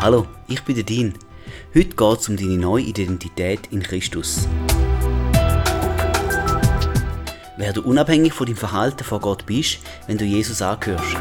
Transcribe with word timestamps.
Hallo, 0.00 0.28
ich 0.46 0.62
bin 0.62 0.76
der 0.76 0.84
Dean. 0.84 1.12
Heute 1.74 1.88
geht 1.88 2.20
es 2.20 2.28
um 2.28 2.36
deine 2.36 2.56
neue 2.56 2.84
Identität 2.84 3.66
in 3.72 3.82
Christus. 3.82 4.46
Wer 7.56 7.72
du 7.72 7.82
unabhängig 7.82 8.32
von 8.32 8.46
deinem 8.46 8.56
Verhalten 8.56 9.02
vor 9.02 9.18
Gott 9.18 9.44
bist, 9.44 9.80
wenn 10.06 10.16
du 10.16 10.24
Jesus 10.24 10.62
angehörst. 10.62 11.16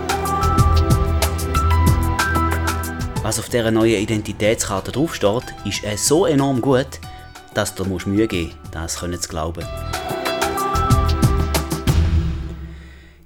Was 3.23 3.39
auf 3.39 3.49
dieser 3.49 3.71
neuen 3.71 3.99
Identitätskarte 3.99 4.91
draufsteht, 4.91 5.55
ist 5.65 5.83
äh, 5.83 5.97
so 5.97 6.27
enorm 6.27 6.61
gut, 6.61 6.99
dass 7.55 7.73
du 7.73 7.83
musst 7.83 8.05
Mühe 8.05 8.27
geben 8.27 8.51
musst, 8.61 8.75
das 8.75 8.99
können 8.99 9.19
zu 9.19 9.27
glauben. 9.27 9.65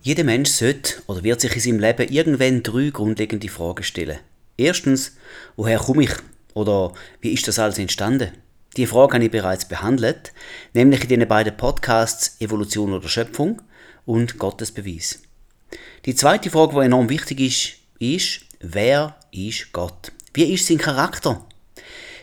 Jeder 0.01 0.23
Mensch 0.23 0.49
sollte 0.49 0.93
oder 1.07 1.25
wird 1.25 1.41
sich 1.41 1.53
in 1.55 1.61
seinem 1.61 1.79
Leben 1.79 2.07
irgendwann 2.07 2.63
drei 2.63 2.89
grundlegende 2.89 3.49
Fragen 3.49 3.83
stellen. 3.83 4.19
Erstens, 4.57 5.15
woher 5.55 5.79
komme 5.79 6.03
ich? 6.03 6.11
Oder 6.53 6.93
wie 7.21 7.33
ist 7.33 7.47
das 7.47 7.59
alles 7.59 7.79
entstanden? 7.79 8.31
Die 8.77 8.87
Frage 8.87 9.15
habe 9.15 9.25
ich 9.25 9.31
bereits 9.31 9.67
behandelt, 9.67 10.33
nämlich 10.73 11.03
in 11.03 11.19
den 11.19 11.27
beiden 11.27 11.55
Podcasts 11.57 12.39
Evolution 12.39 12.93
oder 12.93 13.09
Schöpfung 13.09 13.61
und 14.05 14.37
Gottes 14.37 14.71
Beweis. 14.71 15.21
Die 16.05 16.15
zweite 16.15 16.49
Frage, 16.49 16.75
die 16.75 16.85
enorm 16.85 17.09
wichtig 17.09 17.39
ist, 17.39 17.73
ist, 17.99 18.45
wer 18.59 19.17
ist 19.31 19.71
Gott? 19.73 20.11
Wie 20.33 20.53
ist 20.53 20.67
sein 20.67 20.77
Charakter? 20.77 21.45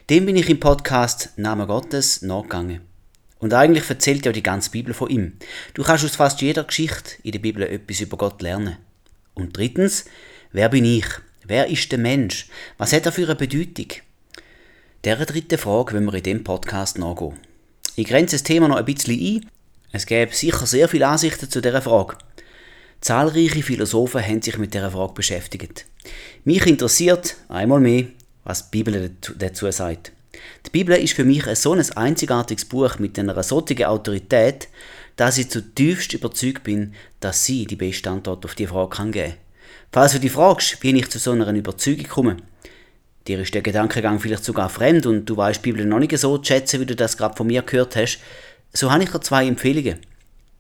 Dem 0.09 0.25
bin 0.25 0.37
ich 0.37 0.49
im 0.49 0.59
Podcast 0.59 1.31
Name 1.37 1.67
Gottes 1.67 2.23
nachgegangen. 2.23 2.81
Und 3.39 3.55
eigentlich 3.55 3.89
erzählt 3.89 4.25
ja 4.25 4.33
die 4.33 4.43
ganze 4.43 4.71
Bibel 4.71 4.95
von 4.95 5.11
ihm. 5.11 5.35
Du 5.75 5.83
kannst 5.83 6.05
aus 6.05 6.17
fast 6.17 6.41
jeder 6.41 6.65
Geschichte 6.65 7.17
in 7.23 7.33
der 7.33 7.39
Bibel 7.39 7.63
etwas 7.63 8.01
über 8.01 8.17
Gott 8.17 8.43
lernen. 8.43 8.79
Und 9.35 9.57
drittens, 9.57 10.07
wer 10.51 10.71
bin 10.71 10.85
ich? 10.85 11.05
Wer 11.49 11.69
ist 11.69 11.91
der 11.91 11.99
Mensch? 11.99 12.47
Was 12.77 12.93
hat 12.93 13.07
er 13.07 13.13
für 13.13 13.25
eine 13.25 13.35
Bedeutung? 13.35 13.87
Dieser 15.03 15.25
dritte 15.25 15.57
Frage 15.57 15.95
wollen 15.95 16.05
wir 16.05 16.13
in 16.13 16.23
diesem 16.23 16.45
Podcast 16.45 16.99
nachgehen. 16.99 17.39
Ich 17.97 18.07
grenze 18.07 18.37
das 18.37 18.43
Thema 18.43 18.69
noch 18.69 18.77
ein 18.77 18.85
bisschen 18.85 19.19
ein. 19.19 19.49
Es 19.91 20.05
gäbe 20.05 20.35
sicher 20.35 20.67
sehr 20.67 20.91
viele 20.91 21.07
Ansichten 21.07 21.49
zu 21.49 21.63
dieser 21.63 21.81
Frage. 21.81 22.19
Zahlreiche 23.01 23.63
Philosophen 23.63 24.23
haben 24.23 24.43
sich 24.43 24.59
mit 24.59 24.75
dieser 24.75 24.91
Frage 24.91 25.15
beschäftigt. 25.15 25.87
Mich 26.45 26.67
interessiert 26.67 27.37
einmal 27.49 27.81
mehr, 27.81 28.05
was 28.45 28.71
die 28.71 28.83
Bibel 28.83 29.17
dazu 29.39 29.71
sagt. 29.71 30.13
Die 30.67 30.71
Bibel 30.71 30.99
ist 30.99 31.15
für 31.15 31.25
mich 31.25 31.47
ein 31.47 31.57
so 31.57 31.73
ein 31.73 31.93
einzigartiges 31.93 32.67
Buch 32.67 32.99
mit 32.99 33.19
einer 33.19 33.43
solchen 33.43 33.85
Autorität, 33.85 34.69
dass 35.17 35.39
ich 35.39 35.49
zutiefst 35.49 36.13
überzeugt 36.13 36.65
bin, 36.65 36.93
dass 37.21 37.47
sie 37.47 37.65
die 37.65 37.77
beste 37.77 38.11
Antwort 38.11 38.45
auf 38.45 38.55
die 38.55 38.67
Frage 38.67 39.11
geben 39.11 39.13
kann. 39.13 39.48
Falls 39.91 40.13
du 40.13 40.21
dich 40.21 40.33
fragst, 40.33 40.83
wie 40.83 40.99
ich 40.99 41.09
zu 41.09 41.19
so 41.19 41.31
einer 41.31 41.49
Überzeugung 41.49 42.07
komme, 42.07 42.37
dir 43.27 43.41
ist 43.41 43.55
der 43.55 43.63
Gedankengang 43.63 44.21
vielleicht 44.21 44.45
sogar 44.45 44.69
fremd 44.69 45.07
und 45.07 45.25
du 45.25 45.35
weißt 45.35 45.65
die 45.65 45.73
Bibel 45.73 45.87
noch 45.87 45.99
nicht 45.99 46.17
so 46.19 46.37
zu 46.37 46.45
schätzen, 46.45 46.81
wie 46.81 46.87
du 46.87 46.95
das 46.95 47.17
gerade 47.17 47.35
von 47.35 47.47
mir 47.47 47.63
gehört 47.63 47.97
hast, 47.97 48.19
so 48.75 48.93
habe 48.93 49.05
ich 49.05 49.11
dir 49.11 49.21
zwei 49.23 49.47
Empfehlungen. 49.47 49.99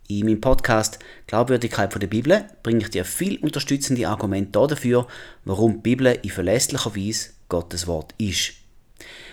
In 0.08 0.24
meinem 0.24 0.40
Podcast 0.40 0.98
Glaubwürdigkeit 1.26 1.92
von 1.92 2.00
der 2.00 2.06
Bibel 2.06 2.46
bringe 2.62 2.80
ich 2.80 2.88
dir 2.88 3.04
viel 3.04 3.38
unterstützende 3.40 4.08
Argumente 4.08 4.66
dafür, 4.66 5.06
warum 5.44 5.74
die 5.74 5.80
Bibel 5.80 6.18
in 6.22 6.30
verlässlicher 6.30 6.96
Weise 6.96 7.28
Gottes 7.50 7.86
Wort 7.86 8.14
ist. 8.16 8.54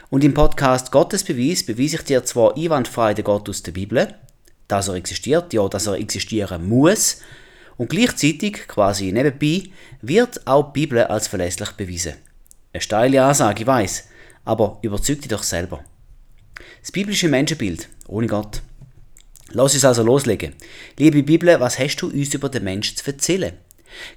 Und 0.09 0.25
im 0.25 0.33
Podcast 0.33 0.91
Gottes 0.91 1.23
Beweis 1.23 1.65
beweise 1.65 1.95
ich 1.95 2.03
dir 2.03 2.25
zwar 2.25 2.57
einwandfrei 2.57 3.13
den 3.13 3.23
Gott 3.23 3.47
aus 3.47 3.63
der 3.63 3.71
Bibel, 3.71 4.13
dass 4.67 4.89
er 4.89 4.95
existiert, 4.95 5.53
ja, 5.53 5.65
dass 5.69 5.87
er 5.87 5.93
existieren 5.93 6.67
muss, 6.67 7.21
und 7.77 7.89
gleichzeitig, 7.89 8.67
quasi 8.67 9.11
nebenbei, 9.11 9.69
wird 10.01 10.45
auch 10.47 10.71
die 10.71 10.81
Bibel 10.81 11.03
als 11.03 11.27
verlässlich 11.27 11.71
bewiesen. 11.71 12.15
Eine 12.73 12.81
steile 12.81 13.23
Ansage, 13.23 13.61
ich 13.61 13.67
weiss, 13.67 14.05
aber 14.43 14.79
überzeug 14.81 15.21
dich 15.21 15.29
doch 15.29 15.43
selber. 15.43 15.83
Das 16.81 16.91
biblische 16.91 17.27
Menschenbild, 17.27 17.89
ohne 18.07 18.27
Gott. 18.27 18.61
Lass 19.51 19.73
uns 19.73 19.85
also 19.85 20.03
loslegen. 20.03 20.53
Liebe 20.97 21.23
Bibel, 21.23 21.59
was 21.59 21.79
hast 21.79 21.97
du 21.97 22.09
uns 22.09 22.33
über 22.33 22.49
den 22.49 22.63
Menschen 22.63 22.97
zu 22.97 23.05
erzählen? 23.07 23.53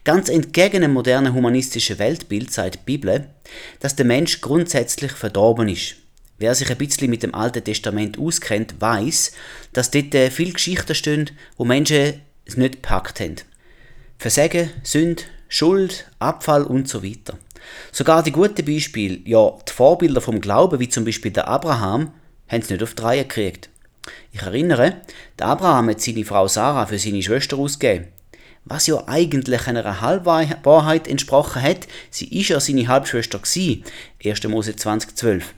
Ganz 0.05 0.29
entgegen 0.29 0.83
dem 0.83 0.93
modernen 0.93 1.35
humanistischen 1.35 1.99
Weltbild 1.99 2.53
sagt 2.53 2.75
die 2.75 2.85
Bibel, 2.85 3.29
dass 3.81 3.97
der 3.97 4.07
Mensch 4.07 4.41
grundsätzlich 4.41 5.13
verdorben 5.13 5.69
ist. 5.69 5.97
Wer 6.39 6.55
sich 6.55 6.71
ein 6.71 6.79
bisschen 6.79 7.11
mit 7.11 7.23
dem 7.23 7.35
Alten 7.35 7.65
Testament 7.65 8.19
auskennt, 8.19 8.81
weiß, 8.81 9.33
dass 9.73 9.91
dort 9.91 10.15
viele 10.33 10.53
Geschichten 10.53 10.95
stehen, 10.95 11.31
wo 11.57 11.65
Menschen 11.65 12.21
es 12.45 12.57
nicht 12.57 12.75
gepackt 12.75 13.21
haben. 13.21 13.37
Versagen, 14.21 14.71
Sünd, 14.83 15.27
Schuld, 15.49 16.11
Abfall 16.19 16.65
und 16.65 16.89
so 16.89 17.05
weiter. 17.05 17.39
Sogar 17.93 18.25
die 18.25 18.33
guten 18.33 18.65
Beispiele, 18.65 19.21
ja, 19.25 19.53
die 19.69 19.73
Vorbilder 19.73 20.21
vom 20.21 20.41
Glauben, 20.41 20.81
wie 20.81 20.89
zum 20.89 21.05
Beispiel 21.05 21.31
der 21.31 21.47
Abraham, 21.47 22.11
haben 22.49 22.61
es 22.61 22.69
nicht 22.69 22.83
auf 22.83 22.95
die 22.95 23.03
Reihe 23.03 23.23
gekriegt. 23.23 23.71
Ich 24.33 24.43
erinnere, 24.43 24.97
der 25.39 25.47
Abraham 25.47 25.91
hat 25.91 26.01
seine 26.01 26.25
Frau 26.25 26.49
Sarah 26.49 26.87
für 26.87 26.99
seine 26.99 27.23
Schwester 27.23 27.59
ausgegeben. 27.59 28.09
Was 28.65 28.89
ja 28.89 29.07
eigentlich 29.07 29.69
einer 29.69 30.01
Halbwahrheit 30.01 31.07
entsprochen 31.07 31.63
hat, 31.63 31.87
sie 32.11 32.27
ist 32.27 32.49
ja 32.49 32.59
seine 32.59 32.89
Halbschwester 32.89 33.39
gsi, 33.39 33.85
1. 34.25 34.43
Mose 34.49 34.75
2012. 34.75 35.55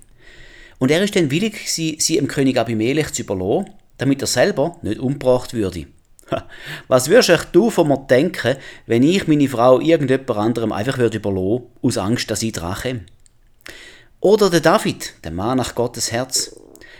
Und 0.78 0.91
er 0.91 1.03
ist 1.03 1.16
dann 1.16 1.31
willig, 1.31 1.71
sie, 1.72 1.97
sie 1.98 2.16
dem 2.16 2.28
König 2.28 2.59
Abimelech 2.59 3.12
zu 3.15 3.22
überlassen, 3.22 3.71
damit 3.97 4.21
er 4.21 4.27
selber 4.27 4.77
nicht 4.82 5.00
umgebracht 5.00 5.54
würde. 5.54 5.87
Was 6.88 7.08
würdest 7.08 7.48
du 7.52 7.70
von 7.70 7.88
mir 7.88 7.98
denken, 8.08 8.56
wenn 8.86 9.02
ich 9.02 9.26
meine 9.26 9.48
Frau 9.48 9.80
irgendjemand 9.80 10.30
anderem 10.30 10.72
einfach 10.72 10.98
würde 10.98 11.18
überlassen, 11.18 11.66
aus 11.82 11.98
Angst, 11.98 12.30
dass 12.30 12.42
ich 12.42 12.52
drache? 12.52 13.00
Oder 14.20 14.50
der 14.50 14.60
David, 14.60 15.14
der 15.24 15.32
Mann 15.32 15.58
nach 15.58 15.74
Gottes 15.74 16.12
Herz. 16.12 16.54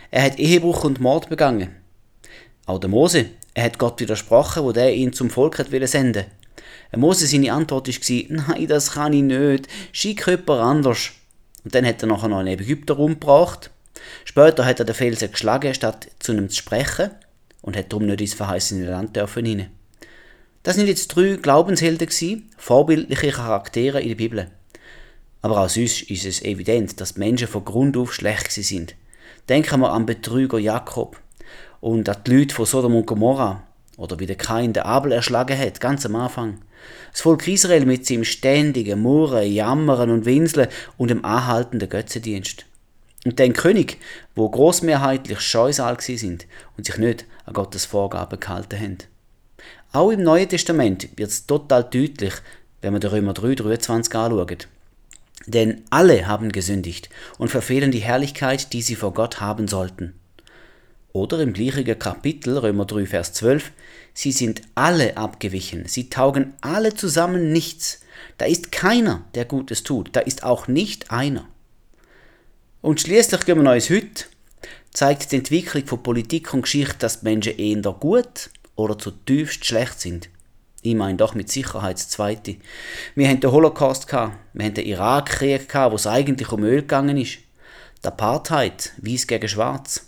Er 0.09 0.23
hat 0.23 0.39
Ehebruch 0.39 0.83
und 0.83 0.99
Mord 0.99 1.29
begangen. 1.29 1.75
Auch 2.65 2.79
der 2.79 2.89
Mose, 2.89 3.27
er 3.53 3.65
hat 3.65 3.77
Gott 3.77 3.99
widersprochen, 3.99 4.63
wo 4.63 4.71
der 4.71 4.93
ihn 4.93 5.13
zum 5.13 5.29
Volk 5.29 5.59
hat 5.59 5.67
senden 5.69 6.25
Mose 6.95 7.25
seine 7.25 7.53
Antwort 7.53 7.87
war, 7.87 8.25
nein, 8.29 8.67
das 8.67 8.91
kann 8.91 9.13
ich 9.13 9.23
nicht, 9.23 9.67
schick 9.93 10.27
jemand 10.27 10.49
anders. 10.49 11.11
Und 11.63 11.73
dann 11.73 11.85
hat 11.85 12.01
er 12.01 12.07
nachher 12.07 12.27
noch 12.27 12.39
einen 12.39 12.59
Ägypter 12.59 12.97
umgebracht. 12.97 13.71
Später 14.25 14.65
hat 14.65 14.79
er 14.79 14.85
den 14.85 14.95
Felsen 14.95 15.31
geschlagen, 15.31 15.73
statt 15.73 16.07
zu 16.19 16.33
ihm 16.33 16.49
zu 16.49 16.57
sprechen 16.57 17.11
und 17.61 17.75
hat 17.75 17.91
darum 17.91 18.05
nicht 18.05 18.21
ins 18.21 18.33
verheißene 18.33 18.89
Land 18.89 19.15
dürfen 19.15 19.45
rein. 19.45 19.71
Das 20.63 20.75
sind 20.75 20.87
jetzt 20.87 21.07
drei 21.07 21.37
Glaubenshelden 21.41 22.07
gewesen, 22.07 22.49
vorbildliche 22.57 23.31
Charaktere 23.31 24.01
in 24.01 24.09
der 24.09 24.15
Bibel. 24.15 24.51
Aber 25.41 25.61
auch 25.61 25.69
sonst 25.69 26.03
ist 26.03 26.25
es 26.25 26.43
evident, 26.43 27.01
dass 27.01 27.15
die 27.15 27.19
Menschen 27.19 27.47
von 27.47 27.65
Grund 27.65 27.97
auf 27.97 28.13
schlecht 28.13 28.51
sind. 28.51 28.95
Denken 29.49 29.79
wir 29.79 29.91
an 29.91 30.05
Betrüger 30.05 30.59
Jakob 30.59 31.19
und 31.79 32.07
an 32.07 32.17
die 32.25 32.37
Leute 32.37 32.53
von 32.53 32.65
Sodom 32.65 32.95
und 32.95 33.07
Gomorra 33.07 33.63
oder 33.97 34.19
wie 34.19 34.27
der 34.27 34.35
Kain 34.35 34.73
den 34.73 34.83
Abel 34.83 35.11
erschlagen 35.11 35.57
hat, 35.57 35.79
ganz 35.79 36.05
am 36.05 36.15
Anfang. 36.15 36.59
Das 37.11 37.21
Volk 37.21 37.47
Israel 37.47 37.85
mit 37.85 38.05
seinem 38.05 38.23
ständigen 38.23 39.01
Murren, 39.01 39.51
Jammern 39.51 40.09
und 40.09 40.25
Winseln 40.25 40.67
und 40.97 41.09
dem 41.09 41.25
anhaltenden 41.25 41.89
Götzendienst. 41.89 42.65
Und 43.25 43.37
den 43.37 43.53
König, 43.53 43.97
wo 44.35 44.49
großmehrheitlich 44.49 45.41
Scheusal 45.41 45.99
sind 45.99 46.47
und 46.75 46.85
sich 46.85 46.97
nicht 46.97 47.25
an 47.45 47.53
Gottes 47.53 47.85
Vorgaben 47.85 48.39
gehalten 48.39 48.79
haben. 48.79 48.97
Auch 49.91 50.09
im 50.09 50.23
Neuen 50.23 50.49
Testament 50.49 51.09
wird 51.17 51.29
es 51.29 51.45
total 51.45 51.83
deutlich, 51.83 52.33
wenn 52.81 52.93
man 52.93 53.01
den 53.01 53.11
Römer 53.11 53.33
3, 53.33 53.55
23 53.55 54.15
anschaut. 54.15 54.67
Denn 55.45 55.83
alle 55.89 56.27
haben 56.27 56.51
gesündigt 56.51 57.09
und 57.37 57.49
verfehlen 57.49 57.91
die 57.91 57.99
Herrlichkeit, 57.99 58.73
die 58.73 58.81
sie 58.81 58.95
vor 58.95 59.13
Gott 59.13 59.41
haben 59.41 59.67
sollten. 59.67 60.13
Oder 61.13 61.39
im 61.39 61.53
gleichen 61.53 61.99
Kapitel, 61.99 62.57
Römer 62.57 62.85
3, 62.85 63.05
Vers 63.05 63.33
12, 63.33 63.71
sie 64.13 64.31
sind 64.31 64.61
alle 64.75 65.17
abgewichen, 65.17 65.85
sie 65.87 66.09
taugen 66.09 66.53
alle 66.61 66.95
zusammen 66.95 67.51
nichts. 67.51 68.01
Da 68.37 68.45
ist 68.45 68.71
keiner, 68.71 69.25
der 69.35 69.45
Gutes 69.45 69.83
tut, 69.83 70.09
da 70.13 70.21
ist 70.21 70.43
auch 70.43 70.67
nicht 70.67 71.11
einer. 71.11 71.47
Und 72.81 72.99
schließlich 72.99 73.45
gehen 73.45 73.57
wir 73.57 73.63
noch 73.63 73.73
ins 73.75 73.91
Heute. 73.91 74.25
Zeigt 74.91 75.31
die 75.31 75.37
Entwicklung 75.37 75.85
von 75.85 76.01
Politik 76.01 76.51
und 76.53 76.63
Geschichte, 76.63 76.95
dass 76.97 77.19
die 77.19 77.25
Menschen 77.25 77.57
eher 77.57 77.93
gut 77.93 78.49
oder 78.75 78.97
zutiefst 78.97 79.63
schlecht 79.65 79.99
sind. 79.99 80.29
Ich 80.81 80.95
meine 80.95 81.17
doch 81.17 81.35
mit 81.35 81.51
Sicherheit 81.51 81.97
das 81.97 82.09
Zweite. 82.09 82.55
Wir 83.13 83.27
haben 83.27 83.39
den 83.39 83.51
Holocaust 83.51 84.07
gehabt, 84.07 84.35
wir 84.53 84.65
haben 84.65 84.73
den 84.73 84.87
Irakkrieg 84.87 85.71
wo 85.73 85.95
es 85.95 86.07
eigentlich 86.07 86.51
um 86.51 86.63
Öl 86.63 86.81
gegangen 86.81 87.17
ist. 87.17 87.37
Die 88.03 88.07
Apartheid, 88.07 88.93
weiß 88.97 89.27
gegen 89.27 89.47
Schwarz. 89.47 90.07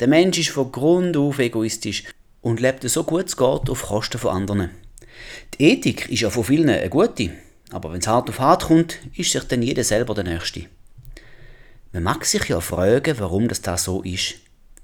Der 0.00 0.08
Mensch 0.08 0.38
ist 0.38 0.48
von 0.48 0.72
Grund 0.72 1.18
auf 1.18 1.38
egoistisch 1.38 2.04
und 2.40 2.58
lebt 2.58 2.88
so 2.88 3.04
gut 3.04 3.26
es 3.26 3.36
geht 3.36 3.68
auf 3.68 3.82
Kosten 3.82 4.16
von 4.16 4.34
anderen. 4.34 4.70
Die 5.58 5.64
Ethik 5.64 6.08
ist 6.08 6.20
ja 6.20 6.30
von 6.30 6.44
vielen 6.44 6.70
eine 6.70 6.88
gute, 6.88 7.32
aber 7.70 7.92
wenn 7.92 8.00
es 8.00 8.06
hart 8.06 8.30
auf 8.30 8.40
hart 8.40 8.64
kommt, 8.64 8.98
ist 9.14 9.30
sich 9.30 9.44
dann 9.44 9.60
jeder 9.60 9.84
selber 9.84 10.14
der 10.14 10.24
Nächste. 10.24 10.68
Man 11.94 12.02
mag 12.02 12.24
sich 12.24 12.48
ja 12.48 12.60
fragen, 12.60 13.20
warum 13.20 13.46
das 13.46 13.62
da 13.62 13.78
so 13.78 14.02
ist. 14.02 14.34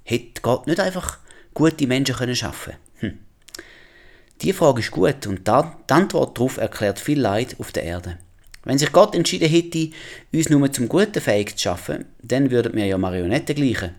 Hätte 0.05 0.43
Gott 0.43 0.69
nicht 0.69 0.79
einfach 0.79 1.19
gute 1.55 1.89
Menschen 1.89 2.15
können 2.15 2.37
schaffen 2.37 2.75
hm. 2.99 3.19
Die 4.41 4.53
Frage 4.53 4.79
ist 4.79 4.93
gut 4.93 5.27
und 5.27 5.49
die 5.49 5.93
Antwort 5.93 6.39
darauf 6.39 6.59
erklärt 6.59 7.01
viel 7.01 7.21
Leid 7.21 7.57
auf 7.59 7.73
der 7.73 7.83
Erde. 7.83 8.19
Wenn 8.63 8.79
sich 8.79 8.93
Gott 8.93 9.17
entschieden 9.17 9.49
hätte, 9.49 9.91
uns 10.33 10.51
nur 10.51 10.73
zum 10.73 10.89
Guten 10.89 11.21
fähig 11.21 11.57
zu 11.57 11.65
schaffen, 11.65 12.05
dann 12.23 12.53
würden 12.53 12.75
wir 12.75 12.87
ja 12.87 12.97
Marionetten 12.97 13.57
gleichen. 13.57 13.97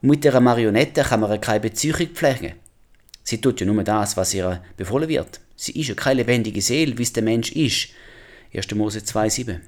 Und 0.00 0.10
mit 0.10 0.22
dieser 0.22 0.40
Marionette 0.40 1.02
kann 1.02 1.18
man 1.18 1.40
keine 1.40 1.58
Beziehung 1.58 2.06
pflegen. 2.14 2.52
Sie 3.24 3.40
tut 3.40 3.58
ja 3.58 3.66
nur 3.66 3.82
das, 3.82 4.16
was 4.16 4.34
ihr 4.34 4.62
befohlen 4.76 5.08
wird. 5.08 5.40
Sie 5.56 5.72
ist 5.72 5.88
ja 5.88 5.96
keine 5.96 6.20
lebendige 6.20 6.62
Seele, 6.62 6.96
wie 6.96 7.02
es 7.02 7.12
der 7.12 7.24
Mensch 7.24 7.50
ist. 7.50 7.88
1. 8.54 8.72
Mose 8.76 9.00
2,7. 9.00 9.58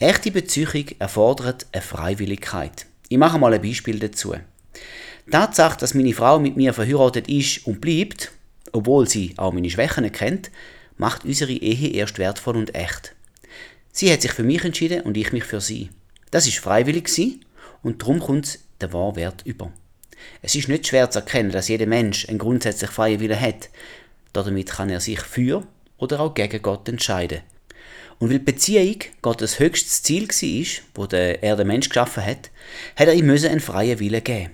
Echte 0.00 0.30
Beziehung 0.30 0.84
erfordert 1.00 1.66
eine 1.72 1.82
Freiwilligkeit. 1.82 2.86
Ich 3.08 3.18
mache 3.18 3.36
mal 3.36 3.52
ein 3.52 3.60
Beispiel 3.60 3.98
dazu. 3.98 4.32
Tatsache, 5.28 5.76
dass 5.76 5.94
meine 5.94 6.14
Frau 6.14 6.38
mit 6.38 6.56
mir 6.56 6.72
verheiratet 6.72 7.28
ist 7.28 7.66
und 7.66 7.80
bleibt, 7.80 8.30
obwohl 8.70 9.08
sie 9.08 9.34
auch 9.36 9.52
meine 9.52 9.68
Schwächen 9.68 10.10
kennt, 10.12 10.52
macht 10.98 11.24
unsere 11.24 11.50
Ehe 11.50 11.94
erst 11.94 12.18
wertvoll 12.18 12.56
und 12.56 12.76
echt. 12.76 13.16
Sie 13.90 14.12
hat 14.12 14.22
sich 14.22 14.30
für 14.30 14.44
mich 14.44 14.64
entschieden 14.64 15.00
und 15.00 15.16
ich 15.16 15.32
mich 15.32 15.42
für 15.42 15.60
sie. 15.60 15.90
Das 16.30 16.46
ist 16.46 16.58
freiwillig 16.58 17.08
sie 17.08 17.40
und 17.82 18.00
darum 18.00 18.20
kommt 18.20 18.60
der 18.80 18.92
wahre 18.92 19.16
Wert 19.16 19.42
über. 19.46 19.72
Es 20.42 20.54
ist 20.54 20.68
nicht 20.68 20.86
schwer 20.86 21.10
zu 21.10 21.18
erkennen, 21.18 21.50
dass 21.50 21.66
jeder 21.66 21.86
Mensch 21.86 22.28
einen 22.28 22.38
grundsätzlich 22.38 22.90
freien 22.90 23.18
Willen 23.18 23.40
hat. 23.40 23.68
Damit 24.32 24.70
kann 24.70 24.90
er 24.90 25.00
sich 25.00 25.22
für 25.22 25.66
oder 25.96 26.20
auch 26.20 26.34
gegen 26.34 26.62
Gott 26.62 26.88
entscheiden. 26.88 27.40
Und 28.18 28.30
weil 28.30 28.40
Beziehung 28.40 28.98
Gottes 29.22 29.58
höchstes 29.58 30.02
Ziel 30.02 30.28
war, 30.28 30.84
wo 30.94 31.04
er 31.04 31.56
den 31.56 31.66
Mensch 31.66 31.88
geschaffen 31.88 32.24
hat, 32.24 32.50
hat 32.96 33.08
er 33.08 33.14
ihm 33.14 33.30
einen 33.30 33.60
freien 33.60 34.00
Willen 34.00 34.24
geben. 34.24 34.50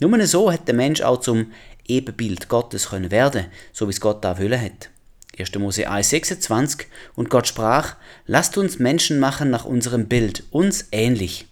Nur 0.00 0.26
so 0.26 0.52
hat 0.52 0.66
der 0.68 0.74
Mensch 0.74 1.00
auch 1.00 1.20
zum 1.20 1.52
Ebenbild 1.86 2.48
Gottes 2.48 2.90
können 2.90 3.10
werden, 3.10 3.46
so 3.72 3.86
wie 3.86 3.92
es 3.92 4.00
Gott 4.00 4.24
da 4.24 4.38
wollen 4.38 4.60
hat. 4.60 4.90
1. 5.38 5.54
Mose 5.56 5.88
1,26 5.88 6.84
Und 7.14 7.30
Gott 7.30 7.46
sprach, 7.46 7.96
lasst 8.26 8.58
uns 8.58 8.78
Menschen 8.78 9.18
machen 9.18 9.50
nach 9.50 9.64
unserem 9.64 10.06
Bild, 10.06 10.44
uns 10.50 10.88
ähnlich. 10.92 11.46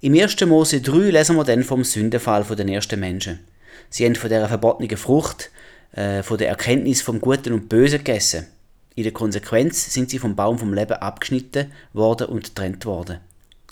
Im 0.00 0.18
1. 0.18 0.40
Mose 0.46 0.80
3 0.80 1.10
lesen 1.10 1.36
wir 1.36 1.44
dann 1.44 1.62
vom 1.62 1.84
Sündenfall 1.84 2.44
den 2.44 2.68
ersten 2.68 2.98
Menschen. 2.98 3.40
Sie 3.88 4.04
haben 4.04 4.16
von 4.16 4.30
der 4.30 4.48
verbotenen 4.48 4.96
Frucht, 4.96 5.50
äh, 5.92 6.22
von 6.22 6.38
der 6.38 6.48
Erkenntnis 6.48 7.02
vom 7.02 7.20
Guten 7.20 7.52
und 7.52 7.68
Bösen 7.68 7.98
gegessen. 7.98 8.46
In 8.94 9.04
der 9.04 9.12
Konsequenz 9.12 9.92
sind 9.92 10.10
sie 10.10 10.18
vom 10.18 10.36
Baum 10.36 10.58
vom 10.58 10.74
Leben 10.74 10.94
abgeschnitten 10.94 11.72
worden 11.92 12.26
und 12.28 12.44
getrennt 12.44 12.84
worden. 12.84 13.20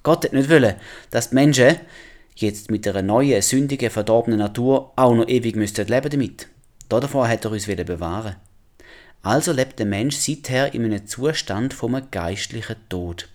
Gott 0.03 0.25
hat 0.25 0.33
nicht 0.33 0.49
wollen, 0.49 0.77
dass 1.11 1.31
die 1.31 1.35
Menschen 1.35 1.77
jetzt 2.37 2.71
mit 2.71 2.89
einer 2.89 3.03
neuen, 3.03 3.43
sündigen, 3.43 3.91
verdorbenen 3.91 4.39
Natur 4.39 4.93
auch 4.97 5.15
noch 5.15 5.29
ewig 5.29 5.57
müssten 5.57 5.87
leben 5.87 6.11
damit. 6.11 6.49
Davor 6.89 7.29
hat 7.29 7.45
er 7.45 7.53
uns 7.53 7.67
bewahren 7.67 8.37
Also 9.23 9.53
lebt 9.53 9.79
der 9.79 9.87
Mensch 9.87 10.17
seither 10.17 10.73
in 10.75 10.85
einem 10.85 11.07
Zustand 11.07 11.75
vom 11.75 12.01
geistlichen 12.11 12.77
Tod. 12.89 13.29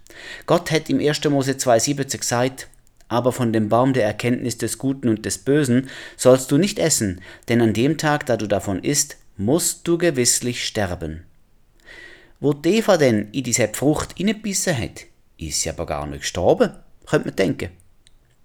Gott 0.46 0.72
hat 0.72 0.90
im 0.90 1.00
1. 1.00 1.24
Mose 1.26 1.52
2,17 1.52 2.18
gesagt, 2.18 2.68
aber 3.08 3.32
von 3.32 3.54
dem 3.54 3.70
Baum 3.70 3.94
der 3.94 4.06
Erkenntnis 4.06 4.58
des 4.58 4.80
Guten 4.80 5.10
und 5.10 5.26
des 5.26 5.38
Bösen 5.38 5.90
sollst 6.18 6.52
du 6.52 6.58
nicht 6.58 6.80
essen, 6.80 7.22
denn 7.48 7.62
an 7.62 7.74
dem 7.74 7.98
Tag, 7.98 8.26
da 8.26 8.36
du 8.36 8.48
davon 8.48 8.84
isst, 8.84 9.18
musst 9.38 9.88
du 9.88 9.98
gewisslich 9.98 10.66
sterben. 10.66 11.24
Wo 12.40 12.54
die 12.54 12.78
Eva 12.78 12.98
denn 12.98 13.30
in 13.32 13.44
diese 13.44 13.68
Frucht 13.70 14.20
innebissen 14.20 14.78
hat, 14.78 15.06
ist 15.38 15.62
sie 15.62 15.70
aber 15.70 15.86
gar 15.86 16.06
nicht 16.06 16.22
gestorben, 16.22 16.72
könnte 17.06 17.28
man 17.28 17.36
denken. 17.36 17.70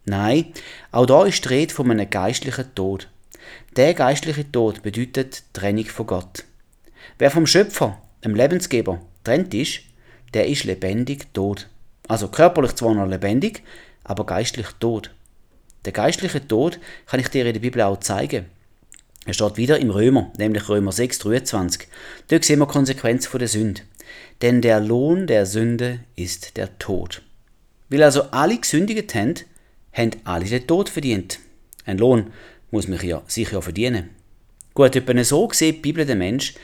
Nein, 0.05 0.53
auch 0.93 1.07
da 1.07 1.25
ist 1.25 1.45
die 1.45 1.49
Rede 1.49 1.75
von 1.75 1.91
einem 1.91 2.09
geistlichen 2.09 2.75
Tod. 2.75 3.09
Der 3.77 3.95
geistliche 3.95 4.51
Tod 4.51 4.83
bedeutet 4.83 5.43
Trennung 5.53 5.87
von 5.87 6.07
Gott. 6.07 6.45
Wer 7.19 7.31
vom 7.31 7.47
Schöpfer, 7.47 8.01
dem 8.25 8.35
Lebensgeber, 8.35 9.01
trennt 9.25 9.55
ist, 9.55 9.81
der 10.35 10.47
ist 10.47 10.65
lebendig 10.65 11.33
tot. 11.35 11.69
Also 12.09 12.29
körperlich 12.29 12.75
zwar 12.75 12.95
noch 12.95 13.07
lebendig, 13.07 13.63
aber 14.05 14.25
geistlich 14.27 14.69
tot. 14.79 15.11
Der 15.85 15.93
geistliche 15.93 16.47
Tod 16.47 16.79
kann 17.07 17.21
ich 17.21 17.29
dir 17.29 17.47
in 17.47 17.53
der 17.53 17.61
Bibel 17.61 17.83
auch 17.83 18.01
zeigen. 18.01 18.47
Er 19.31 19.35
steht 19.35 19.59
wieder 19.59 19.79
im 19.79 19.91
Römer, 19.91 20.33
nämlich 20.39 20.69
Römer 20.69 20.91
6, 20.91 21.21
23. 21.21 21.87
Dort 22.27 22.45
sehen 22.45 22.59
wir 22.59 22.67
Konsequenz 22.67 23.29
von 23.29 23.39
der 23.39 23.47
Sünde. 23.47 23.83
Denn 24.43 24.61
der 24.61 24.81
Lohn 24.81 25.29
der 25.29 25.47
Sünde 25.47 26.01
ist 26.17 26.57
der 26.57 26.77
Tod. 26.81 27.23
Weil 27.91 28.03
also 28.03 28.25
alle 28.33 28.59
gesündigt 28.59 29.15
haben, 29.15 29.35
haben 29.93 30.11
alle 30.25 30.47
den 30.47 30.67
Tod 30.67 30.89
verdient. 30.89 31.39
Ein 31.85 31.99
Lohn 31.99 32.33
muss 32.73 32.89
man 32.89 33.01
ja, 33.07 33.23
sich 33.29 33.53
ja 33.53 33.61
verdienen. 33.61 34.11
Gut, 34.75 34.97
etwa 34.97 35.23
so 35.23 35.49
sieht 35.53 35.77
die 35.77 35.81
Bibel 35.81 36.05
den 36.05 36.19
Mensch, 36.19 36.55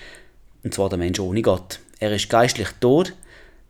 und 0.64 0.74
zwar 0.74 0.88
der 0.88 0.98
Mensch 0.98 1.20
ohne 1.20 1.42
Gott. 1.42 1.78
Er 2.00 2.12
ist 2.12 2.28
geistlich 2.28 2.70
tot, 2.80 3.12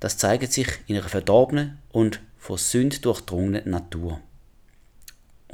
das 0.00 0.16
zeigt 0.16 0.50
sich 0.54 0.68
in 0.86 0.96
einer 0.96 1.06
verdorbenen 1.06 1.76
und 1.92 2.20
von 2.38 2.56
Sünd 2.56 3.04
durchdrungenen 3.04 3.68
Natur. 3.68 4.22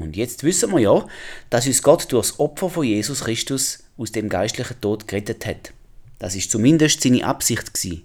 Und 0.02 0.16
jetzt 0.16 0.44
wissen 0.44 0.72
wir 0.72 0.80
ja, 0.80 1.06
dass 1.50 1.66
uns 1.66 1.82
Gott 1.82 2.10
durch 2.12 2.28
das 2.28 2.40
Opfer 2.40 2.68
von 2.68 2.84
Jesus 2.84 3.24
Christus 3.24 3.84
aus 3.96 4.12
dem 4.12 4.28
geistlichen 4.28 4.80
Tod 4.80 5.06
gerettet 5.06 5.46
hat. 5.46 5.72
Das 6.18 6.34
ist 6.36 6.50
zumindest 6.50 7.02
seine 7.02 7.24
Absicht 7.24 7.74
gewesen. 7.74 8.02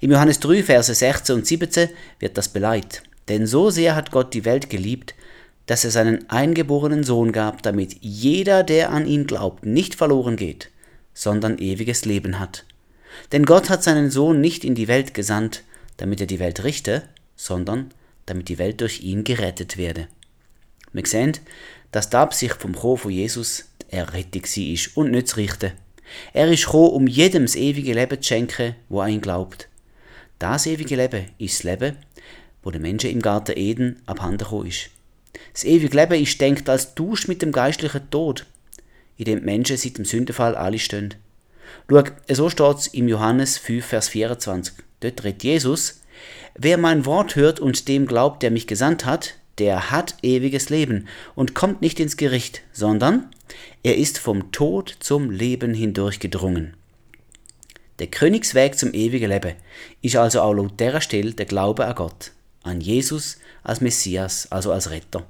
Im 0.00 0.10
Johannes 0.10 0.40
3, 0.40 0.62
Verse 0.62 0.94
16 0.94 1.34
und 1.36 1.46
17 1.46 1.90
wird 2.18 2.38
das 2.38 2.48
beleidigt. 2.48 3.02
Denn 3.28 3.46
so 3.46 3.70
sehr 3.70 3.94
hat 3.94 4.10
Gott 4.10 4.32
die 4.32 4.44
Welt 4.44 4.70
geliebt, 4.70 5.14
dass 5.66 5.84
er 5.84 5.90
seinen 5.90 6.30
eingeborenen 6.30 7.04
Sohn 7.04 7.30
gab, 7.30 7.62
damit 7.62 7.96
jeder, 8.00 8.62
der 8.62 8.90
an 8.90 9.06
ihn 9.06 9.26
glaubt, 9.26 9.66
nicht 9.66 9.94
verloren 9.94 10.36
geht, 10.36 10.70
sondern 11.12 11.58
ewiges 11.58 12.06
Leben 12.06 12.38
hat. 12.38 12.64
Denn 13.32 13.44
Gott 13.44 13.68
hat 13.68 13.82
seinen 13.82 14.10
Sohn 14.10 14.40
nicht 14.40 14.64
in 14.64 14.74
die 14.74 14.88
Welt 14.88 15.12
gesandt, 15.12 15.62
damit 15.98 16.20
er 16.20 16.26
die 16.26 16.38
Welt 16.38 16.64
richte, 16.64 17.02
sondern 17.36 17.90
damit 18.24 18.48
die 18.48 18.58
Welt 18.58 18.80
durch 18.80 19.02
ihn 19.02 19.24
gerettet 19.24 19.76
werde. 19.76 20.08
Wir 20.98 21.06
sehen, 21.06 21.38
dass 21.92 22.10
die 22.10 22.16
Absicht 22.16 22.56
vom 22.56 22.74
Kommen 22.74 22.96
von 22.96 23.12
Jesus 23.12 23.66
die 23.80 23.94
Errettung 23.94 24.42
ist 24.42 24.96
und 24.96 25.12
nicht 25.12 25.28
das 25.28 25.36
Richten. 25.36 25.72
Er 26.32 26.50
ist 26.50 26.64
gekommen, 26.64 26.90
um 26.90 27.06
jedem 27.06 27.44
das 27.44 27.54
ewige 27.54 27.94
Leben 27.94 28.20
zu 28.20 28.26
schenken, 28.26 28.74
wo 28.88 29.00
an 29.00 29.12
ihn 29.12 29.20
glaubt. 29.20 29.68
Das 30.40 30.66
ewige 30.66 30.96
Leben 30.96 31.26
ist 31.38 31.54
das 31.54 31.62
Leben, 31.62 31.96
wo 32.64 32.72
der 32.72 32.80
Menschen 32.80 33.10
im 33.10 33.22
Garten 33.22 33.56
Eden 33.56 34.02
abhanden 34.06 34.38
gekommen 34.38 34.66
ist. 34.66 34.90
Das 35.52 35.62
ewige 35.62 35.96
Leben 35.96 36.20
ist 36.20 36.40
denkt 36.40 36.68
als 36.68 36.96
Tausch 36.96 37.28
mit 37.28 37.42
dem 37.42 37.52
geistlichen 37.52 38.10
Tod, 38.10 38.46
in 39.16 39.26
dem 39.26 39.38
die 39.38 39.44
Menschen 39.44 39.76
seit 39.76 39.98
dem 39.98 40.04
Sündenfall 40.04 40.56
alle 40.56 40.80
stehen. 40.80 41.14
Schau, 41.88 42.02
so 42.28 42.50
steht 42.50 42.76
es 42.76 42.86
im 42.88 43.06
Johannes 43.06 43.56
5, 43.56 43.86
Vers 43.86 44.08
24. 44.08 44.74
Dort 44.98 45.22
redet 45.22 45.44
Jesus, 45.44 46.00
Wer 46.56 46.76
mein 46.76 47.06
Wort 47.06 47.36
hört 47.36 47.60
und 47.60 47.86
dem 47.86 48.06
glaubt, 48.06 48.42
der 48.42 48.50
mich 48.50 48.66
gesandt 48.66 49.04
hat, 49.04 49.34
der 49.58 49.90
hat 49.90 50.14
ewiges 50.22 50.70
Leben 50.70 51.08
und 51.34 51.54
kommt 51.54 51.82
nicht 51.82 52.00
ins 52.00 52.16
Gericht, 52.16 52.62
sondern 52.72 53.28
er 53.82 53.96
ist 53.96 54.18
vom 54.18 54.52
Tod 54.52 54.96
zum 55.00 55.30
Leben 55.30 55.74
hindurchgedrungen. 55.74 56.74
Der 57.98 58.06
Königsweg 58.06 58.78
zum 58.78 58.94
ewigen 58.94 59.30
Leben 59.30 59.54
ist 60.02 60.16
also 60.16 60.40
auch 60.40 60.52
laut 60.52 60.78
dieser 60.78 61.00
Stelle 61.00 61.32
der 61.32 61.46
Glaube 61.46 61.86
an 61.86 61.94
Gott, 61.96 62.32
an 62.62 62.80
Jesus 62.80 63.38
als 63.64 63.80
Messias, 63.80 64.50
also 64.52 64.72
als 64.72 64.90
Retter. 64.90 65.26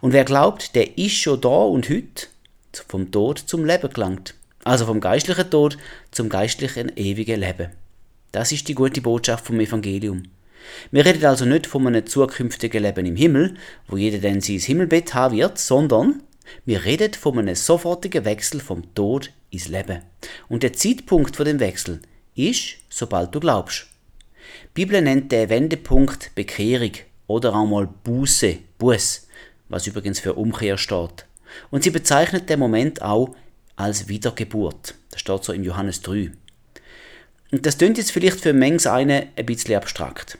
Und 0.00 0.12
wer 0.12 0.24
glaubt, 0.24 0.74
der 0.74 0.96
ist 0.96 1.16
schon 1.16 1.40
da 1.40 1.48
und 1.48 1.90
heute 1.90 2.26
vom 2.86 3.10
Tod 3.10 3.38
zum 3.38 3.64
Leben 3.64 3.92
gelangt. 3.92 4.34
Also 4.64 4.86
vom 4.86 5.00
geistlichen 5.00 5.50
Tod 5.50 5.78
zum 6.10 6.28
geistlichen 6.28 6.92
ewigen 6.96 7.40
Leben. 7.40 7.70
Das 8.32 8.52
ist 8.52 8.68
die 8.68 8.74
gute 8.74 9.00
Botschaft 9.00 9.46
vom 9.46 9.60
Evangelium. 9.60 10.24
Wir 10.90 11.04
reden 11.04 11.24
also 11.24 11.44
nicht 11.44 11.66
von 11.66 11.86
einem 11.86 12.06
zukünftigen 12.06 12.82
Leben 12.82 13.06
im 13.06 13.16
Himmel, 13.16 13.54
wo 13.86 13.96
jeder 13.96 14.18
dann 14.18 14.40
sein 14.40 14.58
Himmelbett 14.58 15.14
haben 15.14 15.36
wird, 15.36 15.58
sondern 15.58 16.22
wir 16.64 16.84
reden 16.84 17.14
von 17.14 17.38
einem 17.38 17.54
sofortigen 17.54 18.24
Wechsel 18.24 18.60
vom 18.60 18.94
Tod 18.94 19.30
ins 19.50 19.68
Leben. 19.68 20.02
Und 20.48 20.62
der 20.62 20.72
Zeitpunkt 20.72 21.36
von 21.36 21.46
dem 21.46 21.60
Wechsel 21.60 22.00
ist, 22.34 22.76
sobald 22.88 23.34
du 23.34 23.40
glaubst. 23.40 23.86
Die 24.76 24.84
Bibel 24.84 25.02
nennt 25.02 25.32
den 25.32 25.50
Wendepunkt 25.50 26.34
Bekehrung 26.34 26.92
oder 27.26 27.54
auch 27.54 27.66
mal 27.66 27.88
Buße, 28.04 28.58
Buß, 28.78 29.28
was 29.68 29.86
übrigens 29.86 30.20
für 30.20 30.34
Umkehr 30.34 30.78
steht. 30.78 31.26
Und 31.70 31.82
sie 31.82 31.90
bezeichnet 31.90 32.48
den 32.48 32.58
Moment 32.58 33.02
auch 33.02 33.34
als 33.76 34.08
Wiedergeburt. 34.08 34.94
Das 35.10 35.20
steht 35.20 35.44
so 35.44 35.52
im 35.52 35.64
Johannes 35.64 36.02
3. 36.02 36.30
Und 37.50 37.64
das 37.64 37.78
klingt 37.78 37.98
jetzt 37.98 38.12
vielleicht 38.12 38.40
für 38.40 38.52
manches 38.52 38.86
eine 38.86 39.28
ein 39.36 39.46
bisschen 39.46 39.76
abstrakt. 39.76 40.38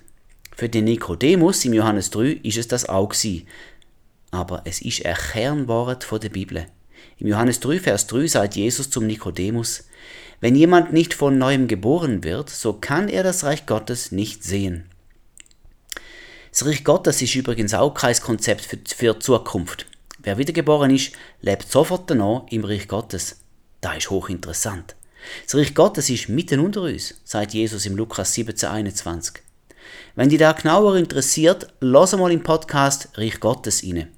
Für 0.58 0.68
den 0.68 0.86
Nikodemus 0.86 1.64
im 1.66 1.72
Johannes 1.72 2.10
3 2.10 2.40
ist 2.42 2.58
es 2.58 2.66
das 2.66 2.88
auch 2.88 3.10
gewesen. 3.10 3.46
Aber 4.32 4.62
es 4.64 4.82
ist 4.82 5.06
ein 5.06 5.14
Kernwort 5.14 6.02
von 6.02 6.18
der 6.18 6.30
Bibel. 6.30 6.66
Im 7.18 7.28
Johannes 7.28 7.60
3, 7.60 7.78
Vers 7.78 8.08
3 8.08 8.26
sagt 8.26 8.56
Jesus 8.56 8.90
zum 8.90 9.06
Nikodemus, 9.06 9.84
wenn 10.40 10.56
jemand 10.56 10.92
nicht 10.92 11.14
von 11.14 11.38
neuem 11.38 11.68
geboren 11.68 12.24
wird, 12.24 12.50
so 12.50 12.72
kann 12.72 13.08
er 13.08 13.22
das 13.22 13.44
Reich 13.44 13.66
Gottes 13.66 14.10
nicht 14.10 14.42
sehen. 14.42 14.86
Das 16.50 16.66
Reich 16.66 16.82
Gottes 16.82 17.22
ist 17.22 17.36
übrigens 17.36 17.72
auch 17.72 17.94
kein 17.94 18.16
Konzept 18.16 18.62
für, 18.62 18.78
für 18.84 19.20
Zukunft. 19.20 19.86
Wer 20.18 20.38
wiedergeboren 20.38 20.90
ist, 20.90 21.12
lebt 21.40 21.70
sofort 21.70 22.10
danach 22.10 22.48
im 22.50 22.64
Reich 22.64 22.88
Gottes. 22.88 23.42
Da 23.80 23.92
ist 23.92 24.10
hochinteressant. 24.10 24.96
Das 25.44 25.54
Reich 25.54 25.76
Gottes 25.76 26.10
ist 26.10 26.28
mitten 26.28 26.58
unter 26.58 26.82
uns, 26.82 27.20
sagt 27.22 27.54
Jesus 27.54 27.86
im 27.86 27.94
Lukas 27.94 28.34
17,21. 28.34 29.42
Wenn 30.18 30.30
dich 30.30 30.40
da 30.40 30.50
genauer 30.50 30.96
interessiert, 30.96 31.68
lass 31.78 32.16
mal 32.16 32.32
im 32.32 32.42
Podcast 32.42 33.10
Reich 33.14 33.38
Gottes 33.38 33.84
rein. 33.84 34.08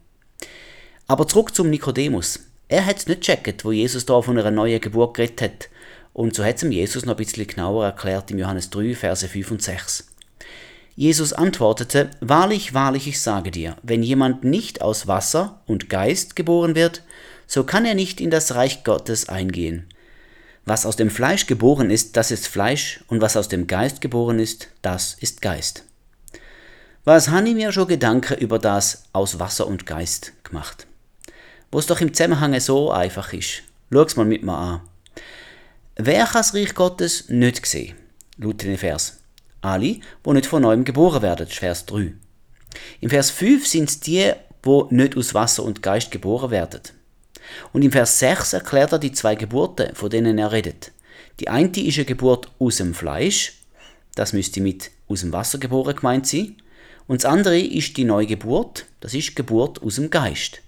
Aber 1.07 1.29
zurück 1.29 1.55
zum 1.55 1.69
Nikodemus. 1.69 2.41
Er 2.69 2.87
hat 2.87 2.97
es 2.97 3.07
nicht 3.07 3.21
gecheckt, 3.21 3.67
wo 3.67 3.73
Jesus 3.73 4.07
da 4.07 4.23
von 4.23 4.39
einer 4.39 4.51
neuen 4.51 4.81
Geburt 4.81 5.13
geredet 5.13 5.43
hat. 5.43 5.69
Und 6.15 6.35
so 6.35 6.43
hat 6.43 6.57
es 6.57 6.63
ihm 6.63 6.73
Jesus 6.73 7.05
noch 7.05 7.13
ein 7.13 7.19
bisschen 7.19 7.47
genauer 7.47 7.85
erklärt 7.85 8.31
im 8.31 8.39
Johannes 8.39 8.71
3, 8.71 8.95
Verse 8.95 9.29
5 9.29 9.51
und 9.51 9.63
6. 9.63 10.07
Jesus 10.97 11.35
antwortete, 11.35 12.09
Wahrlich, 12.23 12.73
wahrlich, 12.73 13.07
ich 13.07 13.21
sage 13.21 13.51
dir, 13.51 13.77
wenn 13.83 14.03
jemand 14.03 14.43
nicht 14.43 14.81
aus 14.81 15.07
Wasser 15.07 15.61
und 15.67 15.91
Geist 15.91 16.35
geboren 16.35 16.75
wird, 16.75 17.03
so 17.47 17.65
kann 17.65 17.85
er 17.85 17.95
nicht 17.95 18.23
in 18.23 18.31
das 18.31 18.55
Reich 18.55 18.85
Gottes 18.85 19.29
eingehen. 19.29 19.87
Was 20.65 20.87
aus 20.87 20.97
dem 20.97 21.11
Fleisch 21.11 21.45
geboren 21.45 21.91
ist, 21.91 22.17
das 22.17 22.31
ist 22.31 22.49
Fleisch, 22.49 23.05
und 23.09 23.21
was 23.21 23.37
aus 23.37 23.49
dem 23.49 23.67
Geist 23.67 24.01
geboren 24.01 24.39
ist, 24.39 24.69
das 24.81 25.19
ist 25.21 25.43
Geist. 25.43 25.85
Was 27.05 27.29
habe 27.29 27.49
ich 27.49 27.55
mir 27.55 27.73
schon 27.73 27.89
Gedanken 27.89 28.39
über 28.39 28.59
das 28.59 29.05
aus 29.13 29.39
Wasser 29.39 29.67
und 29.67 29.87
Geist 29.87 30.33
gemacht? 30.45 30.87
wo 31.73 31.81
doch 31.81 32.01
im 32.01 32.13
Zusammenhang 32.13 32.59
so 32.61 32.91
einfach 32.91 33.33
ist. 33.33 33.63
Schau's 33.93 34.17
mal 34.17 34.27
mit 34.27 34.43
mir 34.43 34.57
an. 34.57 34.81
Wer 35.97 36.25
kann 36.25 36.41
das 36.41 36.55
Reich 36.55 36.75
Gottes 36.75 37.29
nicht 37.29 37.65
sehen? 37.67 37.97
Laut 38.39 38.63
den 38.63 38.79
Vers. 38.79 39.19
Alle, 39.61 40.01
die 40.27 40.31
nicht 40.33 40.47
von 40.47 40.63
neuem 40.63 40.85
geboren 40.85 41.23
werden, 41.23 41.47
Vers 41.47 41.87
3. 41.87 42.13
Im 43.01 43.11
Vers 43.11 43.31
5 43.31 43.67
sind 43.67 43.89
es 43.89 44.01
die, 44.01 44.33
die 44.65 44.83
nicht 44.91 45.17
aus 45.17 45.35
Wasser 45.35 45.65
und 45.65 45.83
Geist 45.83 46.11
geboren 46.11 46.51
werden. 46.51 46.81
Und 47.73 47.83
im 47.83 47.93
Vers 47.93 48.19
6 48.21 48.55
erklärt 48.55 48.93
er 48.93 48.99
die 48.99 49.13
zwei 49.13 49.35
Geburten, 49.35 49.95
von 49.95 50.09
denen 50.09 50.39
er 50.39 50.53
redet. 50.53 50.93
Die 51.41 51.49
eine 51.49 51.69
ist 51.69 51.99
eine 51.99 52.05
Geburt 52.05 52.51
aus 52.59 52.77
dem 52.77 52.95
Fleisch, 52.95 53.55
das 54.15 54.33
müsste 54.33 54.61
mit 54.61 54.91
aus 55.09 55.21
dem 55.21 55.33
Wasser 55.33 55.59
geboren 55.59 55.97
gemeint 55.97 56.27
sein. 56.27 56.57
Und 57.11 57.25
das 57.25 57.31
andere 57.33 57.59
ist 57.59 57.97
die 57.97 58.05
Neugeburt, 58.05 58.87
das 59.01 59.15
ist 59.15 59.35
Geburt 59.35 59.83
aus 59.83 59.97
dem 59.97 60.11
Geist. 60.11 60.61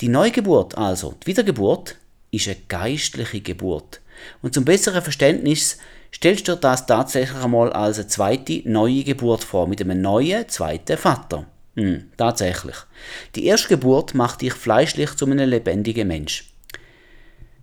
Die 0.00 0.08
Neugeburt 0.08 0.76
also, 0.76 1.14
die 1.22 1.28
Wiedergeburt, 1.28 1.94
ist 2.32 2.48
eine 2.48 2.56
geistliche 2.66 3.40
Geburt. 3.40 4.00
Und 4.42 4.52
zum 4.52 4.64
besseren 4.64 5.00
Verständnis 5.00 5.78
stellst 6.12 6.48
du 6.48 6.56
dir 6.56 6.60
das 6.60 6.86
tatsächlich 6.86 7.38
einmal 7.38 7.72
als 7.72 8.00
eine 8.00 8.08
zweite 8.08 8.68
neue 8.68 9.04
Geburt 9.04 9.44
vor, 9.44 9.68
mit 9.68 9.80
einem 9.80 10.02
neuen 10.02 10.48
zweiten 10.48 10.96
Vater. 10.96 11.46
Hm, 11.76 12.10
tatsächlich. 12.16 12.74
Die 13.36 13.46
erste 13.46 13.68
Geburt 13.68 14.16
macht 14.16 14.40
dich 14.40 14.54
fleischlich 14.54 15.14
zu 15.14 15.24
einem 15.24 15.48
lebendigen 15.48 16.08
Mensch. 16.08 16.52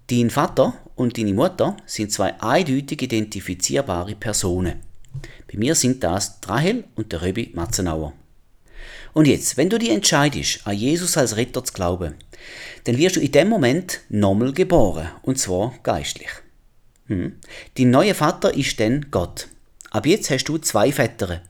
Dein 0.09 0.29
Vater 0.29 0.75
und 0.95 1.17
deine 1.17 1.33
Mutter 1.33 1.75
sind 1.85 2.13
zwei 2.13 2.39
eindeutig 2.39 3.01
identifizierbare 3.01 4.15
Personen. 4.15 4.86
Bei 5.51 5.57
mir 5.57 5.75
sind 5.75 6.03
das 6.03 6.39
Rahel 6.45 6.85
und 6.95 7.11
der 7.11 7.21
Röbi 7.21 7.51
Matzenauer. 7.53 8.13
Und 9.13 9.27
jetzt, 9.27 9.57
wenn 9.57 9.69
du 9.69 9.79
dich 9.79 9.89
entscheidest, 9.89 10.65
an 10.65 10.75
Jesus 10.75 11.17
als 11.17 11.37
Retter 11.37 11.63
zu 11.63 11.73
glauben, 11.73 12.15
dann 12.83 12.97
wirst 12.97 13.15
du 13.15 13.19
in 13.19 13.31
dem 13.31 13.49
Moment 13.49 14.01
nochmal 14.09 14.53
geboren, 14.53 15.09
und 15.23 15.39
zwar 15.39 15.73
geistlich. 15.83 16.29
Hm. 17.07 17.37
Dein 17.77 17.89
neuer 17.89 18.15
Vater 18.15 18.53
ist 18.53 18.79
dann 18.79 19.07
Gott. 19.11 19.47
Ab 19.91 20.05
jetzt 20.05 20.29
hast 20.29 20.45
du 20.45 20.57
zwei 20.57 20.91
Väter. 20.91 21.41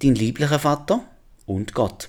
Dein 0.00 0.14
lieblicher 0.14 0.58
Vater 0.58 1.04
und 1.46 1.74
Gott. 1.74 2.08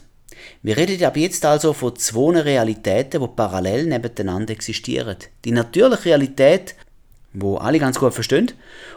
Wir 0.61 0.77
reden 0.77 1.03
ab 1.03 1.17
jetzt 1.17 1.45
also 1.45 1.73
von 1.73 1.95
zwei 1.95 2.39
Realitäten, 2.39 3.21
die 3.21 3.27
parallel 3.35 3.85
nebeneinander 3.87 4.53
existieren. 4.53 5.17
Die 5.45 5.51
natürliche 5.51 6.05
Realität, 6.05 6.75
wo 7.33 7.57
alle 7.57 7.79
ganz 7.79 7.99
gut 7.99 8.13
verstehen, 8.13 8.51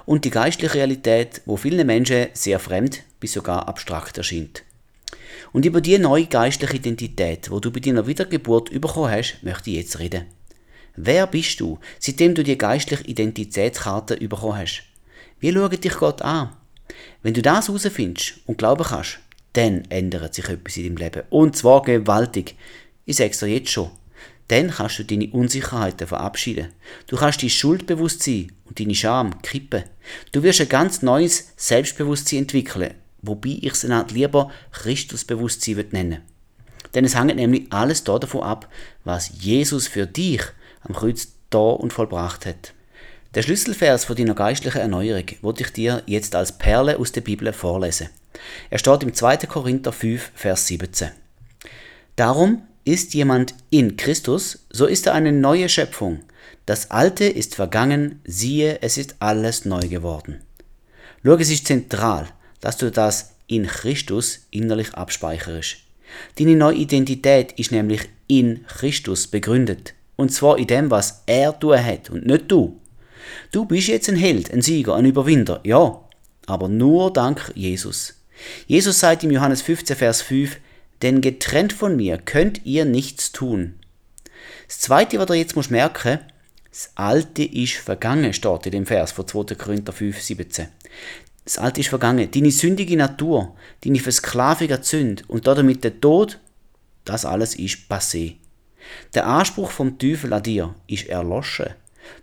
und 0.04 0.24
die 0.24 0.30
geistliche 0.30 0.74
Realität, 0.74 1.42
wo 1.46 1.56
vielen 1.56 1.86
Menschen 1.86 2.28
sehr 2.32 2.58
fremd 2.58 3.02
bis 3.20 3.32
sogar 3.32 3.68
abstrakt 3.68 4.18
erscheint. 4.18 4.62
Und 5.52 5.64
über 5.64 5.80
die 5.80 5.98
neue 5.98 6.26
geistliche 6.26 6.76
Identität, 6.76 7.50
wo 7.50 7.60
du 7.60 7.70
bei 7.70 7.80
deiner 7.80 8.06
Wiedergeburt 8.06 8.70
bekommen 8.80 9.10
hast, 9.10 9.42
möchte 9.42 9.70
ich 9.70 9.76
jetzt 9.76 9.98
reden. 9.98 10.26
Wer 10.96 11.26
bist 11.26 11.60
du, 11.60 11.78
seitdem 11.98 12.34
du 12.34 12.42
die 12.42 12.58
geistliche 12.58 13.04
Identitätskarte 13.04 14.16
bekommen 14.16 14.58
hast? 14.58 14.82
Wie 15.40 15.52
schaut 15.52 15.84
dich 15.84 15.96
Gott 15.96 16.22
an? 16.22 16.52
Wenn 17.22 17.34
du 17.34 17.42
das 17.42 17.68
herausfindest 17.68 18.40
und 18.46 18.58
glauben 18.58 18.84
kannst, 18.84 19.18
dann 19.52 19.84
ändert 19.88 20.34
sich 20.34 20.48
etwas 20.48 20.76
in 20.76 20.84
deinem 20.84 20.96
Leben. 20.96 21.22
Und 21.30 21.56
zwar 21.56 21.82
gewaltig. 21.82 22.54
Ich 23.04 23.16
sag's 23.16 23.38
dir 23.38 23.46
jetzt 23.46 23.70
schon. 23.70 23.90
Dann 24.48 24.70
kannst 24.70 24.98
du 24.98 25.04
deine 25.04 25.30
Unsicherheiten 25.30 26.06
verabschieden. 26.06 26.68
Du 27.08 27.16
kannst 27.16 27.42
dein 27.42 27.50
Schuldbewusstsein 27.50 28.52
und 28.64 28.78
deine 28.78 28.94
Scham 28.94 29.42
kippen. 29.42 29.84
Du 30.32 30.42
wirst 30.42 30.60
ein 30.60 30.68
ganz 30.68 31.02
neues 31.02 31.52
Selbstbewusstsein 31.56 32.40
entwickeln, 32.40 32.94
wobei 33.22 33.58
ich 33.60 33.72
es 33.72 33.86
lieber 34.12 34.50
Christusbewusstsein 34.70 35.84
nennen 35.90 36.22
Denn 36.94 37.04
es 37.04 37.16
hängt 37.16 37.34
nämlich 37.34 37.72
alles 37.72 38.04
davon 38.04 38.42
ab, 38.42 38.68
was 39.04 39.32
Jesus 39.40 39.88
für 39.88 40.06
dich 40.06 40.42
am 40.82 40.94
Kreuz 40.94 41.28
da 41.50 41.58
und 41.58 41.92
vollbracht 41.92 42.46
hat. 42.46 42.72
Der 43.34 43.42
Schlüsselvers 43.42 44.04
von 44.04 44.16
deiner 44.16 44.34
geistlichen 44.34 44.78
Erneuerung 44.80 45.26
wollte 45.42 45.64
ich 45.64 45.70
dir 45.70 46.02
jetzt 46.06 46.34
als 46.34 46.56
Perle 46.56 46.98
aus 46.98 47.12
der 47.12 47.20
Bibel 47.20 47.52
vorlesen. 47.52 48.08
Er 48.70 48.78
steht 48.78 49.02
im 49.02 49.12
2. 49.12 49.38
Korinther 49.38 49.92
5, 49.92 50.30
Vers 50.34 50.66
17. 50.68 51.10
Darum 52.14 52.62
ist 52.86 53.12
jemand 53.12 53.54
in 53.68 53.98
Christus, 53.98 54.66
so 54.70 54.86
ist 54.86 55.06
er 55.06 55.12
eine 55.12 55.32
neue 55.32 55.68
Schöpfung. 55.68 56.20
Das 56.64 56.90
Alte 56.90 57.26
ist 57.26 57.54
vergangen, 57.54 58.20
siehe, 58.24 58.78
es 58.80 58.96
ist 58.96 59.16
alles 59.18 59.66
neu 59.66 59.80
geworden. 59.80 60.40
Schau, 61.22 61.34
es 61.34 61.50
ist 61.50 61.66
zentral 61.66 62.28
dass 62.60 62.78
du 62.78 62.90
das 62.90 63.36
in 63.46 63.66
Christus 63.66 64.46
innerlich 64.50 64.94
abspeicherst. 64.94 65.76
Deine 66.36 66.56
neue 66.56 66.78
Identität 66.78 67.52
ist 67.52 67.72
nämlich 67.72 68.08
in 68.26 68.66
Christus 68.66 69.26
begründet. 69.28 69.94
Und 70.16 70.32
zwar 70.32 70.58
in 70.58 70.66
dem, 70.66 70.90
was 70.90 71.22
er 71.26 71.58
tun 71.58 71.78
hat 71.78 72.10
und 72.10 72.26
nicht 72.26 72.50
du. 72.50 72.80
Du 73.52 73.66
bist 73.66 73.88
jetzt 73.88 74.08
ein 74.08 74.16
Held, 74.16 74.52
ein 74.52 74.62
Sieger, 74.62 74.96
ein 74.96 75.04
Überwinder, 75.04 75.60
ja, 75.62 76.00
aber 76.46 76.68
nur 76.68 77.12
dank 77.12 77.52
Jesus. 77.54 78.14
Jesus 78.66 78.98
sagt 78.98 79.24
im 79.24 79.30
Johannes 79.30 79.62
15, 79.62 79.96
Vers 79.96 80.22
5, 80.22 80.56
denn 81.02 81.20
getrennt 81.20 81.72
von 81.72 81.96
mir 81.96 82.18
könnt 82.18 82.64
ihr 82.64 82.84
nichts 82.84 83.32
tun. 83.32 83.74
Das 84.66 84.80
zweite, 84.80 85.18
was 85.18 85.30
ihr 85.30 85.36
jetzt 85.36 85.56
muss 85.56 85.70
merken, 85.70 86.18
das 86.70 86.90
Alte 86.94 87.42
ist 87.42 87.74
vergangen, 87.74 88.32
steht 88.32 88.66
in 88.66 88.72
dem 88.72 88.86
Vers 88.86 89.12
von 89.12 89.26
2. 89.26 89.54
Korinther 89.54 89.92
5, 89.92 90.20
17. 90.20 90.68
Das 91.44 91.58
Alte 91.58 91.80
ist 91.80 91.88
vergangen. 91.88 92.28
Deine 92.30 92.50
sündige 92.50 92.96
Natur, 92.96 93.54
deine 93.84 94.00
Versklavung 94.00 94.70
an 94.70 94.82
Sünde 94.82 95.22
und 95.28 95.46
damit 95.46 95.84
der 95.84 96.00
Tod, 96.00 96.40
das 97.04 97.24
alles 97.24 97.54
ist 97.54 97.88
passé. 97.88 98.34
Der 99.14 99.26
Anspruch 99.26 99.70
vom 99.70 99.98
Teufel 99.98 100.32
an 100.32 100.42
dir 100.42 100.74
ist 100.86 101.08
erloschen. 101.08 101.70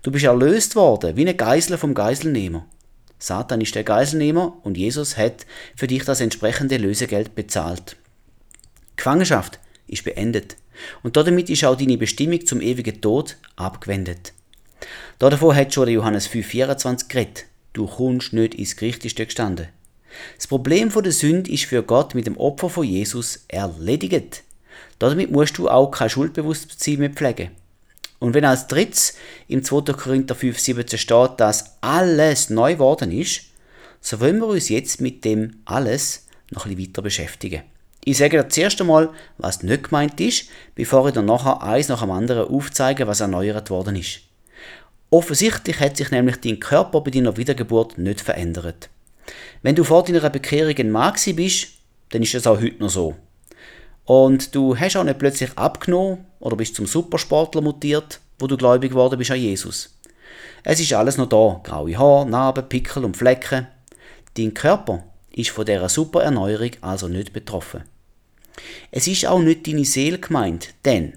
Du 0.01 0.11
bist 0.11 0.25
erlöst 0.25 0.75
worden, 0.75 1.15
wie 1.15 1.21
eine 1.21 1.35
Geisel 1.35 1.77
vom 1.77 1.93
Geiselnehmer. 1.93 2.65
Satan 3.17 3.61
ist 3.61 3.75
der 3.75 3.83
Geiselnehmer 3.83 4.57
und 4.63 4.77
Jesus 4.77 5.17
hat 5.17 5.45
für 5.75 5.87
dich 5.87 6.03
das 6.03 6.19
entsprechende 6.19 6.77
Lösegeld 6.77 7.35
bezahlt. 7.35 7.95
Gefangenschaft 9.03 9.59
ist 9.85 10.05
beendet 10.05 10.55
und 11.03 11.17
damit 11.17 11.49
ist 11.49 11.65
auch 11.65 11.75
deine 11.75 11.97
Bestimmung 11.97 12.45
zum 12.45 12.61
ewigen 12.61 13.01
Tod 13.01 13.35
abgewendet. 13.57 14.31
Davor 15.19 15.53
hat 15.53 15.73
schon 15.73 15.89
Johannes 15.89 16.29
5,24 16.29 17.09
geredet. 17.09 17.45
Du 17.73 17.85
kommst 17.85 18.31
nicht 18.31 18.55
ins 18.55 18.77
Gericht, 18.77 19.01
gestanden. 19.01 19.67
Das 20.37 20.47
Problem 20.47 20.89
der 20.89 21.11
Sünde 21.11 21.51
ist 21.51 21.65
für 21.65 21.83
Gott 21.83 22.15
mit 22.15 22.27
dem 22.27 22.37
Opfer 22.37 22.69
von 22.69 22.85
Jesus 22.85 23.43
erledigt. 23.49 24.43
Damit 24.99 25.31
musst 25.31 25.57
du 25.57 25.67
auch 25.67 25.91
kein 25.91 26.09
Schuldbewusstsein 26.09 26.99
mehr 26.99 27.09
pflegen. 27.09 27.51
Und 28.19 28.33
wenn 28.33 28.45
als 28.45 28.67
drittes 28.67 29.15
im 29.49 29.65
2. 29.65 29.81
Korinther 29.91 30.33
5, 30.33 30.57
17 30.57 30.97
steht, 30.97 31.31
dass 31.39 31.75
alles 31.81 32.49
neu 32.49 32.75
geworden 32.75 33.11
ist, 33.11 33.41
so 33.99 34.21
wollen 34.21 34.39
wir 34.39 34.47
uns 34.47 34.69
jetzt 34.69 35.01
mit 35.01 35.25
dem 35.25 35.57
alles 35.65 36.25
noch 36.51 36.65
ein 36.65 36.73
bisschen 36.77 36.91
weiter 36.91 37.01
beschäftigen. 37.01 37.63
Ich 38.05 38.17
sage 38.17 38.37
dir 38.37 38.49
zuerst 38.49 38.81
einmal, 38.81 39.11
was 39.37 39.63
nicht 39.63 39.83
gemeint 39.83 40.19
ist, 40.19 40.49
bevor 40.75 41.07
ich 41.07 41.13
dann 41.13 41.25
nachher 41.25 41.63
eins 41.63 41.87
nach 41.87 42.01
dem 42.01 42.11
anderen 42.11 42.49
aufzeige, 42.49 43.07
was 43.07 43.21
erneuert 43.21 43.69
worden 43.69 43.95
ist. 43.95 44.19
Offensichtlich 45.09 45.79
hat 45.79 45.95
sich 45.95 46.11
nämlich 46.11 46.37
dein 46.41 46.59
Körper 46.59 47.01
bei 47.01 47.11
deiner 47.11 47.37
Wiedergeburt 47.37 47.97
nicht 47.97 48.19
verändert. 48.19 48.89
Wenn 49.61 49.75
du 49.75 49.83
vor 49.83 50.03
deiner 50.03 50.29
Bekehrung 50.29 50.75
ein 50.77 50.91
Mann 50.91 51.13
bist, 51.35 51.67
dann 52.09 52.21
ist 52.21 52.35
es 52.35 52.45
auch 52.45 52.59
heute 52.59 52.81
noch 52.83 52.89
so. 52.89 53.15
Und 54.05 54.53
du 54.53 54.77
hast 54.77 54.97
auch 54.97 55.03
nicht 55.05 55.19
plötzlich 55.19 55.57
abgenommen 55.57 56.25
oder 56.39 56.57
bist 56.57 56.75
zum 56.75 56.85
Supersportler 56.85 57.61
mutiert, 57.61 58.19
wo 58.37 58.47
du 58.47 58.57
gläubig 58.57 58.91
geworden 58.91 59.17
bist 59.17 59.31
an 59.31 59.39
Jesus. 59.39 59.97
Es 60.63 60.79
ist 60.79 60.93
alles 60.93 61.17
noch 61.17 61.29
da. 61.29 61.61
Graue 61.63 61.97
Haare, 61.97 62.29
Narben, 62.29 62.67
Pickel 62.67 63.05
und 63.05 63.15
Flecken. 63.15 63.67
Dein 64.35 64.53
Körper 64.53 65.03
ist 65.31 65.51
von 65.51 65.65
dieser 65.65 65.87
Supererneuerung 65.87 66.71
also 66.81 67.07
nicht 67.07 67.31
betroffen. 67.31 67.83
Es 68.91 69.07
ist 69.07 69.25
auch 69.25 69.39
nicht 69.39 69.67
deine 69.67 69.85
Seele 69.85 70.19
gemeint, 70.19 70.69
denn 70.85 71.13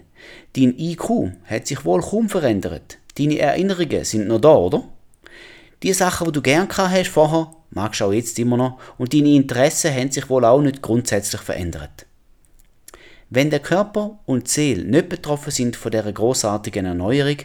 dein 0.54 0.78
IQ 0.78 1.32
hat 1.44 1.66
sich 1.66 1.84
wohl 1.84 2.00
kaum 2.00 2.28
verändert. 2.28 2.98
Deine 3.18 3.38
Erinnerungen 3.38 4.04
sind 4.04 4.28
noch 4.28 4.40
da, 4.40 4.54
oder? 4.54 4.84
Die 5.82 5.92
Sachen, 5.92 6.26
die 6.26 6.32
du 6.32 6.42
gern 6.42 6.68
hast 6.68 7.08
vorher, 7.08 7.52
magst 7.70 8.00
du 8.00 8.06
auch 8.06 8.12
jetzt 8.12 8.38
immer 8.38 8.56
noch 8.56 8.78
und 8.98 9.12
deine 9.12 9.34
Interessen 9.34 9.94
haben 9.94 10.10
sich 10.10 10.28
wohl 10.30 10.44
auch 10.44 10.60
nicht 10.60 10.82
grundsätzlich 10.82 11.42
verändert. 11.42 12.06
Wenn 13.28 13.50
der 13.50 13.60
Körper 13.60 14.18
und 14.24 14.46
die 14.46 14.50
Seele 14.50 14.84
nicht 14.84 15.08
betroffen 15.08 15.50
sind 15.50 15.76
von 15.76 15.90
dieser 15.90 16.12
großartigen 16.12 16.86
Erneuerung, 16.86 17.38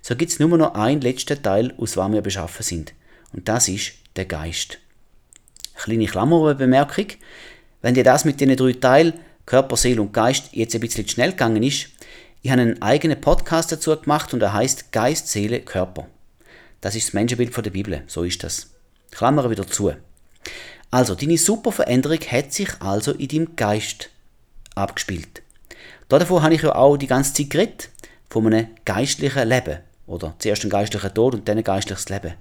so 0.00 0.16
gibt 0.16 0.32
es 0.32 0.38
nur 0.38 0.56
noch 0.56 0.74
einen 0.74 1.00
letzten 1.00 1.42
Teil, 1.42 1.74
aus 1.76 1.92
dem 1.92 2.12
wir 2.12 2.22
beschaffen 2.22 2.62
sind. 2.62 2.94
Und 3.32 3.48
das 3.48 3.68
ist 3.68 3.92
der 4.16 4.24
Geist. 4.24 4.78
Kleine 5.74 6.06
Klammerbemerkung. 6.06 7.06
Wenn 7.82 7.94
dir 7.94 8.04
das 8.04 8.24
mit 8.24 8.40
den 8.40 8.56
drei 8.56 8.72
Teilen, 8.72 9.14
Körper, 9.48 9.78
Seele 9.78 10.02
und 10.02 10.12
Geist, 10.12 10.50
jetzt 10.52 10.74
ein 10.74 10.82
bisschen 10.82 11.08
schnell 11.08 11.30
gegangen 11.30 11.62
ist, 11.62 11.88
ich 12.42 12.50
habe 12.50 12.60
einen 12.60 12.82
eigenen 12.82 13.18
Podcast 13.18 13.72
dazu 13.72 13.96
gemacht 13.96 14.34
und 14.34 14.42
er 14.42 14.52
heißt 14.52 14.92
Geist, 14.92 15.28
Seele, 15.28 15.60
Körper. 15.60 16.06
Das 16.82 16.94
ist 16.94 17.06
das 17.06 17.14
Menschenbild 17.14 17.54
von 17.54 17.64
der 17.64 17.70
Bibel. 17.70 18.02
So 18.08 18.24
ist 18.24 18.44
das. 18.44 18.68
Klammer 19.10 19.48
wieder 19.48 19.66
zu. 19.66 19.94
Also, 20.90 21.14
deine 21.14 21.38
super 21.38 21.72
Veränderung 21.72 22.18
hat 22.30 22.52
sich 22.52 22.68
also 22.80 23.12
in 23.12 23.28
deinem 23.28 23.56
Geist 23.56 24.10
abgespielt. 24.74 25.40
Davon 26.10 26.42
habe 26.42 26.54
ich 26.54 26.60
ja 26.60 26.74
auch 26.74 26.98
die 26.98 27.06
ganze 27.06 27.32
Zeit 27.32 27.48
geredet, 27.48 27.88
von 28.28 28.46
einem 28.46 28.66
geistlichen 28.84 29.48
Leben. 29.48 29.78
Oder 30.06 30.34
zuerst 30.40 30.64
ein 30.64 30.70
geistlicher 30.70 31.14
Tod 31.14 31.34
und 31.34 31.48
dann 31.48 31.56
ein 31.56 31.64
geistliches 31.64 32.10
Leben. 32.10 32.34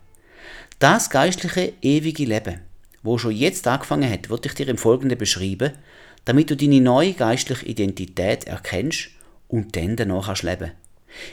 Das 0.80 1.10
geistliche, 1.10 1.72
ewige 1.82 2.26
Leben, 2.26 2.60
wo 3.02 3.18
schon 3.18 3.32
jetzt 3.32 3.66
angefangen 3.66 4.12
hat, 4.12 4.30
wird 4.30 4.46
ich 4.46 4.56
dir 4.56 4.68
im 4.68 4.78
Folgenden 4.78 5.18
beschreiben, 5.18 5.72
damit 6.28 6.50
du 6.52 6.58
deine 6.58 6.82
neue 6.82 7.14
geistliche 7.14 7.66
Identität 7.66 8.44
erkennst 8.44 9.12
und 9.48 9.78
dann 9.78 9.96
danach 9.96 10.26
kannst 10.26 10.44
leben. 10.44 10.72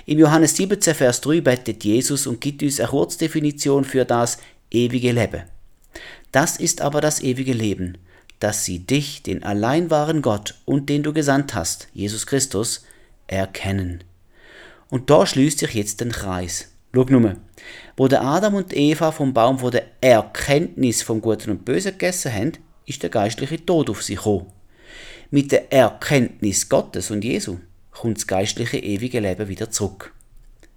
Im 0.07 0.21
Johannes 0.21 0.57
17, 0.57 0.95
Vers 0.95 1.21
3 1.21 1.41
betet 1.41 1.83
Jesus 1.83 2.29
und 2.29 2.41
gibt 2.41 2.63
uns 2.63 2.79
eine 2.79 2.91
Kurzdefinition 2.91 3.85
für 3.85 4.05
das 4.05 4.39
ewige 4.71 5.11
Leben. 5.11 5.43
Das 6.31 6.59
ist 6.59 6.81
aber 6.81 7.01
das 7.01 7.21
ewige 7.21 7.53
Leben, 7.53 7.99
dass 8.39 8.65
sie 8.65 8.79
dich, 8.79 9.25
den 9.25 9.43
allein 9.43 9.91
wahren 9.91 10.23
Gott 10.23 10.55
und 10.65 10.89
den 10.89 11.03
du 11.03 11.13
gesandt 11.13 11.57
hast, 11.57 11.89
Jesus 11.93 12.25
Christus, 12.25 12.85
erkennen. 13.27 14.05
Und 14.91 15.11
da 15.11 15.27
schließt 15.27 15.59
sich 15.59 15.75
jetzt 15.75 16.03
den 16.03 16.13
Kreis. 16.13 16.69
Schau 16.95 17.03
nur, 17.09 17.35
wo 17.97 18.07
der 18.07 18.23
Adam 18.23 18.55
und 18.55 18.77
Eva 18.77 19.11
vom 19.11 19.35
Baum 19.35 19.59
von 19.59 19.73
der 19.73 19.87
Erkenntnis 20.01 21.03
vom 21.03 21.21
Guten 21.21 21.51
und 21.51 21.65
Bösen 21.65 21.91
gegessen 21.91 22.33
haben, 22.33 22.53
ist 22.87 23.03
der 23.03 23.11
geistliche 23.11 23.67
Tod 23.67 23.91
auf 23.91 24.01
sie 24.01 24.15
gekommen. 24.15 24.54
Mit 25.31 25.53
der 25.53 25.73
Erkenntnis 25.73 26.69
Gottes 26.69 27.11
und 27.11 27.25
Jesu 27.25 27.59
kommt 27.91 28.19
das 28.19 28.27
geistliche 28.27 28.79
ewige 28.79 29.21
Leben 29.21 29.49
wieder 29.49 29.71
zurück. 29.71 30.13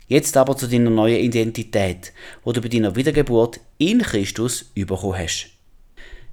Jetzt 0.08 0.38
aber 0.38 0.56
zu 0.56 0.68
deiner 0.68 0.90
neuen 0.90 1.20
Identität, 1.20 2.14
wo 2.44 2.54
du 2.54 2.62
bei 2.62 2.70
deiner 2.70 2.96
Wiedergeburt 2.96 3.60
in 3.78 4.02
Christus 4.02 4.66
bekommen 4.74 5.18
hast. 5.18 5.50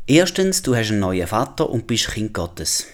Erstens, 0.06 0.62
du 0.62 0.76
hast 0.76 0.90
einen 0.90 1.00
neuen 1.00 1.26
Vater 1.26 1.68
und 1.68 1.86
bist 1.86 2.08
Kind 2.08 2.32
Gottes. 2.34 2.86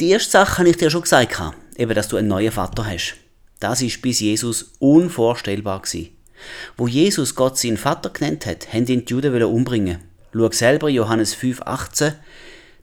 Die 0.00 0.10
erste 0.10 0.30
Sache 0.30 0.58
habe 0.58 0.68
ich 0.68 0.76
dir 0.76 0.90
schon 0.90 1.02
gesagt, 1.02 1.40
eben, 1.76 1.94
dass 1.94 2.08
du 2.08 2.16
einen 2.16 2.28
neuen 2.28 2.52
Vater 2.52 2.86
hast. 2.86 3.16
Das 3.58 3.82
ist 3.82 4.02
bis 4.02 4.20
Jesus 4.20 4.74
unvorstellbar 4.78 5.82
gewesen. 5.82 6.10
Wo 6.76 6.88
Jesus 6.88 7.34
Gott 7.34 7.58
seinen 7.58 7.76
Vater 7.76 8.10
genannt 8.10 8.46
hat, 8.46 8.72
haben 8.72 8.86
ihn 8.86 9.04
die 9.04 9.12
Juden 9.12 9.42
umbringen. 9.42 9.98
Schau 10.32 10.50
selber 10.50 10.88
Johannes 10.88 11.36
5,18 11.36 12.14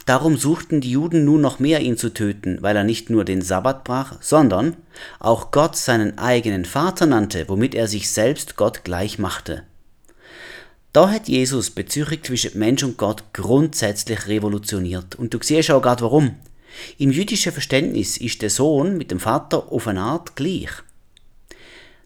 Darum 0.10 0.38
suchten 0.38 0.82
die 0.82 0.90
Juden 0.90 1.24
nun 1.24 1.40
noch 1.40 1.60
mehr 1.60 1.82
ihn 1.82 1.96
zu 1.96 2.12
töten, 2.12 2.58
weil 2.64 2.76
er 2.76 2.84
nicht 2.84 3.12
nur 3.12 3.26
den 3.26 3.44
Sabbat 3.44 3.84
brach, 3.84 4.16
sondern 4.22 4.76
auch 5.20 5.52
Gott 5.52 5.76
seinen 5.76 6.18
eigenen 6.18 6.66
Vater 6.66 7.06
nannte, 7.06 7.48
womit 7.48 7.76
er 7.76 7.88
sich 7.88 8.10
selbst 8.10 8.56
Gott 8.56 8.84
gleich 8.84 9.20
machte. 9.20 9.62
Da 10.94 11.12
hat 11.12 11.28
Jesus 11.28 11.70
Beziehung 11.70 12.24
zwischen 12.24 12.58
Mensch 12.58 12.82
und 12.82 12.98
Gott 12.98 13.24
grundsätzlich 13.34 14.28
revolutioniert. 14.28 15.14
Und 15.14 15.32
du 15.36 15.38
siehst 15.44 15.70
auch 15.70 15.80
gerade 15.84 16.02
warum. 16.02 16.38
Im 16.98 17.12
jüdischen 17.12 17.52
Verständnis 17.52 18.18
ist 18.18 18.42
der 18.42 18.50
Sohn 18.50 18.98
mit 18.98 19.12
dem 19.12 19.20
Vater 19.20 19.72
auf 19.72 19.88
eine 19.88 20.02
Art 20.02 20.36
gleich. 20.36 20.72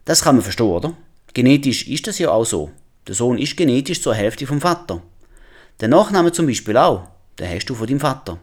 Das 0.04 0.24
kann 0.24 0.36
man 0.36 0.44
verstehen, 0.44 0.66
oder? 0.66 0.94
Genetisch 1.34 1.88
ist 1.88 2.06
das 2.06 2.20
ja 2.20 2.32
auch 2.32 2.44
so. 2.44 2.70
Der 3.08 3.16
Sohn 3.16 3.38
ist 3.38 3.56
genetisch 3.56 4.02
zur 4.02 4.14
Hälfte 4.14 4.46
vom 4.46 4.60
Vater. 4.60 5.02
Der 5.80 5.88
Nachname 5.88 6.34
zum 6.34 6.48
Beispiel 6.48 6.76
auch 6.76 7.08
den 7.40 7.50
hast 7.50 7.66
du 7.66 7.76
von 7.76 7.88
deinem 7.88 8.00
Vater. 8.00 8.40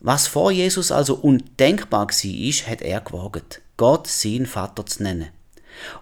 Was 0.00 0.26
vor 0.26 0.50
Jesus 0.50 0.90
also 0.90 1.14
undenkbar 1.14 2.08
war, 2.08 2.48
ist, 2.48 2.68
hat 2.68 2.82
er 2.82 3.00
gewagt, 3.00 3.60
Gott 3.76 4.08
seinen 4.08 4.46
Vater 4.46 4.84
zu 4.84 5.02
nennen. 5.02 5.28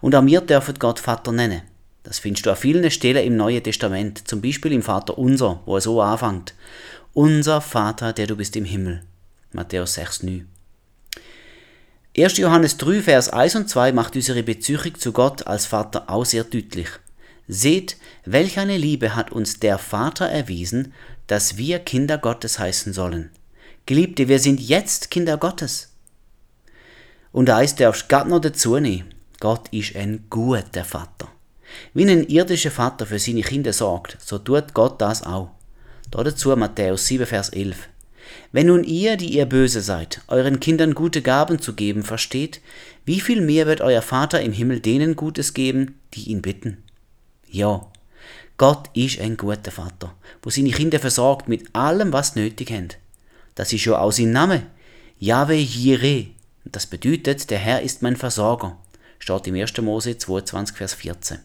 Und 0.00 0.14
auch 0.14 0.24
wir 0.24 0.40
dürfen 0.40 0.78
Gott 0.78 0.98
Vater 0.98 1.32
nennen. 1.32 1.62
Das 2.02 2.18
findest 2.18 2.46
du 2.46 2.50
an 2.50 2.56
vielen 2.56 2.90
Stellen 2.90 3.26
im 3.26 3.36
Neuen 3.36 3.62
Testament, 3.62 4.26
zum 4.26 4.40
Beispiel 4.40 4.72
im 4.72 4.82
Vater 4.82 5.18
unser, 5.18 5.60
wo 5.66 5.76
er 5.76 5.80
so 5.82 6.00
anfängt. 6.00 6.54
Unser 7.12 7.60
Vater, 7.60 8.12
der 8.12 8.26
du 8.26 8.36
bist 8.36 8.56
im 8.56 8.64
Himmel. 8.64 9.02
Matthäus 9.52 9.94
6, 9.94 10.22
9. 10.22 10.48
1. 12.16 12.38
Johannes 12.38 12.76
3, 12.78 13.02
Vers 13.02 13.28
1 13.28 13.54
und 13.56 13.68
2 13.68 13.92
macht 13.92 14.16
unsere 14.16 14.42
Beziehung 14.42 14.94
zu 14.96 15.12
Gott 15.12 15.46
als 15.46 15.66
Vater 15.66 16.08
auch 16.08 16.24
sehr 16.24 16.44
deutlich. 16.44 16.88
Seht, 17.46 17.96
welch 18.24 18.58
eine 18.58 18.76
Liebe 18.76 19.14
hat 19.14 19.30
uns 19.30 19.60
der 19.60 19.78
Vater 19.78 20.26
erwiesen, 20.26 20.92
dass 21.30 21.56
wir 21.56 21.78
Kinder 21.78 22.18
Gottes 22.18 22.58
heißen 22.58 22.92
sollen. 22.92 23.30
Geliebte, 23.86 24.26
wir 24.26 24.40
sind 24.40 24.60
jetzt 24.60 25.12
Kinder 25.12 25.36
Gottes. 25.36 25.92
Und 27.30 27.48
eins 27.50 27.76
darfst 27.76 28.02
du 28.02 28.08
gerade 28.08 28.28
noch 28.28 28.40
dazu 28.40 28.80
nehmen. 28.80 29.14
Gott 29.38 29.68
ist 29.70 29.94
ein 29.94 30.24
guter 30.28 30.84
Vater. 30.84 31.28
Wie 31.94 32.02
ein 32.02 32.24
irdischer 32.24 32.72
Vater 32.72 33.06
für 33.06 33.20
seine 33.20 33.42
Kinder 33.42 33.72
sorgt, 33.72 34.16
so 34.20 34.38
tut 34.38 34.74
Gott 34.74 35.00
das 35.00 35.22
auch. 35.22 35.50
dazu 36.10 36.56
Matthäus 36.56 37.06
7, 37.06 37.24
Vers 37.26 37.50
11. 37.50 37.88
Wenn 38.50 38.66
nun 38.66 38.82
ihr, 38.82 39.16
die 39.16 39.32
ihr 39.32 39.46
böse 39.46 39.82
seid, 39.82 40.22
euren 40.26 40.58
Kindern 40.58 40.94
gute 40.94 41.22
Gaben 41.22 41.60
zu 41.60 41.74
geben 41.74 42.02
versteht, 42.02 42.60
wie 43.04 43.20
viel 43.20 43.40
mehr 43.40 43.66
wird 43.66 43.82
euer 43.82 44.02
Vater 44.02 44.40
im 44.40 44.52
Himmel 44.52 44.80
denen 44.80 45.14
Gutes 45.14 45.54
geben, 45.54 46.00
die 46.12 46.28
ihn 46.30 46.42
bitten? 46.42 46.78
Ja, 47.48 47.86
Gott 48.60 48.90
ist 48.92 49.18
ein 49.20 49.38
guter 49.38 49.70
Vater, 49.70 50.14
wo 50.42 50.50
seine 50.50 50.70
Kinder 50.70 50.98
versorgt 50.98 51.48
mit 51.48 51.74
allem, 51.74 52.12
was 52.12 52.34
sie 52.34 52.40
nötig 52.40 52.70
haben. 52.70 52.88
Das 53.54 53.72
ist 53.72 53.86
ja 53.86 53.98
auch 53.98 54.12
sein 54.12 54.32
Name. 54.32 54.66
Yahweh 55.18 55.62
Jireh. 55.62 56.26
Das 56.66 56.84
bedeutet, 56.84 57.48
der 57.48 57.58
Herr 57.58 57.80
ist 57.80 58.02
mein 58.02 58.16
Versorger. 58.16 58.76
Steht 59.18 59.46
im 59.46 59.54
1. 59.54 59.78
Mose 59.78 60.18
22, 60.18 60.76
Vers 60.76 60.92
14. 60.92 61.38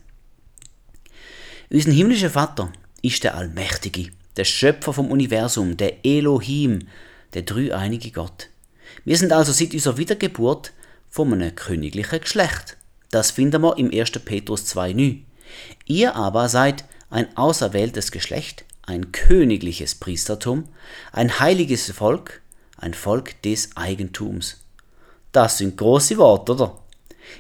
Unser 1.69 1.91
himmlischer 1.91 2.31
Vater 2.31 2.73
ist 3.01 3.23
der 3.23 3.35
Allmächtige, 3.35 4.11
der 4.35 4.43
Schöpfer 4.43 4.91
vom 4.91 5.09
Universum, 5.09 5.77
der 5.77 6.05
Elohim, 6.05 6.79
der 7.33 7.43
dreieinige 7.43 8.11
Gott. 8.11 8.49
Wir 9.05 9.15
sind 9.15 9.31
also 9.31 9.53
seit 9.53 9.73
unserer 9.73 9.97
Wiedergeburt 9.97 10.73
von 11.09 11.31
einem 11.31 11.55
königlichen 11.55 12.19
Geschlecht. 12.19 12.75
Das 13.09 13.31
finden 13.31 13.61
wir 13.61 13.77
im 13.77 13.89
1. 13.89 14.11
Petrus 14.25 14.65
2,9. 14.75 15.21
Ihr 15.85 16.13
aber 16.17 16.49
seid 16.49 16.83
ein 17.09 17.35
auserwähltes 17.37 18.11
Geschlecht, 18.11 18.65
ein 18.83 19.11
königliches 19.11 19.95
Priestertum, 19.95 20.65
ein 21.11 21.39
heiliges 21.39 21.91
Volk, 21.91 22.41
ein 22.77 22.93
Volk 22.93 23.41
des 23.43 23.69
Eigentums. 23.75 24.61
Das 25.31 25.57
sind 25.57 25.77
große 25.77 26.17
Worte, 26.17 26.53
oder? 26.53 26.79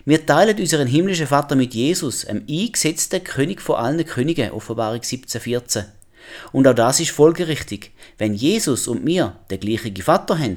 Wir 0.03 0.25
teilen 0.25 0.59
unseren 0.59 0.87
himmlischen 0.87 1.27
Vater 1.27 1.55
mit 1.55 1.73
Jesus, 1.73 2.25
einem 2.25 2.45
eingesetzten 2.49 3.23
König 3.23 3.61
vor 3.61 3.79
allen 3.79 4.03
Königen, 4.05 4.51
Offenbarung 4.51 5.01
17,14. 5.01 5.85
Und 6.51 6.67
auch 6.67 6.73
das 6.73 6.99
ist 6.99 7.11
folgerichtig. 7.11 7.91
Wenn 8.17 8.33
Jesus 8.33 8.87
und 8.87 9.03
mir 9.03 9.37
den 9.51 9.59
gleichen 9.59 9.95
Vater 9.97 10.39
haben, 10.39 10.55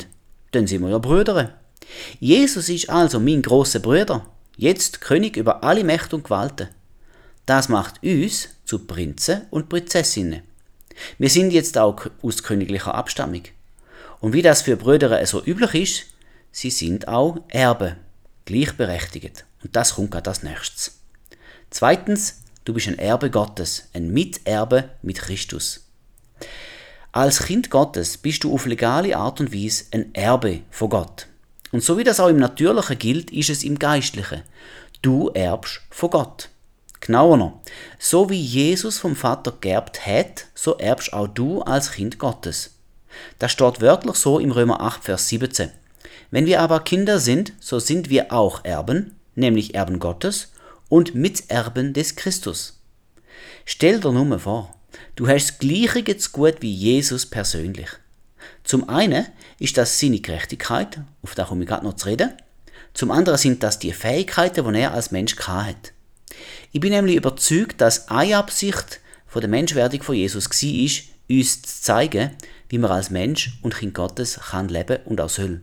dann 0.52 0.66
sind 0.66 0.82
wir 0.82 0.90
ja 0.90 0.98
Brüder. 0.98 1.54
Jesus 2.20 2.68
ist 2.68 2.90
also 2.90 3.20
mein 3.20 3.42
großer 3.42 3.80
Bruder, 3.80 4.26
jetzt 4.56 5.00
König 5.00 5.36
über 5.36 5.62
alle 5.62 5.84
Mächte 5.84 6.16
und 6.16 6.24
Gewalten. 6.24 6.68
Das 7.46 7.68
macht 7.68 8.02
uns 8.02 8.48
zu 8.68 8.80
Prinzen 8.80 9.46
und 9.50 9.68
Prinzessinnen. 9.68 10.42
Wir 11.18 11.30
sind 11.30 11.52
jetzt 11.52 11.78
auch 11.78 12.06
aus 12.22 12.42
königlicher 12.42 12.94
Abstammung. 12.94 13.42
Und 14.20 14.34
wie 14.34 14.42
das 14.42 14.62
für 14.62 14.76
Brüder 14.76 15.24
so 15.26 15.42
üblich 15.42 15.74
ist, 15.74 16.06
sie 16.52 16.70
sind 16.70 17.08
auch 17.08 17.40
Erbe, 17.48 17.96
gleichberechtigt. 18.44 19.46
Und 19.62 19.74
das 19.74 19.94
kommt 19.94 20.10
gerade 20.10 20.30
als 20.30 20.42
nächstes. 20.42 20.98
Zweitens, 21.70 22.42
du 22.64 22.74
bist 22.74 22.88
ein 22.88 22.98
Erbe 22.98 23.30
Gottes, 23.30 23.88
ein 23.94 24.12
Miterbe 24.12 24.90
mit 25.02 25.18
Christus. 25.18 25.86
Als 27.12 27.44
Kind 27.44 27.70
Gottes 27.70 28.18
bist 28.18 28.44
du 28.44 28.52
auf 28.52 28.66
legale 28.66 29.16
Art 29.16 29.40
und 29.40 29.54
Weise 29.54 29.84
ein 29.92 30.14
Erbe 30.14 30.60
von 30.70 30.90
Gott. 30.90 31.26
Und 31.72 31.82
so 31.82 31.96
wie 31.96 32.04
das 32.04 32.20
auch 32.20 32.28
im 32.28 32.38
Natürlichen 32.38 32.98
gilt, 32.98 33.30
ist 33.30 33.50
es 33.50 33.64
im 33.64 33.78
Geistlichen. 33.78 34.42
Du 35.00 35.28
erbst 35.28 35.80
von 35.90 36.10
Gott. 36.10 36.50
Genauer 37.00 37.36
noch, 37.36 37.60
so 37.98 38.28
wie 38.28 38.40
Jesus 38.40 38.98
vom 38.98 39.14
Vater 39.14 39.52
geerbt 39.60 40.06
hat, 40.06 40.46
so 40.54 40.76
erbst 40.78 41.12
auch 41.12 41.28
du 41.28 41.62
als 41.62 41.92
Kind 41.92 42.18
Gottes. 42.18 42.74
Das 43.38 43.52
steht 43.52 43.80
wörtlich 43.80 44.16
so 44.16 44.38
im 44.38 44.50
Römer 44.50 44.80
8, 44.80 45.04
Vers 45.04 45.28
17. 45.28 45.70
Wenn 46.30 46.46
wir 46.46 46.60
aber 46.60 46.80
Kinder 46.80 47.18
sind, 47.18 47.52
so 47.60 47.78
sind 47.78 48.10
wir 48.10 48.32
auch 48.32 48.64
Erben, 48.64 49.16
nämlich 49.34 49.74
Erben 49.74 49.98
Gottes 49.98 50.52
und 50.88 51.14
Miterben 51.14 51.92
des 51.92 52.16
Christus. 52.16 52.80
Stell 53.64 54.00
dir 54.00 54.12
nur 54.12 54.38
vor, 54.38 54.74
du 55.16 55.28
hast 55.28 55.48
das 55.48 55.58
Gleiche 55.58 56.16
zu 56.16 56.30
gut 56.30 56.56
wie 56.60 56.72
Jesus 56.72 57.26
persönlich. 57.26 57.88
Zum 58.64 58.88
einen 58.88 59.26
ist 59.58 59.78
das 59.78 59.98
seine 59.98 60.20
Gerechtigkeit, 60.20 61.00
auf 61.22 61.34
da 61.34 61.44
komme 61.44 61.62
ich 61.62 61.68
gerade 61.68 61.84
noch 61.84 61.94
zu 61.94 62.06
reden. 62.08 62.32
Zum 62.92 63.10
anderen 63.10 63.38
sind 63.38 63.62
das 63.62 63.78
die 63.78 63.92
Fähigkeiten, 63.92 64.72
die 64.72 64.80
er 64.80 64.92
als 64.92 65.10
Mensch 65.10 65.36
hat. 65.38 65.92
Ich 66.72 66.80
bin 66.80 66.92
nämlich 66.92 67.16
überzeugt, 67.16 67.80
dass 67.80 68.08
eine 68.08 68.36
Absicht 68.36 69.00
von 69.26 69.40
der 69.40 69.50
Menschwerdung 69.50 70.02
von 70.02 70.14
Jesus 70.14 70.48
war, 70.48 71.36
uns 71.36 71.62
zu 71.62 71.82
zeigen, 71.82 72.30
wie 72.68 72.78
man 72.78 72.90
als 72.90 73.10
Mensch 73.10 73.58
und 73.62 73.76
Kind 73.76 73.94
Gottes 73.94 74.40
kann 74.50 74.68
leben 74.68 74.98
und 75.04 75.20
auch 75.20 75.28
soll. 75.28 75.60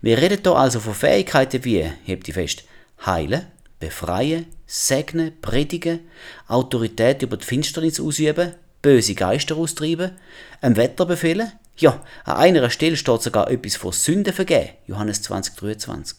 Wir 0.00 0.18
reden 0.18 0.40
hier 0.42 0.54
also 0.54 0.80
von 0.80 0.94
Fähigkeiten 0.94 1.64
wie, 1.64 1.90
hebt 2.04 2.26
die 2.26 2.32
fest, 2.32 2.64
heilen, 3.04 3.46
befreien, 3.80 4.46
segnen, 4.66 5.40
predigen, 5.40 6.00
Autorität 6.48 7.22
über 7.22 7.36
die 7.36 7.44
Finsternis 7.44 8.00
ausüben, 8.00 8.54
böse 8.82 9.14
Geister 9.14 9.56
austreiben, 9.56 10.12
ein 10.60 10.76
Wetter 10.76 11.06
befehlen. 11.06 11.52
Ja, 11.76 12.02
an 12.24 12.36
einer 12.36 12.70
Stelle 12.70 12.96
steht 12.96 13.22
sogar 13.22 13.50
etwas 13.50 13.76
von 13.76 13.92
Sünde 13.92 14.32
vergeben, 14.32 14.70
Johannes 14.86 15.22
20, 15.22 15.56
23. 15.56 16.18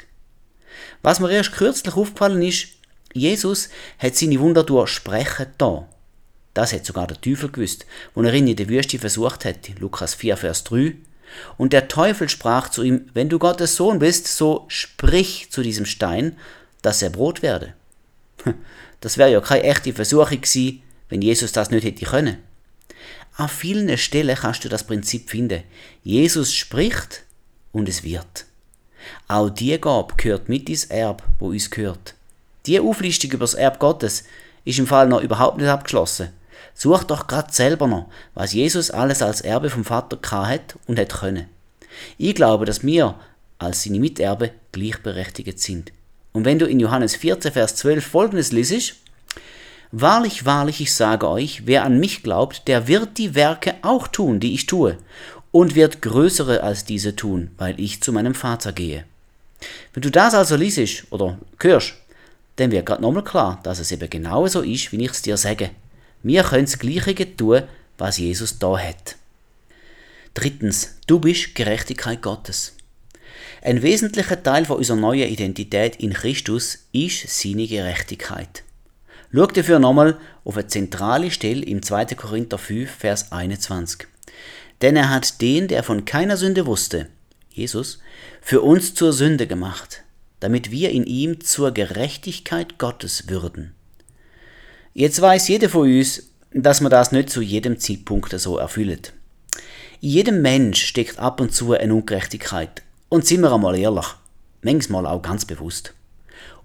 Was 1.02 1.20
mir 1.20 1.32
erst 1.32 1.54
kürzlich 1.54 1.96
aufgefallen 1.96 2.42
ist, 2.44 2.68
Jesus 3.13 3.70
hat 4.00 4.15
seine 4.15 4.39
Wunder 4.39 4.63
durch 4.63 4.89
Sprechen 4.89 5.48
da. 5.58 5.88
Das 6.54 6.74
hat 6.74 6.86
sogar 6.86 7.08
der 7.08 7.22
Teufel 7.22 7.52
gewusst, 7.52 7.86
wo 8.13 8.24
er 8.24 8.34
ihn 8.34 8.48
in 8.48 8.56
der 8.56 8.70
Wüste 8.70 9.00
versucht 9.00 9.46
hat, 9.46 9.70
Lukas 9.80 10.15
4, 10.15 10.38
Vers 10.38 10.63
3. 10.65 10.96
Und 11.58 11.74
der 11.74 11.88
Teufel 11.88 12.30
sprach 12.30 12.70
zu 12.70 12.84
ihm, 12.84 13.10
wenn 13.13 13.30
du 13.30 13.38
Gottes 13.38 13.76
Sohn 13.76 14.00
bist, 14.00 14.28
so 14.28 14.65
sprich 14.67 15.52
zu 15.52 15.62
diesem 15.62 15.86
Stein, 15.86 16.38
dass 16.82 17.02
er 17.02 17.10
Brot 17.10 17.41
werde. 17.41 17.74
Das 19.00 19.20
wäre 19.20 19.32
ja 19.32 19.41
keine 19.41 19.62
echte 19.62 19.93
Versuchung 19.93 20.41
gewesen, 20.41 20.82
wenn 21.10 21.22
Jesus 21.22 21.52
das 21.52 21.70
nicht 21.70 21.84
hätte 21.84 22.06
können. 22.06 22.39
An 23.36 23.48
vielen 23.48 23.96
Stellen 23.96 24.36
kannst 24.36 24.65
du 24.65 24.70
das 24.70 24.88
Prinzip 24.88 25.30
finden. 25.30 25.62
Jesus 26.04 26.52
spricht 26.52 27.24
und 27.72 27.88
es 27.88 28.04
wird. 28.04 28.46
Auch 29.28 29.52
die 29.52 29.80
Gabe 29.80 30.15
gehört 30.17 30.50
mit 30.50 30.67
ins 30.67 30.86
Erb, 30.86 31.22
wo 31.38 31.50
uns 31.50 31.70
gehört. 31.70 32.15
Die 32.68 32.80
Auflistung 32.80 33.32
über 33.32 33.46
das 33.46 33.54
Erb 33.54 33.80
Gottes 33.80 34.26
ist 34.66 34.80
im 34.80 34.88
Fall 34.88 35.08
noch 35.08 35.22
überhaupt 35.22 35.58
nicht 35.58 35.70
abgeschlossen. 35.70 36.30
Such 36.74 37.06
doch 37.06 37.28
grad 37.28 37.54
selber 37.54 37.88
noch, 37.88 38.10
was 38.34 38.54
Jesus 38.54 38.92
alles 38.92 39.22
als 39.22 39.42
Erbe 39.42 39.70
vom 39.70 39.86
Vater 39.86 40.20
hat 40.48 40.76
und 40.86 41.00
hat 41.00 41.14
können. 41.14 41.48
Ich 42.18 42.36
glaube, 42.36 42.66
dass 42.66 42.84
wir 42.84 43.16
als 43.58 43.84
seine 43.84 44.00
Miterbe 44.00 44.52
gleichberechtigt 44.72 45.60
sind. 45.60 45.92
Und 46.34 46.46
wenn 46.46 46.60
du 46.60 46.68
in 46.68 46.80
Johannes 46.80 47.16
14, 47.16 47.54
Vers 47.54 47.76
12 47.78 48.06
folgendes 48.06 48.52
liest, 48.52 48.96
Wahrlich, 49.92 50.46
wahrlich, 50.46 50.82
ich 50.82 50.94
sage 50.94 51.30
euch, 51.30 51.66
wer 51.66 51.86
an 51.86 51.98
mich 51.98 52.22
glaubt, 52.22 52.68
der 52.68 52.90
wird 52.90 53.18
die 53.18 53.36
Werke 53.36 53.76
auch 53.84 54.10
tun, 54.10 54.42
die 54.42 54.54
ich 54.54 54.66
tue, 54.66 54.98
und 55.52 55.76
wird 55.76 56.02
größere 56.02 56.62
als 56.62 56.84
diese 56.84 57.16
tun, 57.16 57.52
weil 57.58 57.80
ich 57.80 58.02
zu 58.04 58.12
meinem 58.12 58.36
Vater 58.36 58.74
gehe. 58.74 59.06
Wenn 59.94 60.02
du 60.02 60.12
das 60.12 60.34
also 60.34 60.58
liest 60.58 61.06
oder 61.10 61.38
hörst, 61.60 61.94
dann 62.58 62.72
wird 62.72 62.86
gerade 62.86 63.02
nochmal 63.02 63.24
klar, 63.24 63.60
dass 63.63 63.80
es 63.80 63.91
eben 63.91 64.10
genau 64.10 64.46
so 64.48 64.62
ist, 64.62 64.91
wie 64.91 65.04
ich 65.04 65.12
es 65.12 65.22
dir 65.22 65.38
sage. 65.38 65.70
Wir 66.24 66.43
können 66.43 66.65
das 66.65 66.78
Gleiche 66.80 67.38
tun, 67.38 67.63
was 67.98 68.17
Jesus 68.17 68.60
da 68.60 68.78
hat. 68.78 69.15
Drittens, 70.34 70.98
du 71.08 71.20
bist 71.20 71.56
Gerechtigkeit 71.56 72.22
Gottes. 72.22 72.74
Ein 73.62 73.82
wesentlicher 73.82 74.41
Teil 74.41 74.65
von 74.65 74.78
unserer 74.78 74.98
neuen 74.98 75.30
Identität 75.30 75.96
in 75.98 76.13
Christus 76.13 76.86
ist 76.91 77.28
seine 77.28 77.67
Gerechtigkeit. 77.67 78.63
Schau 79.34 79.48
dafür 79.48 79.80
nochmal 79.80 80.17
auf 80.43 80.58
eine 80.58 80.67
zentrale 80.67 81.32
Stelle 81.32 81.65
im 81.65 81.82
2. 81.82 82.06
Korinther 82.15 82.58
5, 82.58 82.89
Vers 82.89 83.32
21. 83.32 84.08
Denn 84.82 84.96
er 84.96 85.10
hat 85.10 85.41
den, 85.41 85.67
der 85.67 85.84
von 85.84 86.06
keiner 86.06 86.38
Sünde 86.38 86.65
wusste, 86.65 87.08
Jesus, 87.50 88.00
für 88.41 88.62
uns 88.62 88.93
zur 88.93 89.13
Sünde 89.13 89.48
gemacht, 89.48 90.04
damit 90.39 90.71
wir 90.71 90.91
in 90.91 91.06
ihm 91.06 91.41
zur 91.41 91.71
Gerechtigkeit 91.71 92.78
Gottes 92.78 93.28
würden. 93.28 93.73
Jetzt 94.93 95.21
weiß 95.21 95.47
jeder 95.47 95.69
von 95.69 95.88
uns, 95.88 96.32
dass 96.52 96.82
man 96.82 96.91
das 96.91 97.12
nicht 97.12 97.30
zu 97.30 97.41
jedem 97.41 97.80
Zeitpunkt 97.80 98.32
so 98.39 98.58
erfüllt. 98.58 99.13
In 100.02 100.10
jedem 100.10 100.41
Mensch 100.41 100.84
steckt 100.84 101.19
ab 101.19 101.41
und 101.41 101.54
zu 101.54 101.73
eine 101.73 101.93
Ungerechtigkeit. 101.93 102.84
Und 103.10 103.26
sind 103.26 103.41
wir 103.41 103.54
einmal 103.54 103.78
ehrlich, 103.78 104.06
manchmal 104.62 105.06
auch 105.06 105.21
ganz 105.21 105.45
bewusst. 105.45 105.93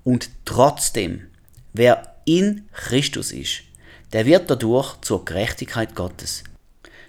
Und 0.05 0.31
trotzdem, 0.45 1.29
wer 1.73 2.17
in 2.25 2.67
Christus 2.73 3.33
ist, 3.33 3.63
der 4.13 4.27
wird 4.27 4.51
dadurch 4.51 5.01
zur 5.01 5.25
Gerechtigkeit 5.25 5.95
Gottes. 5.95 6.45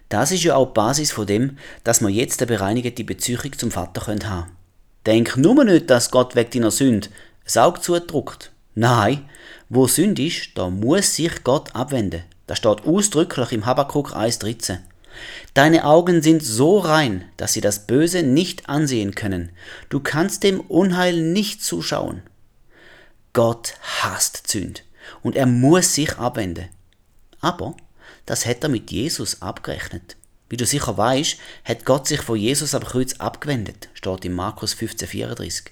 Das 0.10 0.32
ist 0.32 0.44
ja 0.44 0.56
auch 0.56 0.68
die 0.68 0.74
Basis 0.74 1.12
von 1.12 1.26
dem, 1.26 1.58
dass 1.84 2.02
wir 2.02 2.10
jetzt 2.10 2.42
eine 2.42 2.48
bereinigte 2.48 3.04
Beziehung 3.04 3.58
zum 3.58 3.72
Vater 3.72 4.06
haben 4.06 4.20
können. 4.20 4.63
Denk 5.06 5.38
nur 5.38 5.64
nicht, 5.66 5.90
dass 5.90 6.12
Gott 6.12 6.36
wegen 6.36 6.52
deiner 6.52 6.72
Sünde 6.72 7.10
ein 7.46 7.62
Auge 7.62 7.82
zudruckt. 7.82 8.52
Nein, 8.76 9.30
wo 9.70 9.88
Sünde 9.88 10.26
ist, 10.26 10.52
da 10.56 10.70
muss 10.70 11.16
sich 11.16 11.44
Gott 11.44 11.76
abwenden. 11.76 12.24
Das 12.48 12.58
steht 12.60 12.86
ausdrücklich 12.86 13.52
im 13.52 13.66
Habakkuk 13.66 14.16
1,13. 14.16 14.80
Deine 15.54 15.86
Augen 15.86 16.22
sind 16.22 16.44
so 16.44 16.80
rein, 16.80 17.26
dass 17.38 17.54
sie 17.54 17.62
das 17.62 17.86
Böse 17.86 18.24
nicht 18.24 18.70
ansehen 18.70 19.14
können. 19.14 19.52
Du 19.90 20.00
kannst 20.00 20.44
dem 20.44 20.60
Unheil 20.62 21.22
nicht 21.22 21.64
zuschauen. 21.64 22.24
Gott 23.34 23.74
hasst 24.02 24.48
Sünd 24.48 24.84
und 25.22 25.36
er 25.36 25.46
muss 25.46 25.94
sich 25.94 26.18
abwenden. 26.18 26.70
Aber 27.42 27.76
das 28.26 28.46
hat 28.46 28.64
er 28.64 28.70
mit 28.70 28.92
Jesus 28.92 29.42
abgerechnet. 29.42 30.16
Wie 30.54 30.58
du 30.58 30.68
sicher 30.68 30.96
weißt, 30.96 31.38
hat 31.66 31.84
Gott 31.84 32.08
sich 32.08 32.22
von 32.22 32.38
Jesus 32.38 32.76
am 32.76 32.84
Kreuz 32.84 33.14
abgewendet, 33.14 33.90
steht 33.96 34.24
in 34.24 34.34
Markus 34.34 34.76
15,34. 34.76 35.64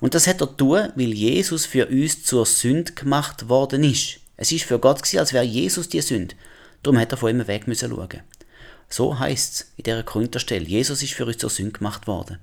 Und 0.00 0.16
das 0.16 0.26
hat 0.26 0.40
er 0.40 0.56
tun, 0.56 0.88
weil 0.96 1.12
Jesus 1.12 1.64
für 1.64 1.86
uns 1.86 2.24
zur 2.24 2.44
Sünde 2.44 2.90
gemacht 2.94 3.48
worden 3.48 3.84
ist. 3.84 4.18
Es 4.36 4.50
ist 4.50 4.64
für 4.64 4.80
Gott 4.80 5.04
gewesen, 5.04 5.20
als 5.20 5.32
wäre 5.32 5.44
Jesus 5.44 5.88
die 5.88 6.00
Sünde. 6.00 6.34
Darum 6.82 6.98
hat 6.98 7.12
er 7.12 7.18
von 7.18 7.30
ihm 7.30 7.46
weg 7.46 7.68
müssen 7.68 7.88
schauen. 7.88 8.20
So 8.88 9.16
heißt 9.16 9.54
es 9.54 9.72
in 9.76 9.84
dieser 9.84 10.02
Korintherstelle. 10.02 10.66
Jesus 10.66 11.04
ist 11.04 11.14
für 11.14 11.26
uns 11.26 11.38
zur 11.38 11.50
Sünde 11.50 11.78
gemacht 11.78 12.08
worden. 12.08 12.38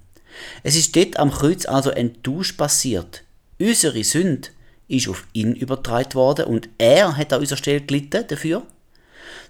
Es 0.64 0.78
ist 0.78 0.96
dort 0.96 1.20
am 1.20 1.32
Kreuz 1.32 1.66
also 1.66 1.92
ein 1.92 2.24
Tausch 2.24 2.54
passiert. 2.54 3.24
Unsere 3.60 4.06
Sünde 4.06 4.48
ist 4.88 5.10
auf 5.10 5.28
ihn 5.34 5.54
übertragen 5.54 6.14
worden 6.14 6.46
und 6.46 6.70
er 6.78 7.18
hat 7.18 7.34
an 7.34 7.42
unserer 7.42 7.58
Stelle 7.58 7.82
gelitten 7.82 8.26
dafür. 8.26 8.66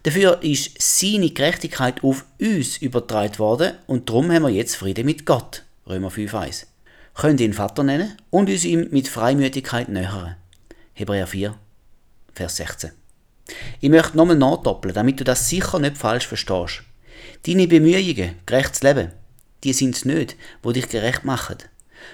Dafür 0.04 0.42
ist 0.44 0.82
seine 0.82 1.30
Gerechtigkeit 1.30 2.04
auf 2.04 2.26
uns 2.40 2.78
übertragen 2.78 3.40
worden 3.40 3.74
und 3.88 4.10
darum 4.10 4.32
haben 4.32 4.44
wir 4.44 4.50
jetzt 4.50 4.76
Frieden 4.76 5.06
mit 5.06 5.26
Gott. 5.26 5.64
Römer 5.88 6.10
5,1. 6.10 6.66
Könnt 7.14 7.42
ihn 7.42 7.54
Vater 7.54 7.84
nennen 7.84 8.16
und 8.30 8.50
uns 8.50 8.64
ihm 8.64 8.88
mit 8.92 9.08
Freimütigkeit 9.08 9.90
nähern. 9.90 10.36
Hebräer 10.94 11.28
4, 11.28 11.56
Vers 12.34 12.58
16. 12.58 12.92
Ich 13.80 13.90
möchte 13.90 14.18
nochmal 14.18 14.36
nachdoppeln, 14.36 14.94
damit 14.94 15.20
du 15.20 15.24
das 15.24 15.50
sicher 15.50 15.80
nicht 15.80 15.98
falsch 15.98 16.28
verstehst. 16.28 16.84
Deine 17.46 17.68
Bemühungen, 17.68 18.36
gerecht 18.46 18.76
zu 18.76 18.86
leben, 18.86 19.12
die 19.64 19.74
sind 19.74 19.96
es 19.96 20.06
nicht, 20.06 20.36
wo 20.62 20.72
dich 20.72 20.90
gerecht 20.90 21.24
machen. 21.24 21.58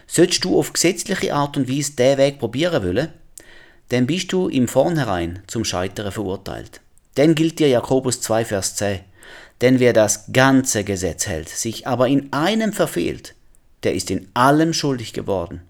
Solltest 0.07 0.45
du 0.45 0.57
auf 0.57 0.73
gesetzliche 0.73 1.33
Art 1.33 1.57
und 1.57 1.69
Weise 1.69 1.93
diesen 1.93 2.17
Weg 2.17 2.39
probieren 2.39 2.83
wollen, 2.83 3.09
dann 3.89 4.07
bist 4.07 4.31
du 4.31 4.47
im 4.47 4.67
Vornherein 4.67 5.43
zum 5.47 5.65
Scheitern 5.65 6.11
verurteilt. 6.11 6.81
Dann 7.15 7.35
gilt 7.35 7.59
dir 7.59 7.67
Jakobus 7.67 8.21
2, 8.21 8.45
Vers 8.45 8.75
10. 8.75 8.99
Denn 9.61 9.79
wer 9.79 9.93
das 9.93 10.31
ganze 10.33 10.83
Gesetz 10.83 11.27
hält, 11.27 11.49
sich 11.49 11.87
aber 11.87 12.07
in 12.07 12.33
einem 12.33 12.73
verfehlt, 12.73 13.35
der 13.83 13.93
ist 13.93 14.11
in 14.11 14.27
allem 14.33 14.73
schuldig 14.73 15.13
geworden. 15.13 15.61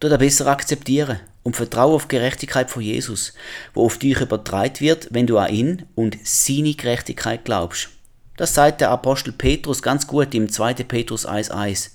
Du 0.00 0.08
da 0.08 0.16
besser 0.16 0.46
akzeptieren 0.48 1.20
und 1.42 1.56
vertraue 1.56 1.94
auf 1.94 2.08
Gerechtigkeit 2.08 2.70
von 2.70 2.82
Jesus, 2.82 3.32
wo 3.72 3.86
auf 3.86 3.98
dich 3.98 4.20
übertragen 4.20 4.80
wird, 4.80 5.08
wenn 5.12 5.26
du 5.26 5.38
an 5.38 5.52
ihn 5.52 5.86
und 5.94 6.18
seine 6.24 6.74
Gerechtigkeit 6.74 7.44
glaubst. 7.44 7.88
Das 8.36 8.52
sagt 8.52 8.82
der 8.82 8.90
Apostel 8.90 9.32
Petrus 9.32 9.80
ganz 9.80 10.06
gut 10.06 10.34
im 10.34 10.50
2. 10.50 10.74
Petrus 10.74 11.26
1,1. 11.26 11.90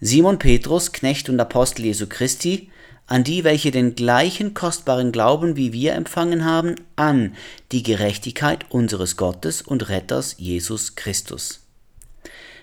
Simon 0.00 0.38
Petrus, 0.38 0.92
Knecht 0.92 1.28
und 1.28 1.38
Apostel 1.38 1.84
Jesu 1.84 2.06
Christi, 2.08 2.70
an 3.08 3.24
die, 3.24 3.42
welche 3.42 3.70
den 3.70 3.94
gleichen 3.94 4.54
kostbaren 4.54 5.12
Glauben 5.12 5.56
wie 5.56 5.72
wir 5.72 5.94
empfangen 5.94 6.44
haben, 6.44 6.76
an 6.94 7.34
die 7.72 7.82
Gerechtigkeit 7.82 8.66
unseres 8.70 9.16
Gottes 9.16 9.62
und 9.62 9.88
Retters 9.88 10.36
Jesus 10.38 10.94
Christus. 10.94 11.60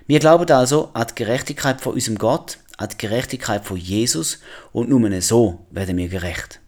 Wir 0.08 0.20
glauben 0.20 0.50
also 0.52 0.92
an 0.94 1.08
die 1.10 1.16
Gerechtigkeit 1.16 1.82
von 1.82 1.96
unserem 1.96 2.20
Gott, 2.20 2.60
an 2.78 2.90
die 2.90 2.98
Gerechtigkeit 2.98 3.66
von 3.66 3.78
Jesus 3.78 4.40
und 4.72 4.88
nur 4.88 5.22
so 5.22 5.66
werden 5.72 5.98
wir 5.98 6.10
gerecht. 6.10 6.60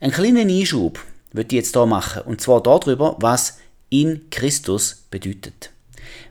Ein 0.00 0.10
kleiner 0.10 0.40
Einschub 0.40 1.00
wird 1.32 1.52
ich 1.52 1.58
jetzt 1.58 1.76
hier 1.76 1.86
machen, 1.86 2.22
und 2.22 2.40
zwar 2.40 2.62
darüber, 2.62 3.16
was 3.20 3.58
in 3.90 4.28
Christus 4.30 5.04
bedeutet. 5.08 5.70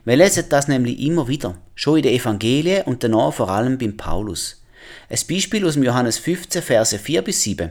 Wir 0.04 0.16
lesen 0.16 0.44
das 0.50 0.68
nämlich 0.68 1.00
immer 1.00 1.28
wieder, 1.28 1.56
schon 1.74 1.96
in 1.96 2.02
den 2.02 2.14
Evangelien 2.14 2.82
und 2.82 3.02
danach 3.02 3.32
vor 3.32 3.48
allem 3.48 3.78
beim 3.78 3.96
Paulus. 3.96 4.63
Ein 5.08 5.18
Beispiel 5.28 5.66
aus 5.66 5.74
dem 5.74 5.82
Johannes 5.82 6.18
15, 6.18 6.62
Verse 6.62 6.98
4 6.98 7.22
bis 7.22 7.42
7. 7.42 7.70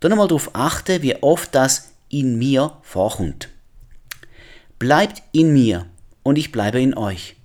Dann 0.00 0.12
einmal 0.12 0.28
darauf 0.28 0.50
achten, 0.54 1.02
wie 1.02 1.16
oft 1.16 1.54
das 1.54 1.92
in 2.08 2.36
mir 2.36 2.76
vorkommt. 2.82 3.48
Bleibt 4.78 5.22
in 5.32 5.52
mir 5.52 5.86
und 6.22 6.36
ich 6.36 6.52
bleibe 6.52 6.80
in 6.80 6.96
euch. 6.96 7.36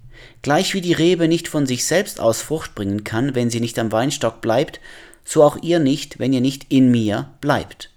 Gleich 0.42 0.74
wie 0.74 0.82
die 0.82 0.94
Rebe 0.94 1.28
nicht 1.28 1.48
von 1.48 1.66
sich 1.66 1.86
selbst 1.86 2.20
aus 2.20 2.42
Frucht 2.42 2.76
bringen 2.76 3.04
kann, 3.04 3.36
wenn 3.36 3.50
sie 3.50 3.60
nicht 3.60 3.78
am 3.80 3.92
Weinstock 3.92 4.42
bleibt, 4.42 4.80
so 5.24 5.44
auch 5.44 5.58
ihr 5.62 5.80
nicht, 5.80 6.20
wenn 6.20 6.34
ihr 6.34 6.42
nicht 6.42 6.66
in 6.70 6.90
mir 6.90 7.32
bleibt. 7.42 7.92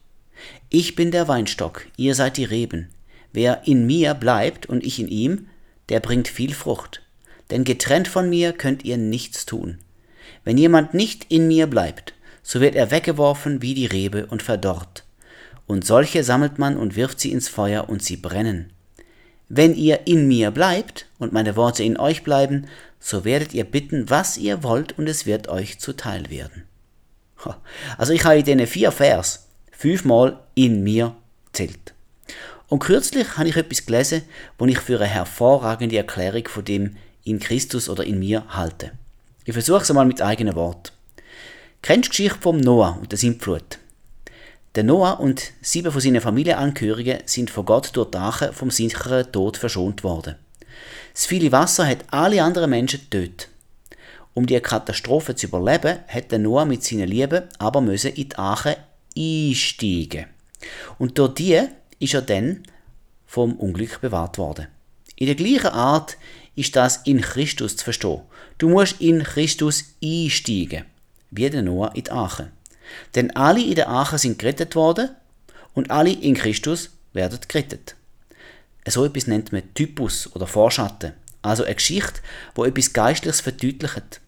Ich 0.69 0.95
bin 0.95 1.11
der 1.11 1.27
Weinstock, 1.27 1.87
ihr 1.97 2.15
seid 2.15 2.37
die 2.37 2.45
Reben. 2.45 2.89
Wer 3.33 3.67
in 3.67 3.87
mir 3.87 4.15
bleibt 4.15 4.67
und 4.67 4.85
ich 4.85 5.01
in 5.01 5.09
ihm, 5.09 5.49
der 5.89 6.01
bringt 6.01 6.29
viel 6.29 6.55
Frucht. 6.55 7.03
Denn 7.51 7.65
getrennt 7.65 8.09
von 8.09 8.29
mir 8.29 8.53
könnt 8.53 8.85
ihr 8.85 8.97
nichts 8.97 9.47
tun. 9.47 9.79
Wenn 10.45 10.59
jemand 10.59 10.95
nicht 10.95 11.27
in 11.31 11.49
mir 11.49 11.67
bleibt, 11.67 12.15
so 12.43 12.61
wird 12.61 12.75
er 12.75 12.91
weggeworfen 12.91 13.63
wie 13.63 13.75
die 13.75 13.87
Rebe 13.87 14.27
und 14.27 14.43
verdorrt. 14.43 15.05
Und 15.67 15.87
solche 15.87 16.23
sammelt 16.23 16.59
man 16.59 16.77
und 16.77 16.95
wirft 16.95 17.19
sie 17.19 17.33
ins 17.33 17.49
Feuer 17.49 17.89
und 17.89 18.03
sie 18.03 18.17
brennen. 18.17 18.71
Wenn 19.49 19.75
ihr 19.75 20.07
in 20.07 20.29
mir 20.29 20.51
bleibt 20.51 21.07
und 21.19 21.33
meine 21.33 21.57
Worte 21.57 21.83
in 21.83 21.99
euch 21.99 22.23
bleiben, 22.23 22.67
so 23.01 23.25
werdet 23.25 23.55
ihr 23.55 23.65
bitten, 23.65 24.09
was 24.11 24.37
ihr 24.37 24.63
wollt, 24.63 24.99
und 24.99 25.09
es 25.09 25.27
wird 25.27 25.49
euch 25.49 25.79
zuteil 25.79 26.31
werden. 26.31 26.65
Also 27.99 28.13
ich 28.13 28.25
habe 28.25 28.39
in 28.39 28.67
vier 28.67 28.91
Vers 28.93 29.49
fünfmal 29.71 30.41
in 30.55 30.83
mir 30.83 31.15
zählt. 31.53 31.95
Und 32.69 32.79
kürzlich 32.79 33.37
habe 33.37 33.49
ich 33.49 33.57
etwas 33.57 33.85
gelesen, 33.85 34.23
wo 34.59 34.65
ich 34.65 34.79
für 34.79 34.97
eine 34.97 35.07
hervorragende 35.07 35.97
Erklärung 35.99 36.49
von 36.49 36.65
dem 36.65 36.97
in 37.23 37.39
Christus 37.39 37.89
oder 37.89 38.05
in 38.05 38.19
mir 38.19 38.45
halte. 38.49 38.93
Ich 39.47 39.53
versuche 39.53 39.83
es 39.83 39.91
einmal 39.91 40.07
mit 40.07 40.23
eigenen 40.23 40.55
Worten. 40.55 40.91
Kennst 41.83 42.07
du 42.07 42.11
die 42.13 42.17
Geschichte 42.17 42.41
vom 42.41 42.57
Noah 42.57 42.97
und 42.99 43.13
der 43.13 43.19
Sintflut? 43.19 43.79
Der 44.75 44.85
Noah 44.85 45.21
und 45.21 45.53
sieben 45.61 45.93
von 45.93 46.01
seinen 46.01 46.23
Familienangehörigen 46.23 47.19
sind 47.27 47.51
von 47.51 47.67
Gott 47.67 47.91
durch 47.95 48.11
die 48.11 48.17
Arche 48.17 48.55
vom 48.55 48.71
sicheren 48.71 49.31
Tod 49.31 49.59
verschont 49.59 50.03
worden. 50.03 50.37
Das 51.13 51.27
viele 51.27 51.53
Wasser 51.53 51.87
hat 51.87 52.07
alle 52.11 52.43
anderen 52.43 52.71
Menschen 52.71 53.01
getötet. 53.01 53.51
Um 54.33 54.47
die 54.47 54.59
Katastrophe 54.61 55.35
zu 55.35 55.47
überleben, 55.47 55.99
hat 56.09 56.33
der 56.33 56.39
Noah 56.39 56.65
mit 56.65 56.83
seinen 56.83 57.07
Lieben 57.07 57.43
aber 57.59 57.83
müssen 57.83 58.15
in 58.15 58.31
die 58.31 58.37
Arche 58.37 58.79
einsteigen. 59.17 60.25
Und 60.99 61.19
durch 61.19 61.35
die 61.35 61.61
ist 61.99 62.15
er 62.15 62.23
dann 62.23 62.63
vom 63.27 63.57
Unglück 63.57 64.01
bewahrt 64.01 64.39
worden. 64.39 64.69
In 65.17 65.27
der 65.27 65.37
gleichen 65.37 65.69
Art 65.69 66.17
ist 66.57 66.77
das 66.77 66.99
in 67.05 67.21
Christus 67.21 67.77
zu 67.77 67.85
verstehen. 67.85 68.23
Du 68.59 68.69
musst 68.69 69.01
in 69.01 69.23
Christus 69.23 69.85
einsteigen, 70.03 70.85
wie 71.31 71.51
der 71.51 71.63
Noah 71.63 71.95
in 71.95 72.05
die 72.05 72.11
Arche. 72.11 72.51
Denn 73.15 73.35
alle 73.35 73.63
in 73.63 73.75
der 73.75 73.89
Arche 73.89 74.19
sind 74.19 74.39
gerettet 74.39 74.77
worden 74.77 75.11
und 75.75 75.91
alle 75.91 76.13
in 76.13 76.35
Christus 76.35 76.91
werden 77.13 77.39
gerettet. 77.49 77.97
So 78.87 79.05
etwas 79.05 79.27
nennt 79.27 79.53
man 79.53 79.75
Typus 79.75 80.31
oder 80.35 80.47
Vorschatten, 80.47 81.13
also 81.43 81.65
eine 81.65 81.75
Geschichte, 81.75 82.21
wo 82.55 82.65
etwas 82.65 82.93
Geistliches 82.93 83.41
verdeutlicht. 83.41 84.21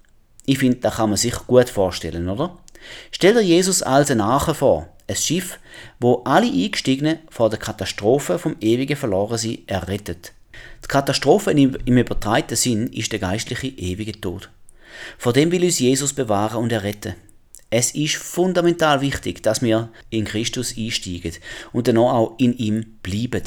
Ich 0.47 0.59
finde, 0.59 0.79
da 0.79 0.91
kann 0.91 1.11
man 1.11 1.19
sich 1.19 1.35
gut 1.47 1.69
vorstellen, 1.69 2.29
oder? 2.29 2.57
Stell 3.11 3.35
dir 3.35 3.43
Jesus 3.43 3.83
als 3.83 4.11
ein 4.11 4.21
Arche 4.21 4.55
vor, 4.55 4.89
ein 5.09 5.17
Schiff, 5.17 5.59
wo 6.01 6.23
alle 6.25 6.47
Eingestiegenen 6.47 7.19
vor 7.31 7.51
der 7.51 7.59
Katastrophe 7.59 8.39
vom 8.39 8.57
ewigen 8.61 8.97
Verlorensein 8.97 9.59
errettet. 9.67 10.33
Die 10.87 10.93
Katastrophe 10.93 11.51
im 11.51 11.75
übertreiten 11.99 12.57
Sinn 12.57 12.87
ist 12.87 13.11
der 13.11 13.19
geistliche 13.19 13.67
ewige 13.67 14.21
Tod. 14.21 14.51
Vor 15.19 15.33
dem 15.33 15.51
will 15.51 15.65
uns 15.65 15.81
Jesus 15.81 16.13
bewahren 16.13 16.63
und 16.63 16.71
erretten. 16.71 17.15
Es 17.71 17.91
ist 17.91 18.15
fundamental 18.15 19.01
wichtig, 19.01 19.43
dass 19.43 19.63
wir 19.63 19.89
in 20.11 20.27
Christus 20.27 20.77
einsteigen 20.79 21.33
und 21.73 21.89
dann 21.89 21.99
auch 21.99 22.37
in 22.39 22.57
ihm 22.57 22.99
bleiben. 23.03 23.43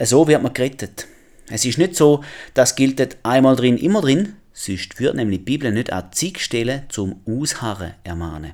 So 0.00 0.28
wird 0.28 0.40
man 0.40 0.54
gerettet. 0.54 1.08
Es 1.50 1.64
ist 1.64 1.78
nicht 1.78 1.96
so, 1.96 2.22
das 2.54 2.76
gilt 2.76 3.18
einmal 3.24 3.56
drin, 3.56 3.76
immer 3.76 4.00
drin, 4.00 4.36
sonst 4.52 5.00
wird 5.00 5.16
nämlich 5.16 5.40
die 5.40 5.44
Bibel 5.44 5.72
nicht 5.72 5.92
an 5.92 6.12
zig 6.12 6.38
Stellen 6.38 6.84
zum 6.90 7.22
Ausharren 7.26 7.94
ermahnen. 8.04 8.52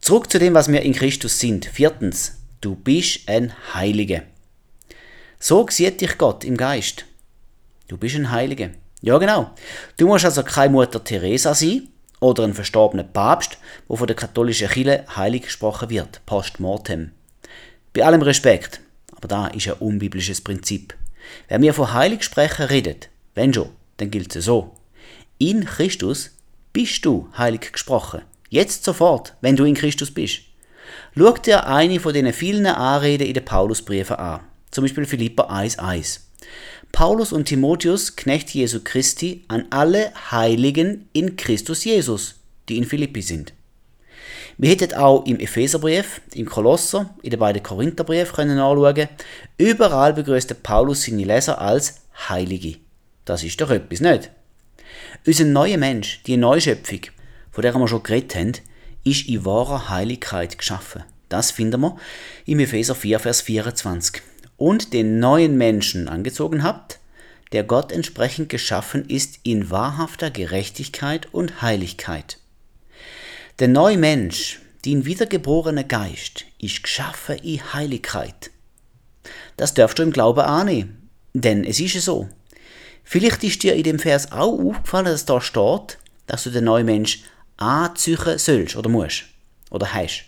Zurück 0.00 0.30
zu 0.30 0.38
dem, 0.38 0.54
was 0.54 0.70
wir 0.70 0.82
in 0.82 0.92
Christus 0.92 1.40
sind. 1.40 1.66
Viertens, 1.66 2.38
du 2.60 2.76
bist 2.76 3.28
ein 3.28 3.52
Heiliger. 3.74 4.22
So 5.40 5.66
sieht 5.70 6.00
dich 6.00 6.18
Gott 6.18 6.44
im 6.44 6.56
Geist. 6.56 7.04
Du 7.86 7.96
bist 7.96 8.16
ein 8.16 8.30
Heiliger. 8.30 8.70
Ja, 9.00 9.18
genau. 9.18 9.52
Du 9.96 10.08
musst 10.08 10.24
also 10.24 10.42
keine 10.42 10.72
Mutter 10.72 11.02
Teresa 11.02 11.54
sein 11.54 11.88
oder 12.18 12.42
ein 12.42 12.54
verstorbener 12.54 13.04
Papst, 13.04 13.58
wo 13.86 13.94
von 13.94 14.08
der 14.08 14.16
katholischen 14.16 14.68
Kirche 14.68 15.04
heilig 15.14 15.42
gesprochen 15.42 15.90
wird, 15.90 16.20
post 16.26 16.58
mortem. 16.58 17.12
Bei 17.92 18.04
allem 18.04 18.22
Respekt, 18.22 18.80
aber 19.16 19.28
da 19.28 19.46
ist 19.46 19.68
ein 19.68 19.74
unbiblisches 19.74 20.40
Prinzip. 20.40 20.94
Wenn 21.46 21.62
wir 21.62 21.72
von 21.72 21.92
heilig 21.92 22.24
sprechen 22.24 22.66
redet, 22.66 23.08
wenn 23.36 23.54
schon, 23.54 23.70
dann 23.98 24.10
gilt 24.10 24.34
es 24.34 24.44
so. 24.44 24.74
In 25.38 25.64
Christus 25.64 26.30
bist 26.72 27.04
du 27.04 27.28
heilig 27.38 27.72
gesprochen. 27.72 28.22
Jetzt 28.50 28.82
sofort, 28.82 29.34
wenn 29.40 29.54
du 29.54 29.64
in 29.64 29.74
Christus 29.74 30.10
bist. 30.10 30.40
Schau 31.16 31.32
dir 31.34 31.66
eine 31.68 32.00
von 32.00 32.12
den 32.12 32.32
vielen 32.32 32.66
Anreden 32.66 33.28
in 33.28 33.34
den 33.34 33.44
Paulusbriefen 33.44 34.16
an. 34.16 34.40
Zum 34.70 34.84
Beispiel 34.84 35.06
Philippa 35.06 35.44
1,1. 35.44 36.20
Paulus 36.92 37.32
und 37.32 37.46
Timotheus, 37.46 38.16
Knecht 38.16 38.50
Jesu 38.50 38.80
Christi, 38.82 39.44
an 39.48 39.66
alle 39.70 40.12
Heiligen 40.30 41.08
in 41.12 41.36
Christus 41.36 41.84
Jesus, 41.84 42.36
die 42.68 42.76
in 42.76 42.84
Philippi 42.84 43.22
sind. 43.22 43.52
Wir 44.56 44.70
hätten 44.70 44.94
auch 44.94 45.24
im 45.26 45.38
Epheserbrief, 45.38 46.20
im 46.34 46.46
Kolosser, 46.46 47.14
in 47.22 47.30
den 47.30 47.38
beiden 47.38 47.62
Korintherbriefen 47.62 48.34
können 48.34 48.56
nachschauen. 48.56 49.08
Überall 49.56 50.14
begrüßt 50.14 50.62
Paulus 50.62 51.04
seine 51.04 51.24
Leser 51.24 51.60
als 51.60 52.00
Heilige. 52.28 52.78
Das 53.24 53.44
ist 53.44 53.60
doch 53.60 53.70
etwas, 53.70 54.00
nicht? 54.00 54.30
Unser 55.26 55.44
neuer 55.44 55.76
Mensch, 55.76 56.22
die 56.24 56.36
Neuschöpfung, 56.36 57.00
von 57.52 57.62
der 57.62 57.74
wir 57.74 57.88
schon 57.88 58.02
geredet 58.02 58.34
haben, 58.34 58.52
ist 59.04 59.28
in 59.28 59.44
wahrer 59.44 59.88
Heiligkeit 59.90 60.58
geschaffen. 60.58 61.04
Das 61.28 61.50
finden 61.50 61.80
wir 61.80 61.96
im 62.46 62.58
Epheser 62.58 62.94
4, 62.94 63.20
Vers 63.20 63.42
24 63.42 64.22
und 64.58 64.92
den 64.92 65.18
neuen 65.20 65.56
Menschen 65.56 66.08
angezogen 66.08 66.62
habt, 66.62 66.98
der 67.52 67.64
Gott 67.64 67.90
entsprechend 67.92 68.50
geschaffen 68.50 69.08
ist 69.08 69.38
in 69.44 69.70
wahrhafter 69.70 70.30
Gerechtigkeit 70.30 71.32
und 71.32 71.62
Heiligkeit. 71.62 72.38
Der 73.58 73.68
neue 73.68 73.96
Mensch, 73.96 74.60
den 74.84 75.06
wiedergeborene 75.06 75.86
Geist, 75.86 76.44
ist 76.58 76.82
geschaffen 76.82 77.38
in 77.38 77.72
Heiligkeit. 77.72 78.50
Das 79.56 79.74
darfst 79.74 79.98
du 79.98 80.02
im 80.02 80.12
Glauben 80.12 80.40
annehmen, 80.40 81.08
denn 81.32 81.64
es 81.64 81.80
ist 81.80 82.00
so. 82.02 82.28
Vielleicht 83.04 83.42
ist 83.42 83.62
dir 83.62 83.74
in 83.74 83.84
dem 83.84 83.98
Vers 83.98 84.32
auch 84.32 84.58
aufgefallen, 84.58 85.06
dass 85.06 85.24
da 85.24 85.40
steht, 85.40 85.98
dass 86.26 86.44
du 86.44 86.50
den 86.50 86.64
neuen 86.64 86.86
Mensch 86.86 87.22
anziehen 87.56 88.38
sollst 88.38 88.76
oder 88.76 88.90
musst 88.90 89.24
oder 89.70 89.92
hast. 89.92 90.24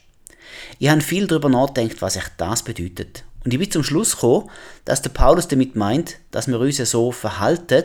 Ich 0.78 0.88
habe 0.88 1.00
viel 1.00 1.26
darüber 1.26 1.48
nachgedacht, 1.48 2.00
was 2.00 2.16
echt 2.16 2.32
das 2.38 2.62
bedeutet. 2.62 3.24
Und 3.44 3.52
ich 3.52 3.58
bin 3.58 3.70
zum 3.70 3.82
Schluss 3.82 4.12
gekommen, 4.12 4.50
dass 4.84 5.02
der 5.02 5.10
Paulus 5.10 5.48
damit 5.48 5.76
meint, 5.76 6.16
dass 6.30 6.48
wir 6.48 6.60
uns 6.60 6.76
so 6.76 7.10
verhalten, 7.12 7.84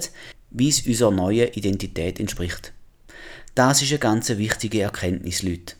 wie 0.51 0.69
es 0.69 0.85
unserer 0.85 1.11
neuen 1.11 1.49
Identität 1.53 2.19
entspricht. 2.19 2.73
Das 3.55 3.81
ist 3.81 3.91
eine 3.91 3.99
ganz 3.99 4.29
wichtige 4.29 4.81
Erkenntnis, 4.81 5.43
Leute. 5.43 5.75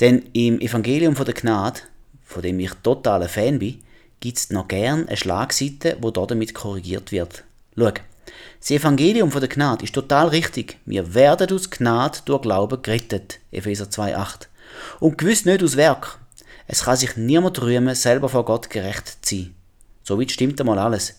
Denn 0.00 0.22
im 0.32 0.60
Evangelium 0.60 1.14
von 1.14 1.26
der 1.26 1.34
Gnade, 1.34 1.80
von 2.24 2.42
dem 2.42 2.58
ich 2.60 2.72
totaler 2.82 3.28
Fan 3.28 3.58
bin, 3.58 3.82
gibt 4.20 4.38
es 4.38 4.50
noch 4.50 4.68
gern 4.68 5.06
eine 5.08 5.16
Schlagseite, 5.16 5.98
wo 6.00 6.10
damit 6.10 6.54
korrigiert 6.54 7.12
wird. 7.12 7.44
Schau, 7.76 7.92
das 8.60 8.70
Evangelium 8.70 9.30
von 9.30 9.40
der 9.40 9.48
Gnade 9.48 9.84
ist 9.84 9.94
total 9.94 10.28
richtig. 10.28 10.78
Wir 10.86 11.14
werden 11.14 11.52
aus 11.52 11.70
Gnade 11.70 12.20
durch 12.24 12.42
Glauben 12.42 12.80
gerettet. 12.80 13.40
Epheser 13.50 13.86
2,8. 13.86 14.46
Und 15.00 15.18
gewiss 15.18 15.44
nicht 15.44 15.62
aus 15.62 15.76
Werk. 15.76 16.18
Es 16.66 16.84
kann 16.84 16.96
sich 16.96 17.16
niemand 17.16 17.60
rühmen, 17.60 17.94
selber 17.94 18.28
vor 18.28 18.44
Gott 18.44 18.70
gerecht 18.70 19.18
zu 19.22 19.36
sein. 19.36 19.54
Soweit 20.02 20.30
stimmt 20.30 20.60
einmal 20.60 20.78
alles. 20.78 21.14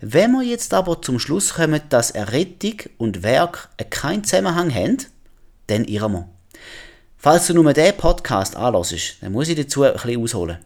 Wenn 0.00 0.32
wir 0.32 0.42
jetzt 0.42 0.74
aber 0.74 1.00
zum 1.00 1.18
Schluss 1.18 1.54
kommen, 1.54 1.80
dass 1.88 2.10
Errettung 2.10 2.80
und 2.98 3.22
Werk 3.22 3.70
keinen 3.90 4.24
Zusammenhang 4.24 4.74
haben, 4.74 4.98
dann 5.68 5.84
irren 5.84 6.12
wir. 6.12 6.28
Falls 7.16 7.46
du 7.46 7.54
nur 7.54 7.72
diesen 7.72 7.96
Podcast 7.96 8.56
anhörst, 8.56 9.16
dann 9.20 9.32
muss 9.32 9.48
ich 9.48 9.56
dazu 9.56 9.82
ein 9.82 9.94
bisschen 9.94 10.22
ausholen. 10.22 10.58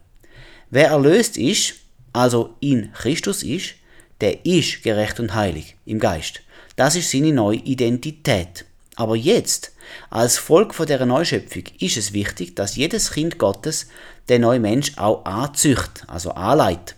Wer 0.71 0.89
erlöst 0.89 1.37
ist, 1.37 1.75
also 2.13 2.57
in 2.61 2.93
Christus 2.93 3.43
ist, 3.43 3.75
der 4.21 4.45
ist 4.45 4.83
gerecht 4.83 5.21
und 5.21 5.35
heilig 5.35 5.77
im 5.87 5.99
Geist. 5.99 6.43
Das 6.77 6.97
ist 6.97 7.11
seine 7.11 7.33
neue 7.33 7.59
Identität. 7.59 8.65
Aber 8.97 9.17
jetzt, 9.17 9.73
als 10.11 10.39
Volk 10.39 10.75
von 10.75 10.87
der 10.87 11.05
Neuschöpfung, 11.07 11.65
ist 11.79 11.97
es 11.97 12.13
wichtig, 12.13 12.57
dass 12.57 12.77
jedes 12.77 13.13
Kind 13.13 13.39
Gottes 13.39 13.87
den 14.29 14.43
neuen 14.43 14.63
Mensch 14.63 14.99
auch 14.99 15.25
anzücht, 15.25 16.05
also 16.07 16.33
anleitet. 16.33 16.97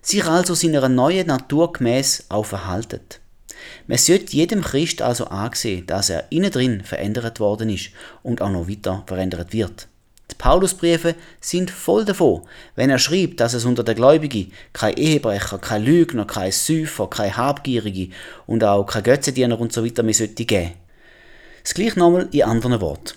Sich 0.00 0.24
also 0.24 0.54
seiner 0.54 0.88
neuen 0.88 1.28
Natur 1.28 1.72
gemäß 1.72 2.24
auch 2.28 2.46
verhaltet. 2.46 3.20
Man 3.86 3.98
sollte 3.98 4.32
jedem 4.32 4.62
Christ 4.62 5.02
also 5.02 5.26
ansehen, 5.26 5.86
dass 5.86 6.10
er 6.10 6.24
innen 6.30 6.50
drin 6.50 6.82
verändert 6.82 7.40
worden 7.40 7.70
ist 7.70 7.90
und 8.22 8.42
auch 8.42 8.50
noch 8.50 8.68
weiter 8.68 9.04
verändert 9.06 9.52
wird. 9.52 9.88
Die 10.30 10.36
Paulusbriefe 10.36 11.14
sind 11.40 11.70
voll 11.70 12.04
davon, 12.04 12.42
wenn 12.74 12.90
er 12.90 12.98
schreibt, 12.98 13.38
dass 13.40 13.54
es 13.54 13.64
unter 13.64 13.84
den 13.84 13.96
Gläubigen 13.96 14.50
kein 14.72 14.96
Ehebrecher, 14.96 15.58
kein 15.58 15.84
Lügner, 15.84 16.24
kein 16.24 16.50
Säufer, 16.52 17.08
kein 17.08 17.36
Habgierige 17.36 18.12
und 18.46 18.64
auch 18.64 18.84
kein 18.84 19.02
Götzendiener 19.02 19.60
und 19.60 19.72
so 19.72 19.84
weiter 19.84 20.02
mehr 20.02 20.14
sollte. 20.14 20.72
Das 21.62 21.74
gleiche 21.74 21.98
nochmal 21.98 22.28
in 22.32 22.42
anderen 22.42 22.80
Worten. 22.80 23.14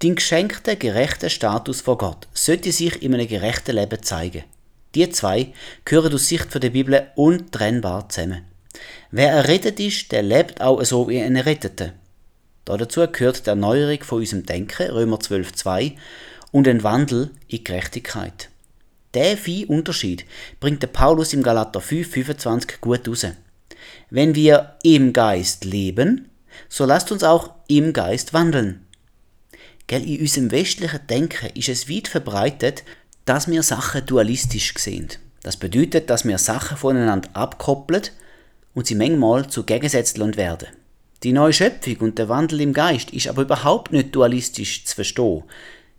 Dein 0.00 0.16
geschenkter, 0.16 0.76
gerechter 0.76 1.30
Status 1.30 1.80
vor 1.80 1.96
Gott 1.96 2.28
sollte 2.34 2.70
sich 2.70 3.02
in 3.02 3.14
einem 3.14 3.28
gerechten 3.28 3.76
Leben 3.76 4.02
zeigen. 4.02 4.44
Die 4.94 5.08
zwei 5.10 5.52
gehören 5.84 6.12
aus 6.12 6.28
Sicht 6.28 6.62
der 6.62 6.70
Bibel 6.70 7.06
untrennbar 7.14 8.08
zusammen. 8.08 8.42
Wer 9.10 9.30
errettet 9.30 9.80
ist, 9.80 10.12
der 10.12 10.22
lebt 10.22 10.60
auch 10.60 10.82
so 10.84 11.08
wie 11.08 11.20
ein 11.20 11.36
Erretteter. 11.36 11.92
Dazu 12.66 13.06
gehört 13.06 13.46
die 13.46 13.50
Erneuerung 13.50 14.02
von 14.02 14.18
unserem 14.18 14.44
Denken, 14.44 14.90
Römer 14.90 15.18
12,2, 15.18 15.92
und 16.52 16.68
ein 16.68 16.82
Wandel 16.82 17.30
in 17.48 17.64
Gerechtigkeit. 17.64 18.50
Der 19.14 19.36
feine 19.36 19.66
Unterschied 19.66 20.26
bringt 20.60 20.82
der 20.82 20.88
Paulus 20.88 21.32
im 21.32 21.42
Galater 21.42 21.80
5,25 21.80 22.80
gut 22.80 23.08
raus. 23.08 23.26
Wenn 24.10 24.34
wir 24.34 24.76
im 24.82 25.12
Geist 25.12 25.64
leben, 25.64 26.28
so 26.68 26.84
lasst 26.84 27.12
uns 27.12 27.22
auch 27.22 27.54
im 27.68 27.92
Geist 27.92 28.32
wandeln. 28.32 28.86
Gell, 29.86 30.04
in 30.04 30.20
unserem 30.20 30.50
westlichen 30.50 31.06
Denken 31.08 31.50
ist 31.54 31.68
es 31.68 31.88
weit 31.88 32.08
verbreitet, 32.08 32.82
dass 33.24 33.48
wir 33.48 33.62
Sachen 33.62 34.04
dualistisch 34.04 34.74
sehen. 34.76 35.08
Das 35.42 35.56
bedeutet, 35.56 36.10
dass 36.10 36.24
wir 36.24 36.38
Sachen 36.38 36.76
voneinander 36.76 37.28
abkoppeln 37.34 38.02
und 38.74 38.86
sie 38.86 38.94
manchmal 38.94 39.48
zu 39.48 39.62
Gegensätzen 39.62 40.36
werden. 40.36 40.68
Die 41.22 41.32
neue 41.32 41.52
Schöpfung 41.52 41.96
und 41.98 42.18
der 42.18 42.28
Wandel 42.28 42.60
im 42.60 42.72
Geist 42.72 43.10
ist 43.10 43.28
aber 43.28 43.42
überhaupt 43.42 43.92
nicht 43.92 44.14
dualistisch 44.14 44.84
zu 44.84 44.94
verstehen. 44.94 45.44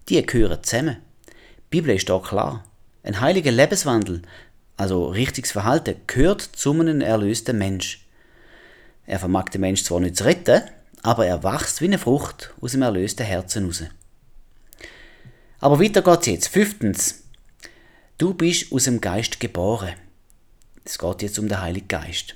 Die 0.10 0.24
gehören 0.26 0.64
zusammen. 0.64 0.98
Die 1.28 1.70
Bibel 1.70 1.96
ist 1.96 2.10
da 2.10 2.20
klar. 2.20 2.64
Ein 3.04 3.20
heiliger 3.20 3.52
Lebenswandel, 3.52 4.22
also 4.76 5.08
richtiges 5.08 5.52
Verhalten, 5.52 5.96
gehört 6.08 6.42
zu 6.42 6.72
einem 6.72 7.02
erlösten 7.02 7.58
Mensch. 7.58 8.07
Er 9.08 9.20
vermag 9.20 9.46
den 9.46 9.62
Mensch 9.62 9.84
zwar 9.84 10.02
nicht 10.02 10.18
zu 10.18 10.26
retten, 10.26 10.62
aber 11.02 11.26
er 11.26 11.44
wächst 11.44 11.82
wie 11.82 11.86
eine 11.86 11.98
Frucht 11.98 12.54
aus 12.62 12.74
dem 12.74 12.82
erlösten 12.82 13.26
Herzen 13.26 13.66
raus. 13.66 13.84
Aber 15.60 15.80
weiter 15.80 16.02
geht's 16.02 16.28
jetzt. 16.28 16.48
Fünftens. 16.50 17.24
Du 18.18 18.34
bist 18.34 18.72
aus 18.72 18.84
dem 18.84 19.02
Geist 19.02 19.40
geboren. 19.40 19.94
Es 20.84 21.00
geht 21.00 21.22
jetzt 21.22 21.40
um 21.40 21.48
den 21.48 21.62
Heiligen 21.62 21.88
Geist. 21.88 22.36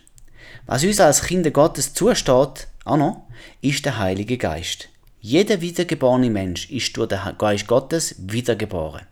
Was 0.66 0.84
uns 0.84 1.00
als 1.00 1.24
Kinder 1.24 1.52
Gottes 1.52 1.94
zusteht, 1.94 2.68
auch 2.86 3.22
ist 3.62 3.86
der 3.86 3.98
Heilige 3.98 4.38
Geist. 4.38 4.90
Jeder 5.20 5.62
wiedergeborene 5.62 6.30
Mensch 6.30 6.70
ist 6.72 6.96
durch 6.98 7.10
den 7.10 7.20
Geist 7.38 7.68
Gottes 7.68 8.16
wiedergeboren. 8.18 9.06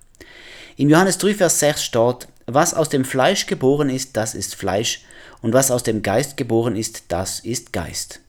Im 0.77 0.89
Johannes 0.89 1.17
3, 1.17 1.35
Vers 1.35 1.59
6 1.59 1.83
steht, 1.83 2.27
was 2.47 2.73
aus 2.73 2.89
dem 2.89 3.05
Fleisch 3.05 3.45
geboren 3.45 3.89
ist, 3.89 4.15
das 4.15 4.33
ist 4.33 4.55
Fleisch, 4.55 5.01
und 5.41 5.53
was 5.53 5.71
aus 5.71 5.83
dem 5.83 6.01
Geist 6.01 6.37
geboren 6.37 6.75
ist, 6.75 7.05
das 7.09 7.39
ist 7.39 7.73
Geist. 7.73 8.19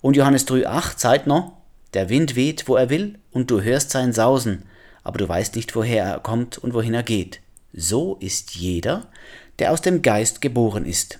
Und 0.00 0.16
Johannes 0.16 0.46
3,8 0.46 0.98
sagt 0.98 1.26
noch, 1.26 1.52
der 1.94 2.08
Wind 2.08 2.36
weht, 2.36 2.68
wo 2.68 2.76
er 2.76 2.90
will, 2.90 3.18
und 3.32 3.50
du 3.50 3.62
hörst 3.62 3.90
sein 3.90 4.12
Sausen, 4.12 4.64
aber 5.02 5.18
du 5.18 5.28
weißt 5.28 5.56
nicht, 5.56 5.74
woher 5.76 6.04
er 6.04 6.20
kommt 6.20 6.58
und 6.58 6.74
wohin 6.74 6.94
er 6.94 7.02
geht. 7.02 7.40
So 7.72 8.16
ist 8.20 8.54
jeder, 8.54 9.06
der 9.58 9.72
aus 9.72 9.80
dem 9.80 10.02
Geist 10.02 10.40
geboren 10.40 10.84
ist. 10.84 11.18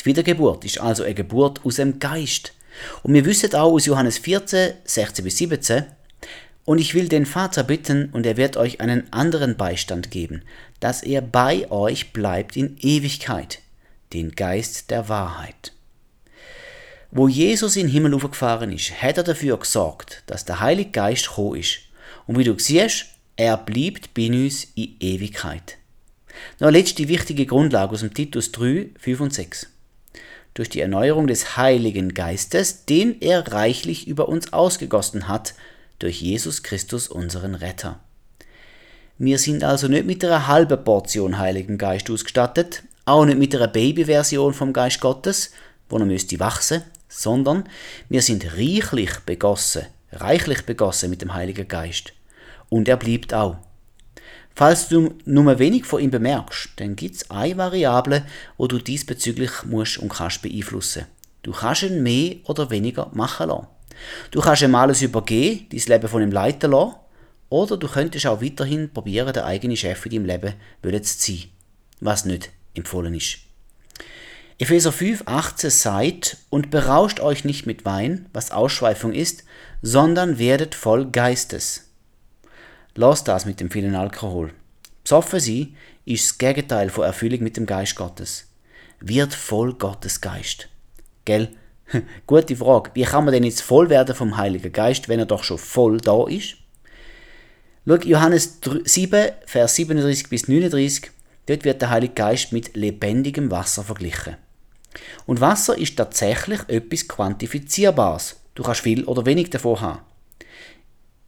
Die 0.00 0.06
Wiedergeburt 0.06 0.64
ist 0.64 0.80
also 0.80 1.02
eine 1.02 1.14
Geburt 1.14 1.64
aus 1.64 1.76
dem 1.76 1.98
Geist. 1.98 2.54
Und 3.02 3.12
wir 3.12 3.24
wissen 3.24 3.54
auch 3.54 3.72
aus 3.72 3.86
Johannes 3.86 4.18
14, 4.18 4.74
16 4.84 5.24
bis 5.24 5.36
17, 5.36 5.84
und 6.64 6.78
ich 6.78 6.94
will 6.94 7.08
den 7.08 7.26
Vater 7.26 7.64
bitten, 7.64 8.10
und 8.12 8.26
er 8.26 8.36
wird 8.36 8.56
euch 8.56 8.80
einen 8.80 9.12
anderen 9.12 9.56
Beistand 9.56 10.10
geben, 10.10 10.42
dass 10.78 11.02
er 11.02 11.20
bei 11.20 11.70
euch 11.70 12.12
bleibt 12.12 12.56
in 12.56 12.76
Ewigkeit, 12.80 13.60
den 14.12 14.32
Geist 14.32 14.90
der 14.90 15.08
Wahrheit. 15.08 15.72
Wo 17.12 17.26
Jesus 17.26 17.76
in 17.76 17.86
den 17.86 17.92
Himmel 17.92 18.18
gefahren 18.18 18.72
ist, 18.72 19.02
hat 19.02 19.16
er 19.16 19.24
dafür 19.24 19.58
gesorgt, 19.58 20.22
dass 20.26 20.44
der 20.44 20.60
Heilige 20.60 20.90
Geist 20.90 21.28
gekommen 21.28 21.56
ist. 21.56 21.80
Und 22.26 22.38
wie 22.38 22.44
du 22.44 22.56
siehst, 22.58 23.06
er 23.36 23.56
bleibt 23.56 24.14
bei 24.14 24.28
uns 24.28 24.68
in 24.74 24.96
Ewigkeit. 25.00 25.76
Noch 26.58 26.68
eine 26.68 26.78
letzte 26.78 27.08
wichtige 27.08 27.46
Grundlage 27.46 27.92
aus 27.92 28.00
dem 28.00 28.14
Titus 28.14 28.52
3, 28.52 28.90
5 28.98 29.20
und 29.20 29.34
6. 29.34 29.66
Durch 30.54 30.68
die 30.68 30.80
Erneuerung 30.80 31.26
des 31.26 31.56
Heiligen 31.56 32.14
Geistes, 32.14 32.84
den 32.84 33.20
er 33.20 33.52
reichlich 33.52 34.06
über 34.06 34.28
uns 34.28 34.52
ausgegossen 34.52 35.26
hat, 35.26 35.54
durch 35.98 36.20
Jesus 36.20 36.62
Christus, 36.62 37.08
unseren 37.08 37.54
Retter. 37.54 38.00
Wir 39.18 39.38
sind 39.38 39.64
also 39.64 39.86
nicht 39.88 40.06
mit 40.06 40.24
einer 40.24 40.46
halben 40.46 40.82
Portion 40.82 41.38
Heiligen 41.38 41.76
Geist 41.76 42.10
ausgestattet, 42.10 42.82
auch 43.04 43.24
nicht 43.24 43.38
mit 43.38 43.54
einer 43.54 43.68
Babyversion 43.68 44.54
vom 44.54 44.72
Geist 44.72 45.00
Gottes, 45.00 45.52
wo 45.88 45.98
er 45.98 46.04
müsste 46.04 46.38
wachsen, 46.38 46.82
sondern 47.08 47.64
wir 48.08 48.22
sind 48.22 48.56
reichlich 48.56 49.10
begossen, 49.26 49.86
reichlich 50.12 50.64
begossen 50.64 51.10
mit 51.10 51.22
dem 51.22 51.34
Heiligen 51.34 51.68
Geist. 51.68 52.12
Und 52.68 52.88
er 52.88 52.96
bleibt 52.96 53.34
auch. 53.34 53.56
Falls 54.54 54.88
du 54.88 55.14
nur 55.24 55.58
wenig 55.58 55.84
von 55.84 56.00
ihm 56.00 56.10
bemerkst, 56.10 56.70
dann 56.76 56.96
gibt 56.96 57.16
es 57.16 57.30
eine 57.30 57.56
Variable, 57.56 58.24
wo 58.56 58.66
du 58.66 58.78
diesbezüglich 58.78 59.64
musst 59.64 59.98
und 59.98 60.12
kannst 60.12 60.42
beeinflussen. 60.42 61.06
Du 61.42 61.52
kannst 61.52 61.82
ihn 61.82 62.02
mehr 62.02 62.36
oder 62.44 62.70
weniger 62.70 63.10
machen 63.12 63.48
lassen. 63.48 63.66
Du 64.30 64.40
kannst 64.40 64.62
ihm 64.62 64.74
alles 64.74 65.02
übergeben, 65.02 65.66
dein 65.70 65.80
Leben 65.80 66.08
von 66.08 66.22
ihm 66.22 66.32
leiten 66.32 66.70
lassen, 66.70 66.96
oder 67.48 67.76
du 67.76 67.88
könntest 67.88 68.26
auch 68.26 68.42
weiterhin 68.42 68.92
probieren, 68.92 69.32
der 69.32 69.44
eigene 69.44 69.76
Chef 69.76 70.06
in 70.06 70.12
deinem 70.12 70.26
Leben 70.26 71.02
zu 71.02 71.14
sein, 71.18 71.44
was 72.00 72.24
nicht 72.24 72.50
empfohlen 72.74 73.14
ist. 73.14 73.38
Epheser 74.58 74.92
5, 74.92 75.22
18 75.24 75.70
sagt, 75.70 76.36
und 76.50 76.70
berauscht 76.70 77.20
euch 77.20 77.44
nicht 77.44 77.66
mit 77.66 77.84
Wein, 77.84 78.26
was 78.32 78.50
Ausschweifung 78.50 79.12
ist, 79.12 79.44
sondern 79.80 80.38
werdet 80.38 80.74
voll 80.74 81.10
Geistes. 81.10 81.88
Lasst 82.94 83.28
das 83.28 83.46
mit 83.46 83.60
dem 83.60 83.70
vielen 83.70 83.94
Alkohol. 83.94 84.52
Besoffen 85.02 85.40
sein 85.40 85.76
ist 86.04 86.24
das 86.26 86.38
Gegenteil 86.38 86.90
von 86.90 87.04
Erfüllung 87.04 87.42
mit 87.42 87.56
dem 87.56 87.66
Geist 87.66 87.96
Gottes. 87.96 88.48
Wird 89.00 89.32
voll 89.32 89.74
Gottes 89.74 90.20
Geist. 90.20 90.68
Gell? 91.24 91.48
Gute 92.26 92.56
Frage. 92.56 92.90
Wie 92.94 93.04
kann 93.04 93.24
man 93.24 93.32
denn 93.32 93.44
jetzt 93.44 93.62
voll 93.62 93.88
werden 93.88 94.14
vom 94.14 94.36
Heiligen 94.36 94.72
Geist, 94.72 95.08
wenn 95.08 95.18
er 95.18 95.26
doch 95.26 95.42
schon 95.42 95.58
voll 95.58 95.98
da 95.98 96.26
ist? 96.28 96.56
Schau, 97.86 97.96
Johannes 97.96 98.58
7, 98.84 99.30
Vers 99.46 99.74
37 99.74 100.28
bis 100.28 100.48
39, 100.48 101.10
dort 101.46 101.64
wird 101.64 101.82
der 101.82 101.90
Heilige 101.90 102.14
Geist 102.14 102.52
mit 102.52 102.76
lebendigem 102.76 103.50
Wasser 103.50 103.82
verglichen. 103.82 104.36
Und 105.26 105.40
Wasser 105.40 105.76
ist 105.78 105.96
tatsächlich 105.96 106.60
etwas 106.68 107.06
Quantifizierbares. 107.08 108.36
Du 108.54 108.62
kannst 108.62 108.80
viel 108.80 109.04
oder 109.04 109.26
wenig 109.26 109.50
davon 109.50 109.80
haben. 109.80 110.00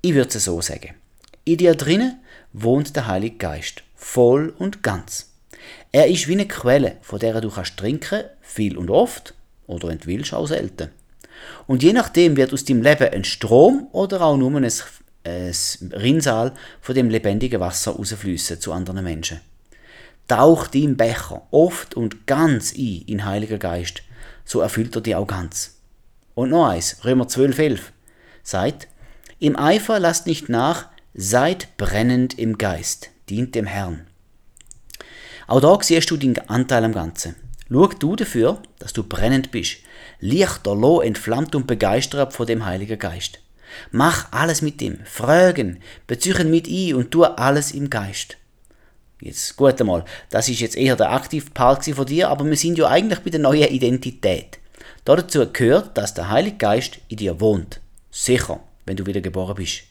Ich 0.03 0.15
würde 0.15 0.37
es 0.37 0.45
so 0.45 0.61
sagen. 0.61 0.95
In 1.45 1.59
dir 1.59 1.75
drinnen 1.75 2.21
wohnt 2.53 2.95
der 2.97 3.07
Heilige 3.07 3.37
Geist, 3.37 3.83
voll 3.95 4.55
und 4.59 4.83
ganz. 4.83 5.31
Er 5.93 6.09
ist 6.09 6.27
wie 6.29 6.33
eine 6.33 6.49
Quelle, 6.49 6.97
von 7.03 7.19
der 7.19 7.41
du 7.41 7.51
kannst 7.51 7.77
trinken, 7.77 8.25
viel 8.41 8.77
und 8.77 8.91
oft, 8.91 9.35
oder 9.67 9.89
wenn 9.89 9.99
du 9.99 10.07
willst, 10.07 10.35
auch 10.35 10.47
selten. 10.47 10.91
Und 11.67 11.83
je 11.83 11.93
nachdem 11.93 12.37
wird 12.37 12.53
aus 12.53 12.65
deinem 12.65 12.83
Leben 12.83 13.13
ein 13.13 13.25
Strom 13.25 13.89
oder 13.93 14.21
auch 14.23 14.37
nur 14.37 14.51
ein, 14.51 14.65
ein 14.65 15.55
Rinnsal 15.93 16.53
von 16.81 16.95
dem 16.95 17.11
lebendigen 17.11 17.61
Wasser 17.61 17.93
rausfließen 17.93 18.61
zu 18.61 18.73
anderen 18.73 19.05
Menschen. 19.05 19.41
Tauch 20.33 20.67
dein 20.67 20.97
Becher 20.97 21.43
oft 21.51 21.95
und 21.95 22.27
ganz 22.27 22.73
ein 22.73 23.03
in 23.07 23.27
Heiliger 23.27 23.59
Geist, 23.59 24.03
so 24.47 24.63
erfüllt 24.63 24.97
er 24.97 25.03
dich 25.03 25.15
auch 25.15 25.27
ganz. 25.27 25.75
Und 26.35 26.49
noch 26.49 26.69
eins, 26.69 27.05
Römer 27.05 27.29
12, 27.29 27.59
11, 27.59 27.93
sagt, 28.43 28.89
im 29.41 29.59
Eifer 29.59 30.01
lasst 30.01 30.27
nicht 30.27 30.49
nach, 30.49 30.89
seid 31.13 31.77
brennend 31.77 32.39
im 32.39 32.57
Geist, 32.57 33.11
dient 33.29 33.55
dem 33.55 33.67
Herrn. 33.67 34.07
Auch 35.49 35.61
da 35.61 35.77
siehst 35.83 36.11
du 36.11 36.17
den 36.17 36.39
Anteil 36.49 36.87
am 36.87 36.95
Ganzen. 36.95 37.35
Schau 37.71 37.89
du 37.89 38.17
dafür, 38.17 38.63
dass 38.79 38.95
du 38.95 39.03
brennend 39.03 39.51
bist, 39.51 39.81
lichterloh 40.21 41.03
entflammt 41.03 41.55
und 41.55 41.67
begeistert 41.67 42.33
von 42.33 42.47
dem 42.47 42.65
Heiligen 42.65 42.99
Geist. 42.99 43.41
Mach 43.91 44.33
alles 44.33 44.63
mit 44.63 44.81
ihm, 44.81 45.01
fragen, 45.05 45.81
bezüchen 46.07 46.51
mit 46.51 46.69
ihm 46.69 46.97
und 46.97 47.11
tu 47.11 47.23
alles 47.23 47.73
im 47.73 47.91
Geist. 47.91 48.39
Jetzt 49.25 49.57
gut 49.57 49.81
einmal, 49.81 50.05
das 50.31 50.49
ist 50.49 50.59
jetzt 50.59 50.77
eher 50.77 50.97
der 50.97 51.13
aktive 51.13 51.49
Part 51.53 51.85
von 51.85 52.07
dir, 52.07 52.29
aber 52.29 52.45
wir 52.45 52.57
sind 52.57 52.77
ja 52.77 52.89
eigentlich 52.89 53.21
bei 53.21 53.31
der 53.31 53.39
neuen 53.39 53.69
Identität. 53.69 54.59
Dazu 55.05 55.47
gehört, 55.53 55.97
dass 55.97 56.15
der 56.15 56.29
Heilige 56.29 56.57
Geist 56.57 56.99
in 57.07 57.19
dir 57.19 57.41
wohnt. 57.41 57.81
Sicher, 58.11 58.59
wenn 58.85 58.97
du 58.97 59.07
wieder 59.07 59.21
geboren 59.21 59.55
bist. 59.55 59.85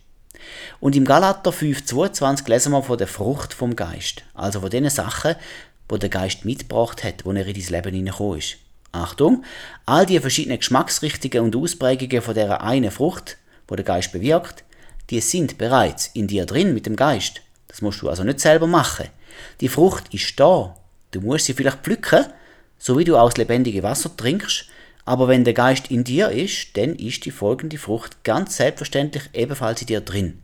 Und 0.82 0.98
im 0.98 1.06
Galater 1.06 1.52
5,22 1.52 2.50
lesen 2.50 2.74
wir 2.74 2.84
von 2.84 2.98
der 2.98 3.08
Frucht 3.08 3.54
vom 3.54 3.78
Geist. 3.78 4.24
Also 4.34 4.60
von 4.60 4.70
den 4.70 4.90
Sachen, 4.90 5.36
wo 5.88 5.96
der 5.96 6.10
Geist 6.10 6.44
mitgebracht 6.44 7.02
hat, 7.06 7.24
wo 7.24 7.32
er 7.32 7.48
in 7.48 7.54
dein 7.54 7.74
Leben 7.74 7.96
hineingekommen 7.96 8.40
ist. 8.40 8.58
Achtung, 8.92 9.46
all 9.86 10.06
die 10.06 10.20
verschiedenen 10.20 10.60
Geschmacksrichtungen 10.60 11.46
und 11.46 11.56
Ausprägungen 11.56 12.22
von 12.22 12.34
dieser 12.34 12.62
einen 12.62 12.92
Frucht, 12.92 13.38
wo 13.70 13.76
der 13.76 13.86
Geist 13.86 14.12
bewirkt, 14.12 14.66
die 15.10 15.22
sind 15.22 15.58
bereits 15.58 16.08
in 16.08 16.28
dir 16.28 16.46
drin 16.46 16.74
mit 16.74 16.86
dem 16.86 16.98
Geist. 16.98 17.42
Das 17.70 17.82
musst 17.82 18.02
du 18.02 18.10
also 18.10 18.26
nicht 18.26 18.42
selber 18.42 18.68
machen. 18.68 19.08
Die 19.60 19.70
Frucht 19.70 20.14
ist 20.14 20.40
da. 20.40 20.78
Du 21.12 21.22
musst 21.22 21.46
sie 21.46 21.54
vielleicht 21.54 21.80
pflücken, 21.80 22.26
so 22.78 22.98
wie 22.98 23.04
du 23.04 23.18
aus 23.18 23.38
lebendigem 23.38 23.84
Wasser 23.84 24.16
trinkst, 24.16 24.66
aber 25.06 25.28
wenn 25.28 25.44
der 25.44 25.54
Geist 25.54 25.92
in 25.92 26.04
dir 26.04 26.30
ist, 26.30 26.78
dann 26.78 26.96
ist 26.96 27.26
die 27.26 27.32
folgende 27.32 27.78
Frucht 27.78 28.24
ganz 28.24 28.58
selbstverständlich 28.58 29.30
ebenfalls 29.34 29.82
in 29.82 29.88
dir 29.88 30.02
drin. 30.02 30.40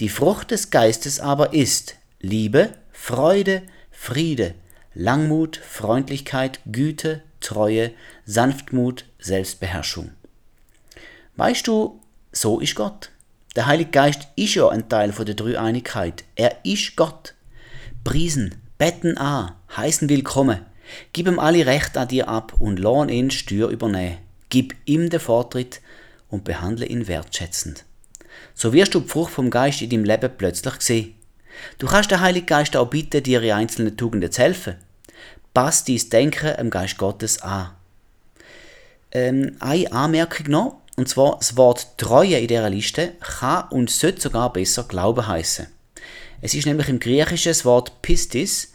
Die 0.00 0.08
Frucht 0.08 0.50
des 0.50 0.70
Geistes 0.70 1.20
aber 1.20 1.52
ist 1.52 1.96
Liebe, 2.20 2.70
Freude, 2.92 3.62
Friede, 3.90 4.54
Langmut, 4.94 5.56
Freundlichkeit, 5.56 6.60
Güte, 6.66 7.22
Treue, 7.40 7.92
Sanftmut, 8.24 9.04
Selbstbeherrschung. 9.18 10.10
Weißt 11.36 11.66
du, 11.66 12.00
so 12.32 12.60
ist 12.60 12.74
Gott. 12.74 13.10
Der 13.56 13.66
Heilige 13.66 13.90
Geist 13.90 14.28
ist 14.36 14.54
ja 14.54 14.68
ein 14.68 14.88
Teil 14.88 15.12
von 15.12 15.26
der 15.26 15.34
Dreieinigkeit. 15.34 16.24
Er 16.36 16.64
ist 16.64 16.94
Gott. 16.96 17.34
Priesen, 18.08 18.54
betten 18.78 19.18
an, 19.18 19.52
heißen 19.76 20.08
willkommen. 20.08 20.64
Gib 21.12 21.26
ihm 21.26 21.38
alle 21.38 21.66
Recht 21.66 21.98
an 21.98 22.08
dir 22.08 22.26
ab 22.26 22.54
und 22.58 22.78
lohn 22.78 23.10
ihn 23.10 23.30
Stür 23.30 23.68
übernehmen. 23.68 24.16
Gib 24.48 24.74
ihm 24.86 25.10
den 25.10 25.20
Vortritt 25.20 25.82
und 26.30 26.42
behandle 26.42 26.86
ihn 26.86 27.06
wertschätzend. 27.06 27.84
So 28.54 28.72
wirst 28.72 28.94
du 28.94 29.00
die 29.00 29.08
Frucht 29.08 29.34
vom 29.34 29.50
Geist 29.50 29.82
in 29.82 29.90
deinem 29.90 30.04
Leben 30.04 30.30
plötzlich 30.38 30.80
sehen. 30.80 31.16
Du 31.76 31.86
kannst 31.86 32.10
den 32.10 32.22
Heiligen 32.22 32.46
Geist 32.46 32.74
auch 32.78 32.88
bitten, 32.88 33.22
dir 33.22 33.42
in 33.42 33.52
einzelnen 33.52 33.94
Tugenden 33.94 34.32
zu 34.32 34.40
helfen. 34.40 34.76
Pass 35.52 35.84
dein 35.84 36.00
Denken 36.08 36.56
dem 36.56 36.70
Geist 36.70 36.96
Gottes 36.96 37.42
an. 37.42 37.72
Ähm, 39.12 39.56
eine 39.60 39.92
Anmerkung 39.92 40.46
noch, 40.48 40.80
und 40.96 41.10
zwar 41.10 41.36
das 41.36 41.58
Wort 41.58 41.98
Treue 41.98 42.38
in 42.38 42.48
dieser 42.48 42.70
Liste 42.70 43.12
kann 43.20 43.68
und 43.68 43.90
sollte 43.90 44.22
sogar 44.22 44.50
besser 44.50 44.84
Glauben 44.84 45.26
heißen. 45.26 45.66
Es 46.40 46.54
ist 46.54 46.66
nämlich 46.66 46.88
im 46.88 47.00
Griechischen 47.00 47.50
das 47.50 47.64
Wort 47.64 48.00
Pistis 48.00 48.72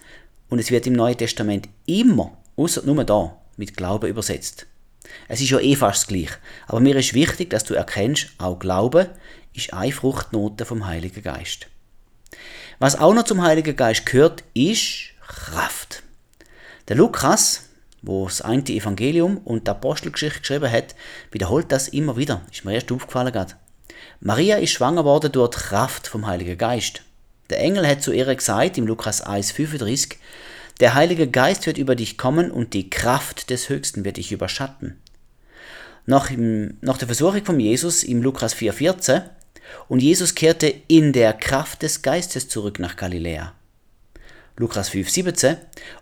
und 0.50 0.60
es 0.60 0.70
wird 0.70 0.86
im 0.86 0.94
Neuen 0.94 1.18
Testament 1.18 1.70
immer, 1.86 2.38
außer 2.58 2.84
nur 2.84 3.02
da, 3.06 3.38
mit 3.56 3.78
Glauben 3.78 4.10
übersetzt. 4.10 4.66
Es 5.30 5.40
ist 5.40 5.50
ja 5.50 5.60
eh 5.60 5.76
fast 5.76 6.02
das 6.02 6.08
Gleiche, 6.08 6.36
aber 6.68 6.82
mir 6.82 6.96
ist 6.98 7.14
wichtig, 7.14 7.50
dass 7.52 7.64
du 7.64 7.74
erkennst, 7.74 8.32
auch 8.38 8.60
Glauben 8.60 9.08
ist 9.54 9.74
eine 9.74 9.94
Fruchtnote 9.94 10.66
vom 10.66 10.86
Heiligen 10.86 11.24
Geist. 11.24 11.68
Was 12.80 13.00
auch 13.00 13.14
noch 13.14 13.24
zum 13.24 13.42
Heiligen 13.42 13.78
Geist 13.78 14.06
gehört, 14.06 14.44
ist 14.54 15.12
Kraft. 15.26 16.04
Der 16.90 16.98
Lukas, 16.98 17.70
wo 18.02 18.26
das 18.26 18.42
eine 18.42 18.64
Evangelium 18.64 19.38
und 19.38 19.68
die 19.68 19.72
Apostelgeschichte 19.72 20.42
geschrieben 20.42 20.70
hat, 20.70 20.96
wiederholt 21.32 21.72
das 21.72 21.88
immer 21.88 22.18
wieder. 22.18 22.42
Ist 22.52 22.66
mir 22.66 22.74
erst 22.74 22.92
aufgefallen 22.92 23.32
gerade. 23.32 23.56
Maria 24.20 24.58
ist 24.58 24.72
schwanger 24.72 25.06
worden 25.06 25.32
durch 25.32 25.52
die 25.52 25.60
Kraft 25.60 26.08
vom 26.08 26.28
Heiligen 26.28 26.58
Geist. 26.58 27.04
Der 27.50 27.60
Engel 27.60 27.88
hat 27.88 28.02
zu 28.02 28.12
ihr 28.12 28.34
gesagt, 28.34 28.78
im 28.78 28.88
Lukas 28.88 29.26
1,35, 29.26 30.16
der 30.80 30.94
Heilige 30.94 31.28
Geist 31.28 31.66
wird 31.68 31.78
über 31.78 31.96
dich 31.96 32.18
kommen 32.18 32.52
und 32.52 32.74
die 32.74 32.90
Kraft 32.90 33.50
des 33.50 33.70
Höchsten 33.70 34.06
wird 34.06 34.18
dich 34.18 34.32
überschatten. 34.32 35.00
Nach, 36.06 36.32
im, 36.32 36.78
nach 36.82 36.98
der 36.98 37.08
Versuchung 37.08 37.46
von 37.46 37.60
Jesus 37.60 38.04
im 38.04 38.22
Lukas 38.22 38.56
4,14 38.56 39.24
und 39.88 40.02
Jesus 40.02 40.36
kehrte 40.36 40.74
in 40.88 41.14
der 41.14 41.34
Kraft 41.34 41.82
des 41.82 42.02
Geistes 42.02 42.50
zurück 42.50 42.80
nach 42.80 42.96
Galiläa. 42.96 43.54
Lukas 44.58 44.92
5,17 44.92 45.58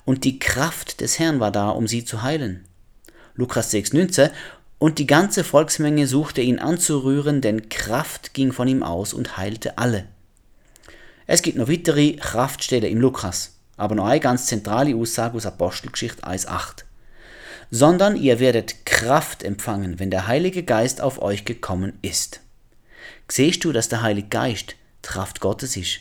und 0.06 0.24
die 0.24 0.40
Kraft 0.40 1.02
des 1.02 1.20
Herrn 1.20 1.40
war 1.40 1.52
da, 1.52 1.70
um 1.70 1.88
sie 1.88 2.04
zu 2.04 2.22
heilen. 2.22 2.66
Lukas 3.36 3.74
6,19 3.74 4.30
und 4.78 4.98
die 4.98 5.08
ganze 5.08 5.44
Volksmenge 5.44 6.08
suchte 6.08 6.42
ihn 6.42 6.60
anzurühren, 6.60 7.42
denn 7.42 7.70
Kraft 7.70 8.34
ging 8.34 8.52
von 8.52 8.68
ihm 8.68 8.84
aus 8.84 9.14
und 9.14 9.38
heilte 9.38 9.78
alle. 9.78 10.06
Es 11.34 11.42
gibt 11.42 11.58
noch 11.58 11.70
weitere 11.70 12.18
Kraftstellen 12.18 12.92
im 12.92 13.00
Lukas, 13.00 13.54
aber 13.78 13.96
noch 13.96 14.06
eine 14.06 14.20
ganz 14.20 14.48
zentrale 14.48 14.94
Aussage 14.94 15.38
aus 15.38 15.46
Apostelgeschichte 15.46 16.26
1,8. 16.26 16.84
Sondern 17.70 18.18
ihr 18.18 18.42
werdet 18.42 18.86
Kraft 18.86 19.42
empfangen, 19.42 19.98
wenn 19.98 20.12
der 20.12 20.28
Heilige 20.28 20.64
Geist 20.64 21.00
auf 21.00 21.22
euch 21.22 21.46
gekommen 21.46 21.94
ist. 22.02 22.42
Siehst 23.30 23.64
du, 23.64 23.72
dass 23.72 23.88
der 23.88 24.02
Heilige 24.02 24.28
Geist 24.28 24.72
die 24.72 25.08
Kraft 25.08 25.40
Gottes 25.40 25.78
ist? 25.78 26.00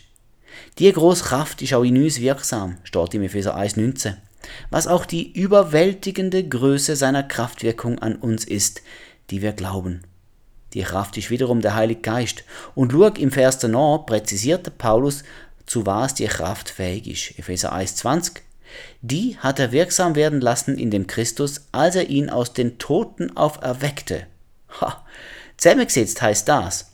Die 0.81 0.93
große 0.93 1.22
Kraft 1.22 1.62
ist 1.62 1.74
auch 1.74 1.85
in 1.85 2.03
uns 2.03 2.18
wirksam, 2.18 2.78
steht 2.83 3.14
im 3.14 3.22
Epheser 3.22 3.57
1,19. 3.57 4.16
Was 4.70 4.89
auch 4.89 5.07
die 5.07 5.31
überwältigende 5.31 6.43
Größe 6.43 6.97
seiner 6.97 7.22
Kraftwirkung 7.22 8.01
an 8.01 8.16
uns 8.16 8.45
ist, 8.45 8.83
die 9.31 9.43
wir 9.43 9.53
glauben. 9.53 10.03
Die 10.75 10.83
Kraft 10.83 11.16
ist 11.16 11.31
wiederum 11.31 11.61
der 11.61 11.75
Heilige 11.75 12.01
Geist. 12.01 12.45
Und 12.75 12.93
schau, 12.93 13.09
im 13.09 13.33
Vers 13.33 13.59
danach 13.59 14.07
präzisierte 14.07 14.71
Paulus, 14.71 15.25
zu 15.66 15.87
was 15.87 16.14
die 16.14 16.27
Kraft 16.27 16.71
fähig 16.71 17.07
ist. 17.07 17.39
Epheser 17.39 17.73
1,20. 17.73 18.41
Die 19.03 19.37
hat 19.39 19.59
er 19.59 19.73
wirksam 19.73 20.14
werden 20.14 20.41
lassen 20.41 20.79
in 20.79 20.91
dem 20.91 21.07
Christus, 21.07 21.62
als 21.73 21.97
er 21.97 22.09
ihn 22.09 22.31
aus 22.31 22.53
den 22.53 22.79
Toten 22.79 23.37
auferweckte. 23.37 24.27
Ha! 24.81 25.05
Zusammengesetzt 25.57 26.23
heißt 26.23 26.49
das, 26.49 26.93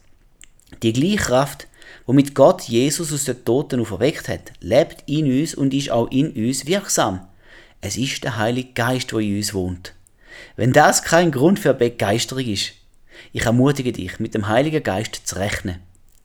die 0.82 0.92
gleiche 0.92 1.16
Kraft, 1.16 1.68
womit 2.06 2.34
Gott 2.34 2.62
Jesus 2.62 3.12
aus 3.12 3.24
den 3.24 3.44
Toten 3.44 3.80
auferweckt 3.80 4.28
hat, 4.28 4.52
lebt 4.60 5.04
in 5.06 5.26
uns 5.26 5.54
und 5.54 5.72
ist 5.72 5.90
auch 5.90 6.10
in 6.10 6.32
uns 6.32 6.66
wirksam. 6.66 7.26
Es 7.80 7.96
ist 7.96 8.24
der 8.24 8.36
Heilige 8.36 8.72
Geist, 8.72 9.12
der 9.12 9.20
in 9.20 9.36
uns 9.36 9.54
wohnt. 9.54 9.94
Wenn 10.56 10.72
das 10.72 11.02
kein 11.02 11.30
Grund 11.30 11.58
für 11.58 11.74
Begeisterung 11.74 12.44
ist, 12.46 12.72
ich 13.32 13.44
ermutige 13.44 13.92
dich, 13.92 14.18
mit 14.20 14.34
dem 14.34 14.48
Heiligen 14.48 14.82
Geist 14.82 15.22
zu 15.24 15.36
rechnen. 15.36 15.80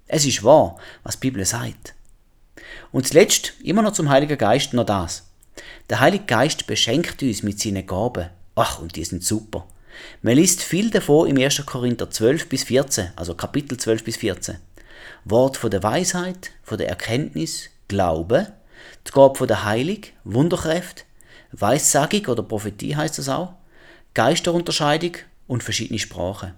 Es 0.07 0.25
ist 0.25 0.43
wahr, 0.43 0.77
was 1.03 1.19
die 1.19 1.29
Bibel 1.29 1.45
sagt. 1.45 1.93
Und 2.91 3.07
zuletzt, 3.07 3.53
immer 3.63 3.81
noch 3.81 3.93
zum 3.93 4.09
Heiligen 4.09 4.37
Geist, 4.37 4.73
noch 4.73 4.85
das. 4.85 5.29
Der 5.89 5.99
Heilige 5.99 6.25
Geist 6.25 6.67
beschenkt 6.67 7.21
uns 7.23 7.43
mit 7.43 7.59
seinen 7.59 7.85
Gaben. 7.85 8.29
Ach, 8.55 8.79
und 8.79 8.95
die 8.95 9.05
sind 9.05 9.23
super. 9.23 9.67
Man 10.21 10.35
liest 10.35 10.61
viel 10.61 10.89
davon 10.89 11.29
im 11.29 11.37
1. 11.37 11.65
Korinther 11.65 12.09
12 12.09 12.49
bis 12.49 12.63
14, 12.63 13.11
also 13.15 13.35
Kapitel 13.35 13.77
12 13.77 14.03
bis 14.03 14.17
14. 14.17 14.57
Wort 15.25 15.57
von 15.57 15.71
der 15.71 15.83
Weisheit, 15.83 16.51
von 16.63 16.77
der 16.77 16.89
Erkenntnis, 16.89 17.69
Glaube, 17.87 18.53
die 19.07 19.11
Gabe 19.11 19.37
von 19.37 19.47
der 19.47 19.65
Heilung, 19.65 19.99
Wunderkräfte, 20.23 21.03
Weissagung 21.51 22.25
oder 22.27 22.43
Prophetie 22.43 22.95
heißt 22.95 23.19
es 23.19 23.29
auch, 23.29 23.53
Geisterunterscheidung 24.13 25.17
und 25.47 25.63
verschiedene 25.63 25.99
Sprachen. 25.99 26.53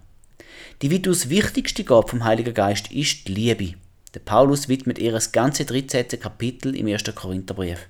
Die 0.82 0.92
weitaus 0.92 1.28
wichtigste 1.28 1.84
Gabe 1.84 2.08
vom 2.08 2.24
Heiligen 2.24 2.52
Geist 2.52 2.90
ist 2.90 3.28
die 3.28 3.34
Liebe. 3.34 3.74
Der 4.12 4.20
Paulus 4.20 4.68
widmet 4.68 4.98
ihr 4.98 5.12
das 5.12 5.30
ganze 5.30 5.64
13. 5.64 6.20
Kapitel 6.20 6.74
im 6.74 6.88
1. 6.88 7.04
Korintherbrief. 7.14 7.86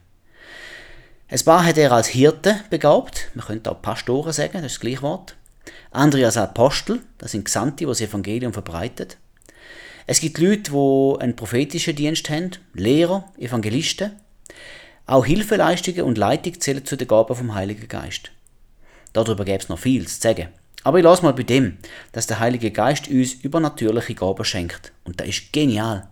Ein 1.29 1.41
paar 1.41 1.65
hat 1.65 1.79
er 1.79 1.93
als 1.93 2.09
Hirte 2.09 2.61
begabt, 2.69 3.31
man 3.35 3.47
könnte 3.47 3.73
auch 3.73 3.81
Pastoren 3.81 4.33
sagen, 4.33 4.53
das 4.55 4.67
ist 4.67 4.75
das 4.75 4.81
gleiche 4.81 5.03
Wort. 5.03 5.35
Andere 5.91 6.27
als 6.27 6.37
Apostel, 6.37 7.01
das 7.19 7.33
sind 7.33 7.47
Gesandte, 7.47 7.79
die 7.79 7.87
das 7.87 8.03
Evangelium 8.03 8.53
verbreitet. 8.53 9.17
Es 10.07 10.21
gibt 10.21 10.39
Leute, 10.39 10.71
die 10.71 11.23
einen 11.23 11.37
prophetischen 11.37 11.97
Dienst 11.97 12.29
haben, 12.29 12.51
Lehrer, 12.75 13.33
Evangelisten. 13.39 14.13
Auch 15.07 15.25
Hilfeleistungen 15.25 16.03
und 16.03 16.19
Leitung 16.19 16.61
zählen 16.61 16.85
zu 16.85 16.97
den 16.97 17.09
Gaben 17.09 17.35
vom 17.35 17.55
Heiligen 17.55 17.89
Geist. 17.89 18.31
Darüber 19.15 19.47
gäbe 19.47 19.63
es 19.63 19.69
noch 19.71 19.79
viel 19.79 20.07
zu 20.07 20.21
sagen. 20.21 20.49
Aber 20.85 20.99
ich 20.99 21.05
lasse 21.05 21.23
mal 21.23 21.33
bei 21.33 21.43
dem, 21.43 21.79
dass 22.13 22.27
der 22.27 22.39
Heilige 22.39 22.71
Geist 22.71 23.09
uns 23.09 23.33
übernatürliche 23.35 24.15
Gaben 24.15 24.45
schenkt. 24.45 24.93
Und 25.05 25.19
das 25.19 25.29
ist 25.29 25.53
genial. 25.53 26.09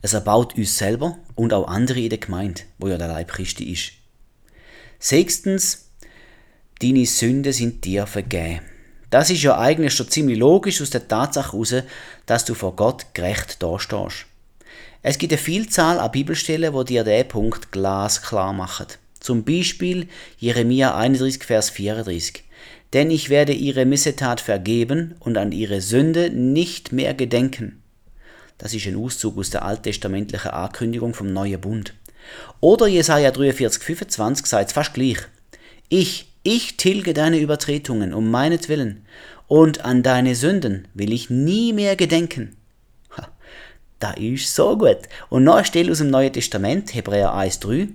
Es 0.00 0.14
erbaut 0.14 0.56
uns 0.56 0.78
selber 0.78 1.18
und 1.34 1.52
auch 1.52 1.68
andere 1.68 2.00
in 2.00 2.10
der 2.10 2.18
Gemeinde, 2.18 2.62
wo 2.78 2.88
ja 2.88 2.96
der 2.96 3.08
Leib 3.08 3.32
Christi 3.32 3.72
ist. 3.72 3.92
Sechstens, 4.98 5.90
deine 6.80 7.04
Sünden 7.06 7.52
sind 7.52 7.84
dir 7.84 8.06
vergeben. 8.06 8.60
Das 9.10 9.30
ist 9.30 9.42
ja 9.42 9.58
eigentlich 9.58 9.94
schon 9.94 10.08
ziemlich 10.08 10.38
logisch 10.38 10.80
aus 10.80 10.90
der 10.90 11.06
Tatsache 11.06 11.52
heraus, 11.52 11.74
dass 12.26 12.44
du 12.44 12.54
vor 12.54 12.76
Gott 12.76 13.06
gerecht 13.14 13.62
dastehst. 13.62 14.26
Es 15.02 15.18
gibt 15.18 15.32
eine 15.32 15.38
Vielzahl 15.38 15.98
an 15.98 16.10
Bibelstellen, 16.10 16.72
wo 16.72 16.82
dir 16.82 17.04
diesen 17.04 17.28
Punkt 17.28 17.72
glasklar 17.72 18.52
machen. 18.52 18.86
Zum 19.20 19.44
Beispiel 19.44 20.08
Jeremia 20.38 20.96
31, 20.96 21.44
Vers 21.44 21.70
34. 21.70 22.44
Denn 22.94 23.10
ich 23.10 23.28
werde 23.28 23.52
ihre 23.52 23.84
Missetat 23.84 24.40
vergeben 24.40 25.16
und 25.20 25.36
an 25.36 25.52
ihre 25.52 25.80
Sünde 25.80 26.30
nicht 26.30 26.92
mehr 26.92 27.12
gedenken. 27.12 27.82
Das 28.56 28.72
ist 28.72 28.86
ein 28.86 28.96
Auszug 28.96 29.36
aus 29.36 29.50
der 29.50 29.64
alttestamentlichen 29.64 30.52
Ankündigung 30.52 31.12
vom 31.12 31.32
neuen 31.32 31.60
Bund. 31.60 31.92
Oder 32.60 32.86
Jesaja 32.86 33.32
43, 33.32 33.82
25 33.82 34.46
sagt 34.46 34.72
fast 34.72 34.94
gleich. 34.94 35.18
Ich, 35.88 36.32
ich 36.44 36.76
tilge 36.76 37.14
deine 37.14 37.38
Übertretungen 37.38 38.14
um 38.14 38.30
meinetwillen, 38.30 39.04
und 39.46 39.84
an 39.84 40.02
deine 40.02 40.34
Sünden 40.34 40.88
will 40.94 41.12
ich 41.12 41.28
nie 41.28 41.72
mehr 41.72 41.96
gedenken. 41.96 42.56
Ha, 43.16 43.28
da 43.98 44.12
ist 44.12 44.54
so 44.54 44.78
gut. 44.78 45.00
Und 45.28 45.44
noch 45.44 45.56
eine 45.56 45.64
Stelle 45.66 45.92
aus 45.92 45.98
dem 45.98 46.10
Neuen 46.10 46.32
Testament, 46.32 46.94
Hebräer 46.94 47.34
1, 47.34 47.60
3. 47.60 47.88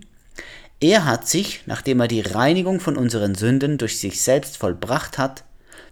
Er 0.81 1.05
hat 1.05 1.27
sich, 1.27 1.61
nachdem 1.65 1.99
er 1.99 2.07
die 2.07 2.21
Reinigung 2.21 2.79
von 2.79 2.95
unseren 2.95 3.35
Sünden 3.35 3.77
durch 3.77 3.99
sich 3.99 4.21
selbst 4.21 4.57
vollbracht 4.57 5.17
hat, 5.17 5.43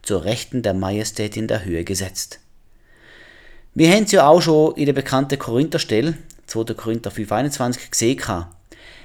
zur 0.02 0.24
Rechten 0.24 0.62
der 0.62 0.74
Majestät 0.74 1.36
in 1.36 1.48
der 1.48 1.66
Höhe 1.66 1.84
gesetzt. 1.84 2.40
Wir 3.74 3.92
haben 3.92 4.06
es 4.06 4.12
ja 4.12 4.28
auch 4.28 4.42
schon 4.42 4.76
in 4.76 4.86
der 4.86 4.94
bekannten 4.94 5.38
Korintherstelle, 5.38 6.18
2. 6.48 6.74
Korinther 6.74 7.12
5,21 7.12 7.92
gesehen. 7.92 8.46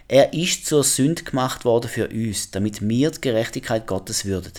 Er 0.07 0.33
ist 0.33 0.67
zur 0.67 0.85
Sünde 0.85 1.25
gemacht 1.25 1.65
worden 1.65 1.89
für 1.89 2.09
uns, 2.09 2.51
damit 2.53 2.87
wir 2.87 3.11
die 3.11 3.21
Gerechtigkeit 3.21 3.87
Gottes 3.87 4.25
würden. 4.25 4.53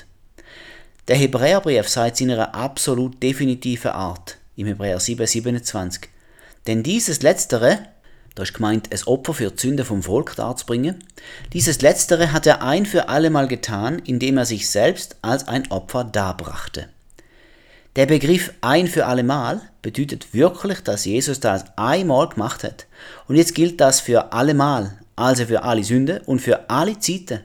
Der 1.07 1.15
Hebräerbrief 1.15 1.87
sagt 1.87 2.21
in 2.21 2.31
einer 2.31 2.53
absolut 2.53 3.21
definitiven 3.23 3.91
Art, 3.91 4.37
im 4.55 4.67
Hebräer 4.67 4.99
7, 4.99 5.25
27. 5.25 6.09
Denn 6.67 6.83
dieses 6.83 7.21
Letztere, 7.21 7.79
da 8.35 8.43
ist 8.43 8.53
gemeint, 8.53 8.91
ein 8.91 9.03
Opfer 9.05 9.33
für 9.33 9.51
Sünde 9.55 9.85
vom 9.85 10.03
Volk 10.03 10.35
darzubringen, 10.35 11.03
dieses 11.53 11.81
Letztere 11.81 12.31
hat 12.31 12.47
er 12.47 12.63
ein 12.63 12.85
für 12.85 13.09
allemal 13.09 13.47
getan, 13.47 13.99
indem 14.05 14.37
er 14.37 14.45
sich 14.45 14.69
selbst 14.69 15.17
als 15.21 15.47
ein 15.47 15.69
Opfer 15.71 16.03
darbrachte. 16.03 16.89
Der 17.95 18.07
Begriff 18.07 18.53
ein 18.61 18.87
für 18.87 19.05
allemal 19.05 19.61
bedeutet 19.83 20.33
wirklich, 20.33 20.79
dass 20.79 21.05
Jesus 21.05 21.39
das 21.39 21.65
einmal 21.75 22.27
gemacht 22.29 22.63
hat. 22.63 22.87
Und 23.27 23.35
jetzt 23.35 23.53
gilt 23.53 23.79
das 23.79 23.99
für 23.99 24.33
allemal, 24.33 24.97
also 25.15 25.45
für 25.45 25.61
alle 25.61 25.83
Sünde 25.83 26.23
und 26.25 26.39
für 26.39 26.71
alle 26.71 26.97
Zeiten. 26.97 27.41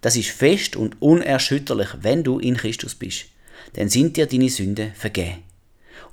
Das 0.00 0.16
ist 0.16 0.30
fest 0.30 0.76
und 0.76 1.02
unerschütterlich, 1.02 1.88
wenn 2.00 2.24
du 2.24 2.38
in 2.38 2.56
Christus 2.56 2.94
bist. 2.94 3.26
Dann 3.74 3.90
sind 3.90 4.16
dir 4.16 4.26
deine 4.26 4.48
Sünde 4.48 4.92
vergeben. 4.94 5.42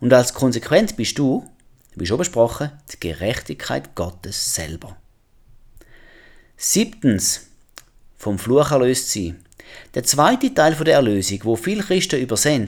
Und 0.02 0.12
als 0.12 0.34
Konsequenz 0.34 0.92
bist 0.92 1.18
du, 1.18 1.48
wie 1.96 2.06
schon 2.06 2.18
besprochen, 2.18 2.72
die 2.92 3.00
Gerechtigkeit 3.00 3.96
Gottes 3.96 4.54
selber. 4.56 4.98
Siebtens, 6.58 7.48
vom 8.18 8.38
Fluch 8.38 8.72
erlöst 8.72 9.12
sein. 9.12 9.44
Der 9.96 10.04
zweite 10.04 10.54
Teil 10.54 10.76
der 10.76 10.96
Erlösung, 10.96 11.40
wo 11.44 11.56
viele 11.56 11.84
Christen 11.84 12.20
übersehen, 12.20 12.68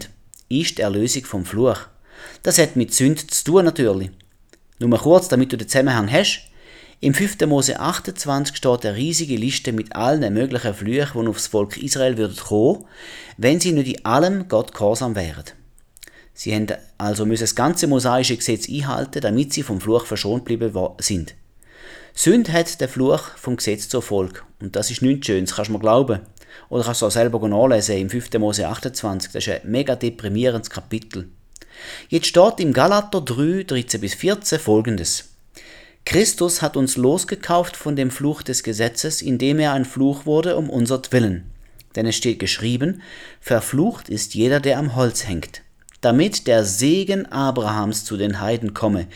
ist 0.49 0.77
die 0.77 0.81
Erlösung 0.81 1.25
vom 1.25 1.45
Fluch. 1.45 1.79
Das 2.43 2.57
hat 2.57 2.75
mit 2.75 2.93
Sünd 2.93 3.31
zu 3.31 3.43
tun 3.43 3.65
natürlich. 3.65 4.11
Nur 4.79 4.89
mal 4.89 4.99
kurz, 4.99 5.27
damit 5.27 5.51
du 5.51 5.57
den 5.57 5.67
Zusammenhang 5.67 6.11
hast. 6.11 6.47
Im 7.01 7.13
5. 7.13 7.39
Mose 7.47 7.79
28 7.79 8.55
steht 8.55 8.85
eine 8.85 8.95
riesige 8.95 9.35
Liste 9.35 9.73
mit 9.73 9.95
allen 9.95 10.33
möglichen 10.33 10.73
Flüchen, 10.73 11.21
die 11.23 11.27
aufs 11.27 11.47
Volk 11.47 11.77
Israel 11.77 12.17
würden 12.17 12.37
kommen, 12.37 12.85
wenn 13.37 13.59
sie 13.59 13.71
nicht 13.71 13.97
in 13.97 14.05
allem 14.05 14.47
Gott 14.47 14.73
gehorsam 14.73 15.15
wären. 15.15 15.45
Sie 16.33 16.53
haben 16.55 16.67
also 16.97 17.25
müssen 17.25 17.43
das 17.43 17.55
ganze 17.55 17.87
mosaische 17.87 18.37
Gesetz 18.37 18.69
einhalten, 18.69 19.21
damit 19.21 19.53
sie 19.53 19.63
vom 19.63 19.81
Fluch 19.81 20.05
verschont 20.05 20.45
geblieben 20.45 20.73
sind. 20.99 21.35
Sünd 22.13 22.51
hat 22.51 22.81
den 22.81 22.89
Fluch 22.89 23.21
vom 23.37 23.57
Gesetz 23.57 23.89
zur 23.89 24.01
Folge. 24.01 24.41
Und 24.59 24.75
das 24.75 24.91
ist 24.91 25.01
nichts 25.01 25.27
Schönes, 25.27 25.55
kannst 25.55 25.69
du 25.69 25.73
mir 25.73 25.79
glauben. 25.79 26.19
Oder 26.69 26.83
kannst 26.83 27.01
du 27.01 27.05
auch 27.05 27.11
selber 27.11 27.47
nachlesen 27.47 27.97
im 27.97 28.09
5. 28.09 28.33
Mose 28.39 28.67
28. 28.67 29.31
Das 29.31 29.47
ist 29.47 29.53
ein 29.53 29.71
mega 29.71 29.95
deprimierendes 29.95 30.69
Kapitel. 30.69 31.29
Jetzt 32.09 32.27
steht 32.27 32.59
im 32.59 32.73
Galater 32.73 33.21
3, 33.21 33.63
13 33.63 34.01
bis 34.01 34.13
14 34.15 34.59
folgendes. 34.59 35.29
Christus 36.05 36.61
hat 36.61 36.75
uns 36.75 36.97
losgekauft 36.97 37.77
von 37.77 37.95
dem 37.95 38.11
Fluch 38.11 38.41
des 38.41 38.63
Gesetzes, 38.63 39.21
indem 39.21 39.59
er 39.59 39.73
ein 39.73 39.85
Fluch 39.85 40.25
wurde 40.25 40.57
um 40.57 40.69
unsertwillen. 40.69 41.51
Denn 41.95 42.05
es 42.05 42.15
steht 42.15 42.39
geschrieben, 42.39 43.01
verflucht 43.39 44.09
ist 44.09 44.33
jeder, 44.33 44.59
der 44.59 44.79
am 44.79 44.95
Holz 44.95 45.27
hängt, 45.27 45.61
damit 46.01 46.47
der 46.47 46.65
Segen 46.65 47.25
Abrahams 47.27 48.05
zu 48.05 48.17
den 48.17 48.41
Heiden 48.41 48.73
komme, 48.73 49.07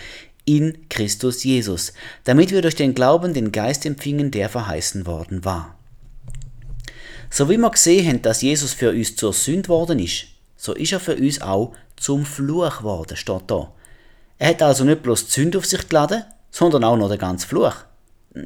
in 0.45 0.88
Christus 0.89 1.43
Jesus, 1.43 1.93
damit 2.23 2.51
wir 2.51 2.61
durch 2.61 2.75
den 2.75 2.93
Glauben 2.93 3.33
den 3.33 3.51
Geist 3.51 3.86
empfingen, 3.86 4.31
der 4.31 4.47
verheißen 4.47 5.05
worden 5.05 5.43
war. 5.43 5.75
So 7.31 7.49
wie 7.49 7.57
wir 7.57 7.71
gesehen 7.71 8.07
haben, 8.07 8.21
dass 8.21 8.43
Jesus 8.43 8.73
für 8.73 8.91
uns 8.91 9.15
zur 9.15 9.33
Sünde 9.33 9.69
worden 9.69 9.99
ist, 9.99 10.27
so 10.55 10.73
ist 10.73 10.93
er 10.93 10.99
für 10.99 11.15
uns 11.15 11.41
auch 11.41 11.73
zum 11.97 12.25
Fluch 12.25 12.83
worden, 12.83 13.17
steht 13.17 13.43
da. 13.47 13.73
Er 14.38 14.49
hat 14.49 14.61
also 14.61 14.83
nicht 14.83 15.01
bloß 15.01 15.25
die 15.25 15.31
Sünde 15.31 15.57
auf 15.57 15.65
sich 15.65 15.88
geladen, 15.88 16.23
sondern 16.51 16.83
auch 16.83 16.97
noch 16.97 17.09
den 17.09 17.17
ganzen 17.17 17.47
Fluch. 17.47 17.75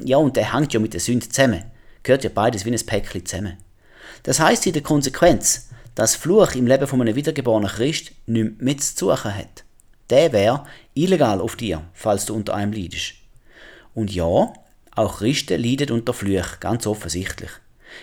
Ja, 0.04 0.16
und 0.16 0.36
der 0.36 0.54
hängt 0.54 0.72
ja 0.72 0.80
mit 0.80 0.94
der 0.94 1.00
Sünde 1.00 1.28
zusammen. 1.28 1.64
Gehört 2.02 2.24
ja 2.24 2.30
beides 2.32 2.64
wie 2.64 2.70
ein 2.70 2.86
Päckchen 2.86 3.26
zusammen. 3.26 3.58
Das 4.22 4.40
heißt 4.40 4.66
in 4.66 4.72
der 4.72 4.82
Konsequenz, 4.82 5.69
dass 5.94 6.16
Fluch 6.16 6.54
im 6.54 6.66
Leben 6.66 6.86
von 6.86 7.00
einem 7.00 7.14
wiedergeborenen 7.14 7.70
Christ 7.70 8.12
nichts 8.26 8.60
mehr 8.60 8.78
zu 8.78 9.06
suchen 9.06 9.34
hat. 9.34 9.64
Der 10.08 10.32
wäre 10.32 10.64
illegal 10.94 11.40
auf 11.40 11.56
dir, 11.56 11.82
falls 11.92 12.26
du 12.26 12.34
unter 12.34 12.54
einem 12.54 12.72
leidest. 12.72 13.14
Und 13.94 14.14
ja, 14.14 14.52
auch 14.96 15.18
Christen 15.18 15.62
leiden 15.62 15.90
unter 15.90 16.12
Fluch, 16.12 16.60
ganz 16.60 16.86
offensichtlich. 16.86 17.50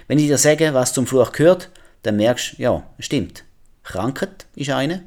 Wenn 0.07 0.19
ich 0.19 0.27
dir 0.27 0.37
sage, 0.37 0.73
was 0.73 0.93
zum 0.93 1.07
Fluch 1.07 1.31
gehört, 1.31 1.69
dann 2.03 2.17
merkst 2.17 2.53
du, 2.57 2.61
ja, 2.61 2.83
stimmt. 2.99 3.43
Krankheit 3.83 4.45
ist 4.55 4.69
eine, 4.69 5.03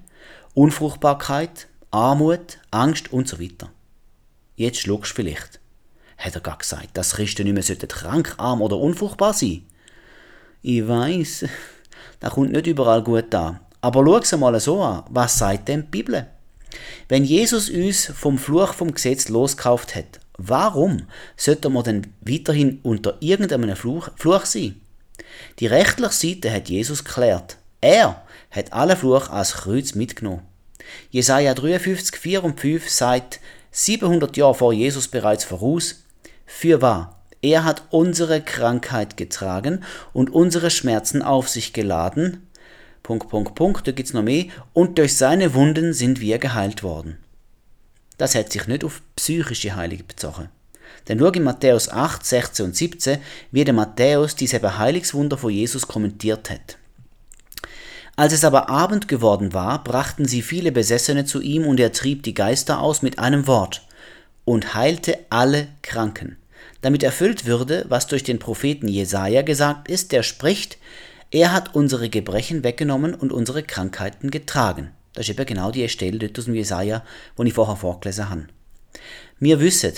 Unfruchtbarkeit, 0.54 1.68
Armut, 1.90 2.58
Angst 2.70 3.12
und 3.12 3.28
so 3.28 3.40
weiter. 3.40 3.70
Jetzt 4.56 4.80
schluckst 4.80 5.12
du 5.12 5.16
vielleicht. 5.16 5.60
Hat 6.18 6.34
er 6.34 6.40
gar 6.40 6.58
gesagt, 6.58 6.90
dass 6.94 7.14
Christen 7.14 7.50
nicht 7.50 7.68
mehr 7.68 7.88
krank, 7.88 8.34
arm 8.36 8.60
oder 8.60 8.76
unfruchtbar 8.76 9.32
sein 9.32 9.64
Ich 10.60 10.86
weiß, 10.86 11.46
das 12.20 12.34
kommt 12.34 12.52
nicht 12.52 12.66
überall 12.66 13.02
gut 13.02 13.34
an. 13.34 13.60
Aber 13.80 14.04
schau 14.04 14.18
es 14.18 14.36
mal 14.36 14.60
so 14.60 14.82
an. 14.82 15.04
Was 15.08 15.38
sagt 15.38 15.68
denn 15.68 15.82
die 15.82 15.88
Bibel? 16.02 16.26
Wenn 17.08 17.24
Jesus 17.24 17.68
uns 17.70 18.06
vom 18.06 18.38
Fluch 18.38 18.74
vom 18.74 18.92
Gesetz 18.92 19.28
loskauft 19.28 19.96
hat, 19.96 20.20
warum 20.36 21.06
sollte 21.36 21.70
man 21.70 21.84
denn 21.84 22.06
weiterhin 22.20 22.78
unter 22.82 23.16
irgendeinem 23.20 23.74
Fluch, 23.74 24.10
Fluch 24.16 24.44
sein? 24.44 24.80
Die 25.58 25.66
rechtliche 25.66 26.12
Seite 26.12 26.52
hat 26.52 26.68
Jesus 26.68 27.04
geklärt. 27.04 27.56
Er 27.80 28.22
hat 28.50 28.72
alle 28.72 28.96
Fluch 28.96 29.30
als 29.30 29.54
Kreuz 29.54 29.94
mitgenommen. 29.94 30.42
Jesaja 31.10 31.54
53, 31.54 32.16
4 32.16 32.44
und 32.44 32.60
5 32.60 32.88
sagt, 32.88 33.40
700 33.70 34.36
Jahre 34.36 34.54
vor 34.54 34.72
Jesus 34.72 35.08
bereits 35.08 35.44
voraus. 35.44 36.04
Für 36.46 36.82
wahr, 36.82 37.19
er 37.42 37.64
hat 37.64 37.84
unsere 37.90 38.40
Krankheit 38.40 39.16
getragen 39.16 39.82
und 40.12 40.30
unsere 40.30 40.70
Schmerzen 40.70 41.22
auf 41.22 41.48
sich 41.48 41.72
geladen. 41.72 42.46
Punkt, 43.02 43.28
Punkt, 43.28 43.54
Punkt, 43.54 43.86
da 43.86 43.92
gibt's 43.92 44.12
noch 44.12 44.22
mehr. 44.22 44.46
Und 44.72 44.98
durch 44.98 45.16
seine 45.16 45.54
Wunden 45.54 45.92
sind 45.92 46.20
wir 46.20 46.38
geheilt 46.38 46.82
worden. 46.82 47.16
Das 48.18 48.34
hat 48.34 48.52
sich 48.52 48.66
nicht 48.66 48.84
auf 48.84 49.00
psychische 49.16 49.74
Heilige 49.74 50.04
bezogen. 50.04 50.50
Denn 51.08 51.18
schau 51.18 51.30
in 51.30 51.42
Matthäus 51.42 51.88
8, 51.88 52.24
16 52.24 52.66
und 52.66 52.76
17, 52.76 53.18
wie 53.50 53.64
der 53.64 53.72
Matthäus 53.72 54.36
diese 54.36 54.78
Heilungswunder 54.78 55.38
von 55.38 55.50
Jesus 55.50 55.88
kommentiert 55.88 56.50
hat. 56.50 56.76
Als 58.16 58.34
es 58.34 58.44
aber 58.44 58.68
Abend 58.68 59.08
geworden 59.08 59.54
war, 59.54 59.82
brachten 59.82 60.26
sie 60.26 60.42
viele 60.42 60.72
Besessene 60.72 61.24
zu 61.24 61.40
ihm, 61.40 61.66
und 61.66 61.80
er 61.80 61.92
trieb 61.92 62.22
die 62.22 62.34
Geister 62.34 62.80
aus 62.80 63.00
mit 63.00 63.18
einem 63.18 63.46
Wort 63.46 63.86
und 64.44 64.74
heilte 64.74 65.18
alle 65.30 65.68
Kranken, 65.80 66.36
damit 66.80 67.02
erfüllt 67.02 67.44
würde, 67.44 67.84
was 67.88 68.06
durch 68.06 68.22
den 68.24 68.38
Propheten 68.38 68.88
Jesaja 68.88 69.42
gesagt 69.42 69.88
ist, 69.88 70.12
der 70.12 70.22
spricht: 70.22 70.78
Er 71.30 71.52
hat 71.52 71.74
unsere 71.74 72.08
Gebrechen 72.08 72.64
weggenommen 72.64 73.14
und 73.14 73.32
unsere 73.32 73.62
Krankheiten 73.62 74.30
getragen. 74.30 74.90
Das 75.12 75.28
ist 75.28 75.30
eben 75.30 75.46
genau 75.46 75.70
die 75.70 75.88
Stelle 75.88 76.18
dort 76.18 76.38
aus 76.38 76.44
dem 76.44 76.54
Jesaja, 76.54 77.04
wo 77.36 77.42
ich 77.42 77.52
vorher 77.52 77.76
vorgelesen 77.76 78.30
habe. 78.30 78.46
Wir 79.38 79.60
wissen, 79.60 79.92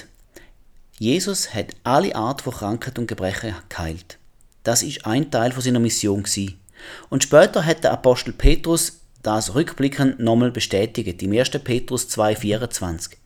Jesus 0.98 1.54
hat 1.54 1.74
alle 1.84 2.14
Art 2.14 2.42
von 2.42 2.52
Krankheit 2.52 2.98
und 2.98 3.08
Gebrechen 3.08 3.54
geheilt. 3.68 4.18
Das 4.62 4.82
ist 4.82 5.04
ein 5.04 5.30
Teil 5.30 5.52
von 5.52 5.62
seiner 5.62 5.80
Mission 5.80 6.22
gewesen. 6.22 6.60
Und 7.10 7.22
später 7.22 7.64
hat 7.64 7.84
der 7.84 7.92
Apostel 7.92 8.32
Petrus 8.32 9.00
das 9.22 9.54
rückblickend 9.54 10.18
nochmal 10.20 10.50
bestätigt, 10.50 11.22
im 11.22 11.32
1. 11.32 11.50
Petrus 11.62 12.08
2,24. 12.08 13.16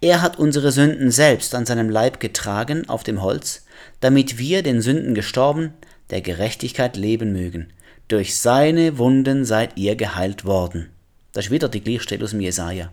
Er 0.00 0.22
hat 0.22 0.38
unsere 0.38 0.72
Sünden 0.72 1.10
selbst 1.10 1.54
an 1.54 1.66
seinem 1.66 1.90
Leib 1.90 2.20
getragen 2.20 2.88
auf 2.88 3.02
dem 3.02 3.22
Holz, 3.22 3.64
damit 4.00 4.38
wir 4.38 4.62
den 4.62 4.80
Sünden 4.80 5.14
gestorben, 5.14 5.72
der 6.10 6.20
Gerechtigkeit 6.20 6.96
leben 6.96 7.32
mögen. 7.32 7.72
Durch 8.08 8.38
seine 8.38 8.98
Wunden 8.98 9.44
seid 9.44 9.76
ihr 9.76 9.96
geheilt 9.96 10.44
worden. 10.44 10.90
Das 11.32 11.46
ist 11.46 11.50
wieder 11.50 11.68
die 11.68 11.80
Gleichstelle 11.80 12.24
aus 12.24 12.30
dem 12.30 12.40
Jesaja. 12.40 12.92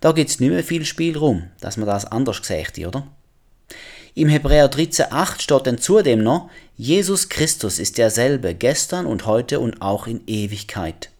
Da 0.00 0.12
gibt's 0.12 0.40
nicht 0.40 0.50
mehr 0.50 0.64
viel 0.64 0.84
Spielraum, 0.84 1.44
dass 1.60 1.76
man 1.76 1.86
das 1.86 2.04
anders 2.04 2.40
gesagt 2.40 2.78
oder? 2.78 3.06
Im 4.14 4.28
Hebräer 4.28 4.70
13,8 4.70 5.42
steht 5.42 5.66
dann 5.66 5.78
zudem 5.78 6.22
noch, 6.22 6.50
Jesus 6.76 7.28
Christus 7.28 7.78
ist 7.78 7.98
derselbe 7.98 8.54
gestern 8.54 9.06
und 9.06 9.26
heute 9.26 9.60
und 9.60 9.82
auch 9.82 10.06
in 10.06 10.22
Ewigkeit. 10.26 11.10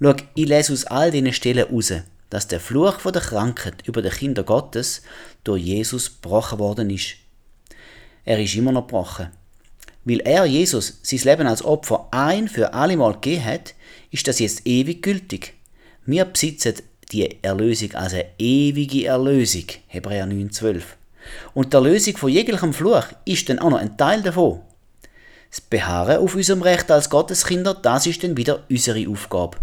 Schau, 0.00 0.14
ich 0.34 0.48
lese 0.48 0.72
aus 0.72 0.86
all 0.86 1.10
diesen 1.10 1.32
Stellen 1.32 1.66
raus, 1.68 1.92
dass 2.30 2.48
der 2.48 2.60
Fluch 2.60 3.00
von 3.00 3.12
der 3.12 3.22
Krankheit 3.22 3.86
über 3.86 4.02
die 4.02 4.08
Kinder 4.08 4.44
Gottes 4.44 5.02
durch 5.44 5.62
Jesus 5.62 6.20
gebrochen 6.20 6.58
worden 6.58 6.90
ist. 6.90 7.16
Er 8.24 8.40
ist 8.40 8.54
immer 8.54 8.72
noch 8.72 8.86
gebrochen. 8.86 9.30
Weil 10.04 10.20
er, 10.20 10.46
Jesus, 10.46 10.98
sein 11.02 11.20
Leben 11.24 11.46
als 11.46 11.64
Opfer 11.64 12.08
ein 12.10 12.48
für 12.48 12.72
alle 12.72 12.96
Mal 12.96 13.14
gegeben 13.14 13.44
hat, 13.44 13.74
ist 14.10 14.26
das 14.26 14.38
jetzt 14.38 14.66
ewig 14.66 15.02
gültig. 15.02 15.54
Wir 16.06 16.24
besitzen 16.24 16.74
die 17.12 17.42
Erlösung 17.42 17.94
als 17.94 18.14
eine 18.14 18.26
ewige 18.38 19.06
Erlösung. 19.06 19.64
Hebräer 19.88 20.26
9,12. 20.26 20.82
Und 21.54 21.72
die 21.72 21.76
Erlösung 21.76 22.16
von 22.16 22.30
jeglichem 22.30 22.72
Fluch 22.72 23.04
ist 23.24 23.48
dann 23.48 23.58
auch 23.58 23.70
noch 23.70 23.78
ein 23.78 23.96
Teil 23.96 24.22
davon. 24.22 24.60
Das 25.50 25.60
Beharren 25.60 26.18
auf 26.18 26.34
unserem 26.34 26.62
Recht 26.62 26.90
als 26.90 27.10
Gotteskinder, 27.10 27.74
das 27.74 28.06
ist 28.06 28.22
dann 28.22 28.36
wieder 28.36 28.64
unsere 28.70 29.08
Aufgabe. 29.08 29.58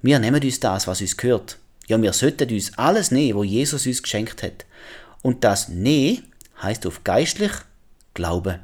Wir 0.00 0.18
nehmen 0.18 0.42
uns 0.42 0.60
das, 0.60 0.86
was 0.86 1.00
uns 1.00 1.16
gehört. 1.16 1.58
Ja, 1.86 2.00
wir 2.00 2.12
sollten 2.12 2.50
uns 2.50 2.76
alles 2.78 3.10
nehmen, 3.10 3.38
wo 3.38 3.44
Jesus 3.44 3.86
uns 3.86 4.02
geschenkt 4.02 4.42
hat. 4.42 4.64
Und 5.22 5.44
das 5.44 5.68
Nehmen 5.68 6.24
heißt 6.62 6.86
auf 6.86 7.04
geistlich 7.04 7.52
Glauben. 8.14 8.60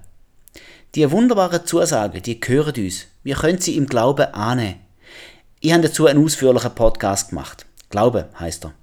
Die 0.95 1.11
wunderbaren 1.11 1.67
Zusagen, 1.67 2.23
die 2.23 2.41
gehören 2.41 2.75
uns. 2.77 3.07
Wir 3.23 3.37
können 3.37 3.61
sie 3.61 3.77
im 3.77 3.87
Glauben 3.87 4.33
annehmen. 4.35 4.81
Ich 5.61 5.73
habe 5.73 5.83
dazu 5.83 6.07
einen 6.07 6.25
ausführlichen 6.25 6.75
Podcast 6.75 7.31
gemacht. 7.31 7.67
Glaube 7.91 8.29
heißt 8.39 8.65
er. 8.65 8.75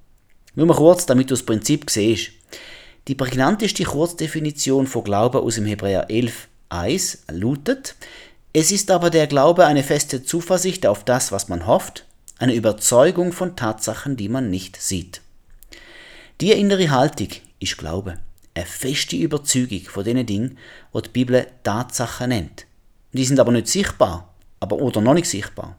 Nur 0.56 0.68
mal 0.68 0.76
kurz, 0.76 1.06
damit 1.06 1.30
du 1.30 1.34
das 1.34 1.44
Prinzip 1.44 1.90
siehst. 1.90 2.32
Die 3.08 3.16
prägnanteste 3.16 3.84
Kurzdefinition 3.84 4.88
von 4.88 5.04
Glauben 5.04 5.42
aus 5.42 5.56
dem 5.56 5.66
Hebräer 5.66 6.10
11, 6.10 6.48
1 6.70 7.24
lautet, 7.32 7.96
es 8.54 8.72
ist 8.72 8.90
aber 8.90 9.12
der 9.12 9.28
Glaube 9.28 9.66
eine 9.66 9.84
feste 9.84 10.24
Zuversicht 10.24 10.88
auf 10.88 11.04
das, 11.04 11.32
was 11.32 11.48
man 11.48 11.68
hofft, 11.68 12.07
eine 12.40 12.54
Überzeugung 12.54 13.32
von 13.32 13.56
Tatsachen, 13.56 14.16
die 14.16 14.30
man 14.30 14.50
nicht 14.50 14.82
sieht. 14.82 15.22
Die 16.40 16.52
innere 16.52 16.92
Haltung 16.92 17.30
ist 17.60 17.78
Glaube, 17.78 18.20
eine 18.54 18.66
feste 18.66 19.16
Überzeugung 19.16 19.82
von 19.82 20.04
den 20.04 20.26
Dingen, 20.26 20.58
die 20.94 21.02
die 21.02 21.10
Bibel 21.10 21.48
Tatsachen 21.64 22.30
nennt. 22.30 22.66
Die 23.14 23.26
sind 23.26 23.40
aber 23.40 23.52
nicht 23.52 23.68
sichtbar, 23.68 24.34
aber 24.60 24.78
oder 24.78 25.02
noch 25.02 25.14
nicht 25.14 25.30
sichtbar. 25.30 25.78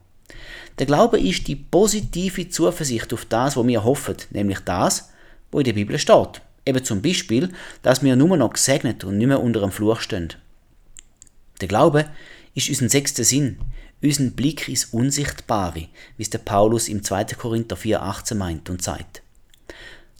Der 0.78 0.86
Glaube 0.86 1.20
ist 1.20 1.46
die 1.48 1.56
positive 1.56 2.48
Zuversicht 2.48 3.12
auf 3.12 3.24
das, 3.24 3.56
was 3.56 3.66
wir 3.66 3.84
hoffen, 3.84 4.16
nämlich 4.30 4.60
das, 4.60 5.10
wo 5.50 5.58
in 5.58 5.64
der 5.64 5.72
Bibel 5.72 5.98
steht. 5.98 6.40
Eben 6.66 6.84
zum 6.84 7.02
Beispiel, 7.02 7.52
dass 7.82 8.02
wir 8.02 8.14
nur 8.14 8.36
noch 8.36 8.52
gesegnet 8.52 9.04
und 9.04 9.18
nicht 9.18 9.26
mehr 9.26 9.40
unter 9.40 9.62
einem 9.62 9.72
Fluch 9.72 10.00
stehen. 10.00 10.34
Der 11.60 11.68
Glaube 11.68 12.06
ist 12.54 12.68
unser 12.68 12.88
sechster 12.88 13.24
Sinn, 13.24 13.58
unser 14.02 14.30
Blick 14.30 14.68
ins 14.68 14.86
Unsichtbare, 14.86 15.88
wie 16.16 16.22
es 16.22 16.30
der 16.30 16.38
Paulus 16.38 16.88
im 16.88 17.02
2. 17.02 17.24
Korinther 17.36 17.76
4,18 17.76 18.34
meint 18.34 18.70
und 18.70 18.82
sagt. 18.82 19.22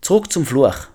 Zurück 0.00 0.32
zum 0.32 0.46
Fluch. 0.46 0.88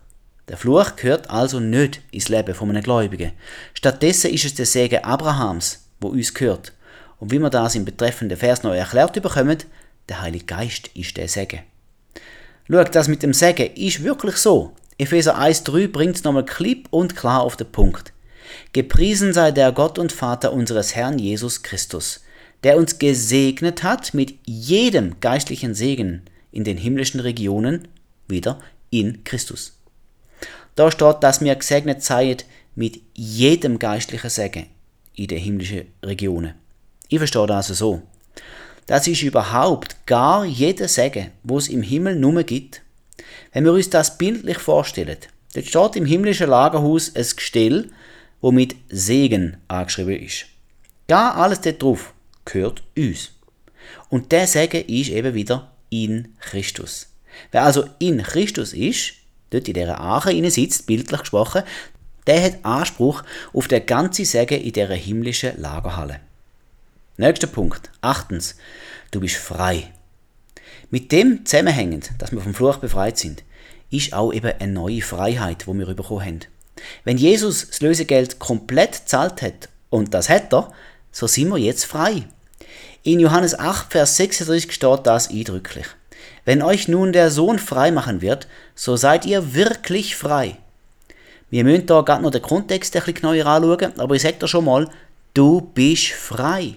Der 0.48 0.58
Fluch 0.58 0.96
gehört 0.96 1.30
also 1.30 1.60
nicht 1.60 2.02
ins 2.12 2.30
Leben 2.30 2.54
von 2.54 2.70
einem 2.70 2.84
Gläubigen. 2.84 3.32
Stattdessen 3.74 4.32
ist 4.32 4.46
es 4.46 4.56
der 4.56 4.66
Segen 4.66 5.04
Abrahams, 5.04 5.86
wo 6.02 6.10
uns 6.10 6.34
gehört. 6.34 6.74
Und 7.20 7.32
wie 7.32 7.40
wir 7.40 7.50
das 7.50 7.76
im 7.76 7.86
betreffenden 7.86 8.38
Vers 8.38 8.64
noch 8.64 8.74
erklärt 8.74 9.14
bekommen, 9.22 9.58
der 10.10 10.22
Heilige 10.22 10.46
Geist 10.46 10.90
ist 10.96 11.16
der 11.16 11.30
Segen. 11.30 11.62
Schau, 12.70 12.84
das 12.84 13.08
mit 13.08 13.24
dem 13.24 13.34
Segen 13.34 13.74
ist 13.76 14.04
wirklich 14.04 14.36
so. 14.36 14.74
Epheser 14.98 15.38
1,3 15.38 15.88
bringt 15.88 16.18
es 16.18 16.24
nochmal 16.24 16.46
klipp 16.46 16.88
und 16.92 17.16
klar 17.16 17.42
auf 17.42 17.56
den 17.56 17.72
Punkt. 17.72 18.14
Gepriesen 18.74 19.34
sei 19.34 19.52
der 19.52 19.72
Gott 19.72 19.98
und 19.98 20.12
Vater 20.12 20.54
unseres 20.54 20.96
Herrn 20.96 21.18
Jesus 21.18 21.64
Christus, 21.64 22.22
der 22.64 22.78
uns 22.78 22.97
gesegnet 22.97 23.84
hat 23.84 24.14
mit 24.14 24.36
jedem 24.45 25.20
geistlichen 25.20 25.74
Segen 25.74 26.22
in 26.51 26.64
den 26.64 26.78
himmlischen 26.78 27.20
Regionen, 27.20 27.88
wieder 28.28 28.59
in 28.89 29.24
Christus. 29.24 29.78
Da 30.76 30.89
steht, 30.89 31.18
dass 31.22 31.41
wir 31.41 31.55
gesegnet 31.55 32.03
seid 32.03 32.45
mit 32.76 33.01
jedem 33.14 33.80
geistlichen 33.80 34.30
Segen 34.30 34.68
in 35.16 35.28
den 35.28 35.39
himmlischen 35.39 35.88
Regionen. 36.03 36.53
Ich 37.09 37.18
verstehe 37.18 37.45
das 37.47 37.70
also 37.70 37.74
so. 37.74 38.01
Das 38.86 39.07
ist 39.07 39.22
überhaupt 39.22 40.05
gar 40.05 40.45
jeder 40.45 40.88
Segen, 40.88 41.32
wo 41.43 41.57
es 41.57 41.68
im 41.68 41.84
Himmel 41.84 42.16
nur 42.16 42.43
gibt. 42.43 42.82
Wenn 43.51 43.66
wir 43.66 43.74
uns 43.74 43.89
das 43.89 44.18
bildlich 44.18 44.57
vorstellen, 44.57 45.18
dort 45.53 45.66
steht 45.68 45.95
im 45.95 46.05
himmlischen 46.05 46.49
Lagerhaus 46.49 47.16
ein 47.16 47.28
Gestell, 47.36 47.91
wo 48.41 48.51
mit 48.51 48.76
Segen 48.89 49.57
angeschrieben 49.68 50.20
ist. 50.20 50.45
Gar 51.07 51.36
alles 51.36 51.61
dort 51.61 51.82
drauf 51.82 52.12
gehört 52.46 52.84
uns. 52.98 53.32
Und 54.10 54.32
der 54.32 54.48
Segen 54.48 54.86
ist 54.86 55.10
eben 55.10 55.34
wieder 55.34 55.72
in 55.89 56.36
Christus. 56.39 57.08
Wer 57.52 57.64
also 57.64 57.86
in 58.00 58.22
Christus 58.24 58.74
ist, 58.74 59.14
dort 59.50 59.68
in 59.68 59.74
dieser 59.74 60.00
Arche 60.00 60.52
sitzt, 60.52 60.86
bildlich 60.86 61.22
gesprochen, 61.22 61.64
der 62.28 62.44
hat 62.44 62.66
Anspruch 62.66 63.24
auf 63.54 63.68
den 63.68 63.86
ganzen 63.86 64.26
Segen 64.26 64.62
in 64.62 64.72
dieser 64.72 64.96
himmlischen 64.96 65.60
Lagerhalle. 65.60 66.20
Nächster 67.18 67.48
Punkt. 67.48 67.91
Achtens. 68.02 68.56
Du 69.12 69.20
bist 69.20 69.36
frei. 69.36 69.91
Mit 70.89 71.12
dem 71.12 71.46
zusammenhängend, 71.46 72.12
dass 72.18 72.32
wir 72.32 72.41
vom 72.41 72.54
Fluch 72.54 72.78
befreit 72.78 73.18
sind, 73.18 73.44
ist 73.91 74.14
auch 74.14 74.34
eben 74.34 74.54
eine 74.60 74.72
neue 74.72 75.02
Freiheit, 75.02 75.68
wo 75.68 75.74
wir 75.74 75.86
bekommen 75.94 76.26
haben. 76.26 76.39
Wenn 77.04 77.18
Jesus 77.18 77.68
das 77.70 77.82
Lösegeld 77.82 78.39
komplett 78.39 78.96
zahlt 78.96 79.41
hat, 79.41 79.70
und 79.89 80.14
das 80.14 80.30
hat 80.30 80.52
er, 80.54 80.72
so 81.12 81.28
sind 81.28 81.50
wir 81.50 81.58
jetzt 81.58 81.86
frei. 81.86 82.24
In 83.06 83.20
Johannes 83.20 83.60
8, 83.60 83.91
Vers 83.91 84.16
36 84.16 84.72
steht 84.72 85.01
das 85.04 85.30
eindrücklich. 85.30 85.88
Wenn 86.45 86.62
euch 86.62 86.88
nun 86.88 87.12
der 87.12 87.32
Sohn 87.32 87.60
frei 87.60 87.91
machen 87.91 88.22
wird, 88.22 88.47
so 88.76 88.95
seid 88.95 89.26
ihr 89.26 89.54
wirklich 89.54 90.16
frei. 90.16 90.56
Wir 91.49 91.66
müssen 91.66 91.86
da 91.86 91.99
gerade 91.99 92.24
noch 92.24 92.32
den 92.32 92.41
Kontext 92.41 92.95
ein 92.95 93.04
bisschen 93.04 93.24
neuer 93.24 93.45
anschauen, 93.45 93.99
aber 93.99 94.16
ich 94.16 94.22
sage 94.22 94.38
dir 94.38 94.47
schon 94.47 94.64
mal, 94.64 94.89
du 95.34 95.60
bist 95.60 96.12
frei. 96.14 96.76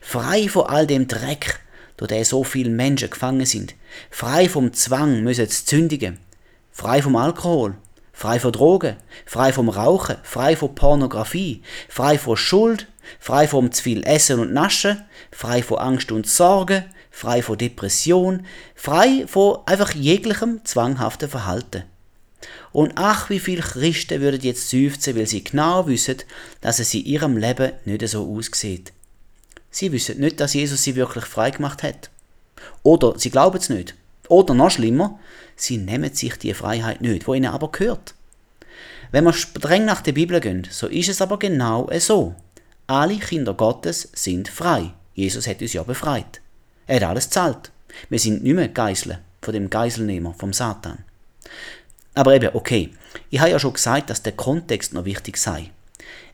Frei 0.00 0.48
von 0.48 0.66
all 0.66 0.84
dem 0.84 1.06
Dreck, 1.06 1.60
durch 1.96 2.08
den 2.08 2.24
so 2.24 2.42
viele 2.42 2.70
Menschen 2.70 3.10
gefangen 3.10 3.46
sind. 3.46 3.76
Frei 4.10 4.48
vom 4.48 4.72
Zwang, 4.72 5.22
müssen 5.22 5.48
zu 5.48 5.64
zündigen. 5.64 6.18
Frei 6.72 7.02
vom 7.02 7.14
Alkohol, 7.14 7.76
frei 8.18 8.40
von 8.40 8.50
Drogen, 8.50 8.96
frei 9.26 9.52
vom 9.52 9.68
Rauchen, 9.68 10.16
frei 10.24 10.56
von 10.56 10.74
Pornografie, 10.74 11.62
frei 11.88 12.18
von 12.18 12.36
Schuld, 12.36 12.88
frei 13.20 13.46
vom 13.46 13.70
zu 13.70 13.80
viel 13.80 14.02
Essen 14.04 14.40
und 14.40 14.52
Naschen, 14.52 15.04
frei 15.30 15.62
von 15.62 15.78
Angst 15.78 16.10
und 16.10 16.26
Sorge, 16.26 16.84
frei 17.12 17.42
von 17.42 17.56
Depression, 17.56 18.44
frei 18.74 19.24
von 19.28 19.58
einfach 19.66 19.94
jeglichem 19.94 20.64
zwanghaften 20.64 21.28
Verhalten. 21.28 21.84
Und 22.72 22.94
ach, 22.96 23.30
wie 23.30 23.38
viele 23.38 23.62
Christen 23.62 24.20
würden 24.20 24.40
jetzt 24.40 24.68
seufzen, 24.68 25.14
weil 25.14 25.28
sie 25.28 25.44
genau 25.44 25.86
wissen, 25.86 26.16
dass 26.60 26.80
es 26.80 26.92
in 26.94 27.04
ihrem 27.04 27.36
Leben 27.36 27.70
nicht 27.84 28.08
so 28.08 28.28
aussieht. 28.36 28.92
Sie 29.70 29.92
wissen 29.92 30.18
nicht, 30.18 30.40
dass 30.40 30.54
Jesus 30.54 30.82
sie 30.82 30.96
wirklich 30.96 31.24
frei 31.24 31.52
gemacht 31.52 31.84
hat. 31.84 32.10
Oder 32.82 33.16
sie 33.16 33.30
glauben 33.30 33.58
es 33.58 33.68
nicht. 33.68 33.94
Oder 34.28 34.54
noch 34.54 34.72
schlimmer, 34.72 35.20
sie 35.60 35.78
nehmen 35.78 36.12
sich 36.14 36.36
die 36.36 36.54
Freiheit 36.54 37.00
nicht, 37.00 37.26
wo 37.26 37.34
ihnen 37.34 37.52
aber 37.52 37.70
gehört. 37.70 38.14
Wenn 39.10 39.24
wir 39.24 39.32
streng 39.32 39.84
nach 39.84 40.02
der 40.02 40.12
Bibel 40.12 40.40
gehen, 40.40 40.66
so 40.70 40.86
ist 40.86 41.08
es 41.08 41.22
aber 41.22 41.38
genau 41.38 41.88
so. 41.98 42.34
Alle 42.86 43.18
Kinder 43.18 43.54
Gottes 43.54 44.08
sind 44.12 44.48
frei. 44.48 44.92
Jesus 45.14 45.46
hat 45.46 45.60
uns 45.60 45.72
ja 45.72 45.82
befreit. 45.82 46.40
Er 46.86 46.96
hat 46.96 47.10
alles 47.10 47.30
zahlt. 47.30 47.70
Wir 48.08 48.18
sind 48.18 48.42
nicht 48.42 48.54
mehr 48.54 48.68
Geiseln 48.68 49.18
von 49.40 49.54
dem 49.54 49.70
Geiselnehmer, 49.70 50.34
vom 50.34 50.52
Satan. 50.52 51.04
Aber 52.14 52.34
eben, 52.34 52.54
okay, 52.54 52.90
ich 53.30 53.40
habe 53.40 53.50
ja 53.50 53.58
schon 53.58 53.72
gesagt, 53.72 54.10
dass 54.10 54.22
der 54.22 54.32
Kontext 54.32 54.92
noch 54.92 55.04
wichtig 55.04 55.36
sei. 55.36 55.70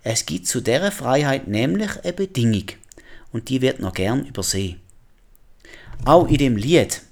Es 0.03 0.27
gibt 0.27 0.47
zu 0.47 0.61
dieser 0.61 0.93
Freiheit 0.93 1.49
nämlich 1.49 2.03
eine 2.03 2.13
Bedingung 2.13 2.67
und 3.33 3.49
die 3.49 3.63
wird 3.63 3.81
noch 3.81 3.95
gern 3.95 4.27
übersehen. 4.27 4.81
Auch 6.05 6.29
in 6.29 6.37
dem 6.37 6.57
Lied 6.57 7.03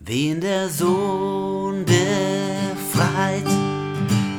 Wen 0.00 0.40
der 0.40 0.68
Sohn 0.68 1.84
befreit, 1.84 3.44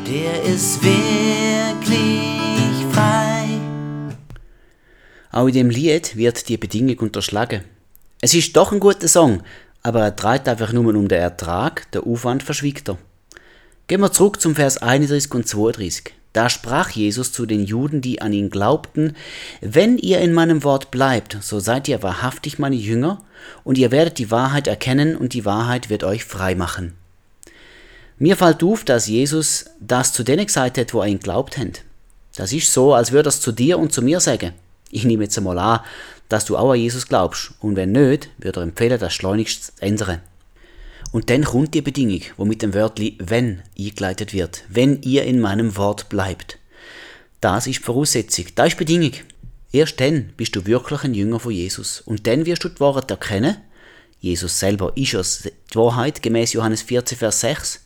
der 0.07 0.43
ist 0.43 0.81
wirklich 0.81 2.85
frei. 2.93 3.59
Auch 5.31 5.47
in 5.47 5.53
dem 5.53 5.69
Lied 5.69 6.15
wird 6.15 6.47
die 6.47 6.55
Bedingung 6.55 6.97
unterschlagen. 6.99 7.65
Es 8.21 8.33
ist 8.33 8.55
doch 8.55 8.71
ein 8.71 8.79
guter 8.79 9.09
Song, 9.09 9.43
aber 9.83 9.99
er 9.99 10.15
treibt 10.15 10.47
einfach 10.47 10.71
nur 10.71 10.95
um 10.95 11.09
den 11.09 11.19
Ertrag, 11.19 11.91
der 11.91 12.07
Aufwand 12.07 12.41
verschwiegt 12.41 12.87
er. 12.87 12.97
Gehen 13.87 13.99
wir 13.99 14.13
zurück 14.13 14.39
zum 14.39 14.55
Vers 14.55 14.77
31 14.77 15.33
und 15.33 15.45
32. 15.45 16.13
Da 16.33 16.49
sprach 16.49 16.91
Jesus 16.91 17.31
zu 17.31 17.45
den 17.45 17.65
Juden, 17.65 18.01
die 18.01 18.21
an 18.21 18.33
ihn 18.33 18.49
glaubten, 18.49 19.15
Wenn 19.61 19.97
ihr 19.97 20.19
in 20.19 20.33
meinem 20.33 20.63
Wort 20.63 20.91
bleibt, 20.91 21.37
so 21.41 21.59
seid 21.59 21.87
ihr 21.87 22.03
wahrhaftig 22.03 22.59
meine 22.59 22.75
Jünger, 22.75 23.23
und 23.63 23.77
ihr 23.77 23.91
werdet 23.91 24.19
die 24.19 24.29
Wahrheit 24.29 24.67
erkennen, 24.67 25.15
und 25.15 25.33
die 25.33 25.45
Wahrheit 25.45 25.89
wird 25.89 26.03
euch 26.03 26.23
frei 26.23 26.53
machen. 26.53 26.93
Mir 28.19 28.35
fällt 28.35 28.63
auf, 28.63 28.83
dass 28.83 29.07
Jesus 29.07 29.65
das 29.79 30.13
zu 30.13 30.23
denen 30.23 30.45
gesagt 30.45 30.77
hat, 30.77 30.93
wo 30.93 31.01
an 31.01 31.09
ihn 31.09 31.19
glaubt 31.19 31.57
haben. 31.57 31.73
Das 32.35 32.53
ist 32.53 32.71
so, 32.71 32.93
als 32.93 33.11
würde 33.11 33.27
er 33.27 33.31
es 33.31 33.41
zu 33.41 33.51
dir 33.51 33.79
und 33.79 33.91
zu 33.91 34.01
mir 34.01 34.19
sagen. 34.19 34.53
Ich 34.91 35.05
nehme 35.05 35.23
jetzt 35.23 35.37
einmal 35.37 35.57
an, 35.57 35.79
dass 36.27 36.45
du 36.45 36.57
auch 36.57 36.71
an 36.71 36.79
Jesus 36.79 37.07
glaubst, 37.07 37.53
und 37.59 37.75
wenn 37.75 37.91
nicht, 37.91 38.29
würde 38.37 38.59
er 38.59 38.63
empfehlen, 38.63 38.99
das 38.99 39.13
schleunigst 39.13 39.77
zu 39.77 39.81
ändern. 39.81 40.21
Und 41.11 41.29
dann 41.29 41.43
kommt 41.43 41.73
die 41.73 41.81
Bedingung, 41.81 42.21
wo 42.37 42.45
mit 42.45 42.61
dem 42.61 42.73
Wörtli 42.73 43.17
wenn 43.19 43.63
eingeleitet 43.77 44.33
wird. 44.33 44.63
Wenn 44.69 45.01
ihr 45.01 45.23
in 45.23 45.39
meinem 45.39 45.75
Wort 45.75 46.09
bleibt. 46.09 46.59
Das 47.41 47.67
ist 47.67 47.79
die 47.79 47.83
Voraussetzung, 47.83 48.45
das 48.55 48.67
ist 48.67 48.73
die 48.73 48.85
Bedingung. 48.85 49.13
Erst 49.71 49.99
dann 49.99 50.33
bist 50.35 50.55
du 50.55 50.65
wirklich 50.65 51.03
ein 51.03 51.13
Jünger 51.13 51.39
von 51.39 51.51
Jesus. 51.51 52.01
Und 52.01 52.27
dann 52.27 52.45
wirst 52.45 52.63
du 52.63 52.69
die 52.69 52.79
Wahrheit 52.79 53.09
erkennen. 53.09 53.57
Jesus 54.19 54.59
selber 54.59 54.91
ist 54.95 55.13
es, 55.13 55.43
die 55.43 55.75
Wahrheit, 55.75 56.21
gemäß 56.21 56.53
Johannes 56.53 56.81
14, 56.81 57.17
Vers 57.17 57.39
6. 57.41 57.85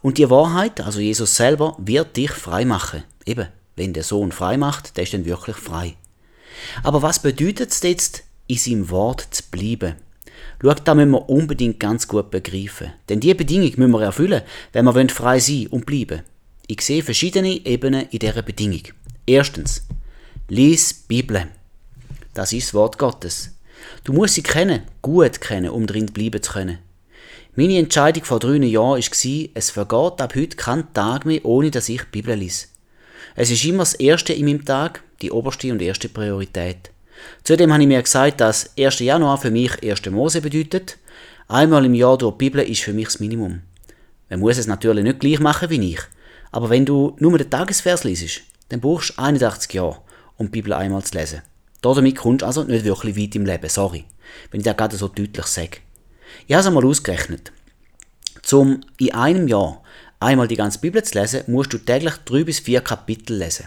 Und 0.00 0.18
die 0.18 0.30
Wahrheit, 0.30 0.80
also 0.80 1.00
Jesus 1.00 1.36
selber, 1.36 1.76
wird 1.78 2.16
dich 2.16 2.30
frei 2.30 2.64
machen. 2.64 3.04
Eben, 3.26 3.48
wenn 3.76 3.92
der 3.92 4.04
Sohn 4.04 4.32
frei 4.32 4.56
macht, 4.56 4.96
der 4.96 5.04
ist 5.04 5.14
dann 5.14 5.24
wirklich 5.24 5.56
frei. 5.56 5.96
Aber 6.82 7.02
was 7.02 7.20
bedeutet 7.20 7.70
es 7.70 7.82
jetzt, 7.82 8.24
in 8.46 8.56
seinem 8.56 8.90
Wort 8.90 9.26
zu 9.30 9.42
bleiben? 9.50 9.96
Schau, 10.64 10.72
da 10.72 10.94
müssen 10.94 11.10
wir 11.10 11.28
unbedingt 11.28 11.78
ganz 11.78 12.08
gut 12.08 12.30
begreifen. 12.30 12.92
Denn 13.10 13.20
diese 13.20 13.34
Bedingung 13.34 13.72
müssen 13.76 13.90
wir 13.90 14.02
erfüllen, 14.02 14.40
wenn 14.72 14.86
wir 14.86 15.08
frei 15.10 15.38
sein 15.38 15.66
und 15.66 15.84
bleiben 15.84 16.22
Ich 16.66 16.80
sehe 16.80 17.02
verschiedene 17.02 17.66
Ebenen 17.66 18.08
in 18.08 18.18
dieser 18.18 18.40
Bedingung. 18.40 18.80
Erstens, 19.26 19.86
lies 20.48 20.94
Bibel. 20.94 21.48
Das 22.32 22.54
ist 22.54 22.68
das 22.68 22.74
Wort 22.74 22.96
Gottes. 22.98 23.50
Du 24.04 24.14
musst 24.14 24.36
sie 24.36 24.42
kennen, 24.42 24.84
gut 25.02 25.42
kennen, 25.42 25.68
um 25.68 25.86
drin 25.86 26.06
bleiben 26.06 26.42
zu 26.42 26.52
können. 26.52 26.78
Meine 27.54 27.76
Entscheidung 27.76 28.24
vor 28.24 28.38
drei 28.38 28.56
Jahren 28.56 29.02
war, 29.02 29.48
es 29.54 29.70
vergeht 29.70 30.20
ab 30.22 30.34
heute 30.34 30.56
kein 30.56 30.94
Tag 30.94 31.26
mehr, 31.26 31.44
ohne 31.44 31.70
dass 31.70 31.90
ich 31.90 32.00
die 32.00 32.10
Bibel 32.10 32.36
lese. 32.36 32.68
Es 33.36 33.50
ist 33.50 33.66
immer 33.66 33.80
das 33.80 33.92
Erste 33.92 34.32
in 34.32 34.46
meinem 34.46 34.64
Tag, 34.64 35.02
die 35.20 35.30
oberste 35.30 35.70
und 35.72 35.82
erste 35.82 36.08
Priorität. 36.08 36.90
Zudem 37.44 37.72
habe 37.72 37.82
ich 37.82 37.88
mir 37.88 38.02
gesagt, 38.02 38.40
dass 38.40 38.70
1. 38.78 39.00
Januar 39.00 39.38
für 39.38 39.50
mich 39.50 39.82
1. 39.82 40.06
Mose 40.10 40.40
bedeutet. 40.40 40.98
Einmal 41.48 41.84
im 41.84 41.94
Jahr 41.94 42.16
durch 42.16 42.34
die 42.34 42.38
Bibel 42.38 42.62
ist 42.62 42.82
für 42.82 42.92
mich 42.92 43.06
das 43.06 43.20
Minimum. 43.20 43.60
Man 44.30 44.40
muss 44.40 44.58
es 44.58 44.66
natürlich 44.66 45.04
nicht 45.04 45.20
gleich 45.20 45.40
machen 45.40 45.70
wie 45.70 45.92
ich. 45.92 46.00
Aber 46.50 46.70
wenn 46.70 46.86
du 46.86 47.16
nur 47.18 47.36
den 47.36 47.50
Tagesvers 47.50 48.04
liest, 48.04 48.42
dann 48.68 48.80
brauchst 48.80 49.10
du 49.10 49.22
81 49.22 49.72
Jahre, 49.74 49.98
um 50.36 50.46
die 50.46 50.52
Bibel 50.52 50.72
einmal 50.72 51.02
zu 51.02 51.18
lesen. 51.18 51.42
Damit 51.82 52.16
kommst 52.16 52.42
du 52.42 52.46
also 52.46 52.64
nicht 52.64 52.84
wirklich 52.84 53.16
weit 53.16 53.34
im 53.34 53.44
Leben, 53.44 53.68
sorry, 53.68 54.04
wenn 54.50 54.60
ich 54.60 54.64
das 54.64 54.76
gerade 54.76 54.96
so 54.96 55.08
deutlich 55.08 55.46
sage. 55.46 55.78
Ich 56.46 56.54
habe 56.54 56.60
es 56.60 56.66
einmal 56.66 56.86
ausgerechnet. 56.86 57.52
Um 58.52 58.80
in 58.98 59.14
einem 59.14 59.48
Jahr 59.48 59.82
einmal 60.20 60.48
die 60.48 60.56
ganze 60.56 60.78
Bibel 60.78 61.02
zu 61.02 61.18
lesen, 61.18 61.42
musst 61.46 61.72
du 61.72 61.78
täglich 61.78 62.14
drei 62.24 62.44
bis 62.44 62.60
vier 62.60 62.80
Kapitel 62.80 63.36
lesen. 63.36 63.66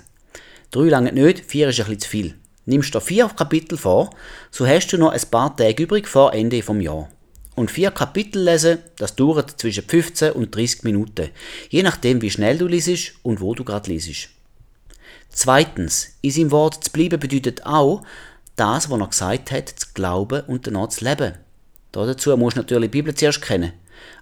Drei 0.71 0.89
lange 0.89 1.11
nicht, 1.11 1.45
vier 1.45 1.69
ist 1.69 1.79
ein 1.79 1.85
bisschen 1.85 1.99
zu 1.99 2.09
viel. 2.09 2.35
Nimmst 2.69 2.93
du 2.93 2.99
vier 2.99 3.29
Kapitel 3.29 3.77
vor, 3.77 4.09
so 4.51 4.67
hast 4.67 4.89
du 4.89 4.97
noch 4.97 5.13
ein 5.13 5.21
paar 5.31 5.55
Tage 5.55 5.83
übrig 5.83 6.05
vor 6.05 6.33
Ende 6.33 6.61
vom 6.61 6.81
Jahr. 6.81 7.09
Und 7.55 7.71
vier 7.71 7.91
Kapitel 7.91 8.43
lesen, 8.43 8.79
das 8.97 9.15
dauert 9.15 9.57
zwischen 9.57 9.85
15 9.85 10.33
und 10.33 10.53
30 10.53 10.83
Minuten, 10.83 11.29
je 11.69 11.81
nachdem 11.81 12.21
wie 12.21 12.29
schnell 12.29 12.57
du 12.57 12.67
liest 12.67 13.13
und 13.23 13.39
wo 13.39 13.55
du 13.55 13.63
gerade 13.63 13.89
liest. 13.89 14.27
Zweitens, 15.29 16.17
in 16.19 16.31
seinem 16.31 16.51
Wort 16.51 16.83
zu 16.83 16.91
bleiben 16.91 17.21
bedeutet 17.21 17.65
auch, 17.65 18.03
das, 18.57 18.89
was 18.89 18.99
er 18.99 19.07
gesagt 19.07 19.51
hat, 19.51 19.69
zu 19.69 19.87
glauben 19.93 20.41
und 20.47 20.67
danach 20.67 20.89
zu 20.89 21.05
leben. 21.05 21.35
Dazu 21.93 22.35
musst 22.35 22.57
du 22.57 22.61
natürlich 22.61 22.91
die 22.91 22.97
Bibel 22.97 23.15
zuerst 23.15 23.41
kennen. 23.41 23.71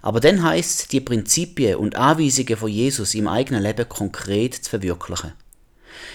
Aber 0.02 0.20
dann 0.20 0.44
heißt 0.44 0.80
es, 0.82 0.88
die 0.88 1.00
Prinzipien 1.00 1.76
und 1.76 1.96
Anweisungen 1.96 2.56
von 2.56 2.70
Jesus 2.70 3.16
im 3.16 3.26
eigenen 3.26 3.64
Leben 3.64 3.88
konkret 3.88 4.54
zu 4.54 4.70
verwirklichen. 4.70 5.32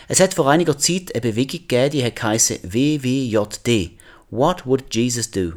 Es 0.07 0.19
hat 0.19 0.33
vor 0.33 0.49
einiger 0.49 0.77
Zeit 0.77 1.13
eine 1.13 1.21
Bewegung 1.21 1.67
gegeben, 1.67 1.91
die 1.91 2.03
heißt 2.03 2.73
WWJD. 2.73 3.97
What 4.29 4.65
would 4.65 4.93
Jesus 4.93 5.31
do? 5.31 5.53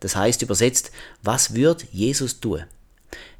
Das 0.00 0.16
heißt 0.16 0.42
übersetzt, 0.42 0.90
was 1.22 1.54
würde 1.54 1.84
Jesus 1.92 2.40
tun? 2.40 2.64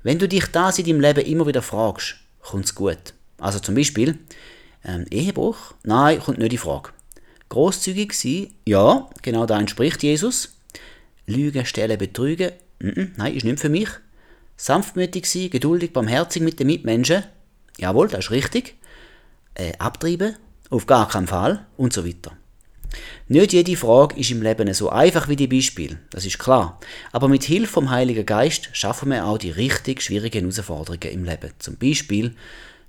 Wenn 0.03 0.19
du 0.19 0.29
dich 0.29 0.47
das 0.47 0.79
in 0.79 0.87
deinem 0.87 1.01
Leben 1.01 1.27
immer 1.27 1.47
wieder 1.47 1.63
fragst, 1.63 2.17
kommt's 2.41 2.75
gut. 2.75 3.15
Also 3.39 3.59
zum 3.59 3.75
Beispiel, 3.75 4.19
ähm, 4.85 5.07
Ehebruch? 5.11 5.75
Nein, 5.83 6.21
kommt 6.21 6.39
nicht 6.39 6.53
in 6.53 6.59
Frage. 6.59 6.91
Großzügig 7.49 8.13
sein? 8.13 8.49
Ja, 8.67 9.09
genau 9.23 9.47
da 9.47 9.59
entspricht 9.59 10.03
Jesus. 10.03 10.57
Lügen, 11.27 11.67
stellen, 11.67 11.99
betrügen? 11.99 12.53
nein, 13.17 13.35
ist 13.35 13.45
nicht 13.45 13.61
für 13.61 13.69
mich. 13.69 13.89
Sanftmütig 14.57 15.27
sein, 15.27 15.51
geduldig, 15.51 15.93
barmherzig 15.93 16.43
mit 16.43 16.61
den 16.61 16.67
Mitmenschen? 16.67 17.25
Jawohl, 17.79 18.09
das 18.09 18.27
ist 18.27 18.31
richtig. 18.31 18.77
Äh, 19.61 19.73
abtreiben? 19.79 20.37
Auf 20.71 20.87
gar 20.87 21.07
keinen 21.07 21.27
Fall 21.27 21.67
und 21.77 21.93
so 21.93 22.07
weiter. 22.07 22.33
Nicht 23.29 23.53
jede 23.53 23.77
Frage 23.77 24.19
ist 24.19 24.31
im 24.31 24.41
Leben 24.41 24.73
so 24.73 24.89
einfach 24.89 25.29
wie 25.29 25.37
die 25.37 25.49
Beispiele, 25.49 25.99
das 26.11 26.25
ist 26.25 26.39
klar. 26.39 26.81
Aber 27.13 27.29
mit 27.29 27.45
Hilfe 27.45 27.75
vom 27.75 27.91
Heiligen 27.91 28.25
Geist 28.25 28.71
schaffen 28.73 29.11
wir 29.11 29.27
auch 29.27 29.37
die 29.37 29.51
richtig 29.51 30.01
schwierigen 30.01 30.51
Herausforderungen 30.51 31.13
im 31.13 31.25
Leben. 31.25 31.51
Zum 31.59 31.77
Beispiel, 31.77 32.35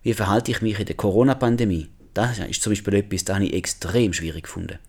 wie 0.02 0.14
verhalte 0.14 0.52
ich 0.52 0.62
mich 0.62 0.80
in 0.80 0.86
der 0.86 0.96
Corona-Pandemie? 0.96 1.90
Das 2.14 2.40
ist 2.40 2.64
zum 2.64 2.72
Beispiel 2.72 2.94
etwas, 2.96 3.26
das 3.26 3.40
ich 3.42 3.54
extrem 3.54 4.14
schwierig 4.14 4.44
gefunden. 4.44 4.80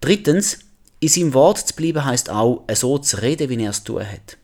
Drittens, 0.00 0.58
in 0.98 1.08
seinem 1.08 1.32
Wort 1.32 1.58
zu 1.58 1.74
bleiben 1.76 2.04
heißt 2.04 2.28
auch, 2.28 2.64
so 2.74 2.98
zu 2.98 3.22
reden, 3.22 3.48
wie 3.48 3.62
er 3.62 3.70
es 3.70 3.84
tun 3.84 4.02
hat. 4.04 4.36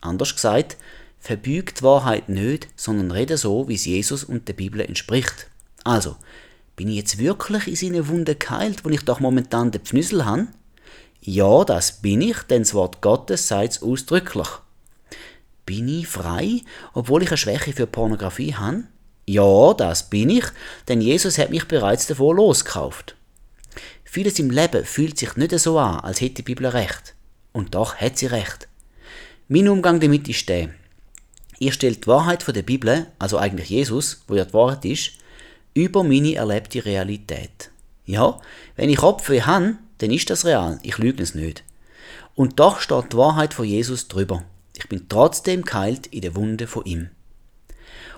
Anders 0.00 0.34
gesagt, 0.34 0.76
verbügt 1.18 1.82
Wahrheit 1.82 2.28
nicht, 2.28 2.68
sondern 2.76 3.10
rede 3.10 3.36
so, 3.36 3.68
wie 3.68 3.74
es 3.74 3.84
Jesus 3.84 4.22
und 4.22 4.46
der 4.46 4.54
Bibel 4.54 4.80
entspricht. 4.80 5.49
Also, 5.84 6.16
bin 6.76 6.88
ich 6.88 6.96
jetzt 6.96 7.18
wirklich 7.18 7.66
in 7.68 7.76
seine 7.76 8.08
Wunde 8.08 8.34
geheilt, 8.34 8.84
wo 8.84 8.88
ich 8.88 9.04
doch 9.04 9.20
momentan 9.20 9.70
den 9.70 9.82
Pfnüssel 9.82 10.24
habe? 10.24 10.48
Ja, 11.20 11.64
das 11.64 12.00
bin 12.00 12.22
ich, 12.22 12.38
denn 12.42 12.62
das 12.62 12.74
Wort 12.74 13.02
Gottes 13.02 13.48
sagt 13.48 13.72
es 13.72 13.82
ausdrücklich. 13.82 14.48
Bin 15.66 15.88
ich 15.88 16.08
frei, 16.08 16.62
obwohl 16.94 17.22
ich 17.22 17.28
eine 17.28 17.36
Schwäche 17.36 17.72
für 17.72 17.86
Pornografie 17.86 18.54
habe? 18.54 18.84
Ja, 19.26 19.74
das 19.74 20.08
bin 20.08 20.30
ich, 20.30 20.46
denn 20.88 21.00
Jesus 21.00 21.38
hat 21.38 21.50
mich 21.50 21.68
bereits 21.68 22.06
davor 22.06 22.34
losgekauft. 22.34 23.14
Vieles 24.04 24.38
im 24.38 24.50
Leben 24.50 24.84
fühlt 24.84 25.18
sich 25.18 25.36
nicht 25.36 25.56
so 25.58 25.78
an, 25.78 26.00
als 26.00 26.20
hätte 26.20 26.36
die 26.36 26.42
Bibel 26.42 26.66
recht. 26.66 27.14
Und 27.52 27.74
doch 27.74 27.96
hat 27.96 28.18
sie 28.18 28.26
recht. 28.26 28.66
Mein 29.46 29.68
Umgang 29.68 30.00
damit 30.00 30.28
ist 30.28 30.48
der. 30.48 30.70
Ihr 31.58 31.72
stellt 31.72 32.04
die 32.04 32.08
Wahrheit 32.08 32.42
von 32.42 32.54
der 32.54 32.62
Bibel, 32.62 33.06
also 33.18 33.36
eigentlich 33.36 33.68
Jesus, 33.68 34.22
wo 34.26 34.34
ja 34.34 34.44
die 34.46 34.54
Wahrheit 34.54 34.84
ist, 34.84 35.12
über 35.74 36.02
meine 36.02 36.34
erlebte 36.34 36.84
Realität. 36.84 37.70
Ja, 38.06 38.38
wenn 38.76 38.90
ich 38.90 38.98
Kopfweh 38.98 39.42
habe, 39.42 39.76
dann 39.98 40.10
ist 40.10 40.30
das 40.30 40.44
real, 40.44 40.78
ich 40.82 40.98
lüge 40.98 41.22
es 41.22 41.34
nicht. 41.34 41.62
Und 42.34 42.58
doch 42.58 42.80
steht 42.80 43.12
die 43.12 43.16
Wahrheit 43.16 43.54
von 43.54 43.66
Jesus 43.66 44.08
drüber. 44.08 44.44
Ich 44.76 44.88
bin 44.88 45.08
trotzdem 45.08 45.62
geheilt 45.62 46.06
in 46.08 46.22
der 46.22 46.34
Wunde 46.34 46.66
von 46.66 46.84
ihm. 46.84 47.10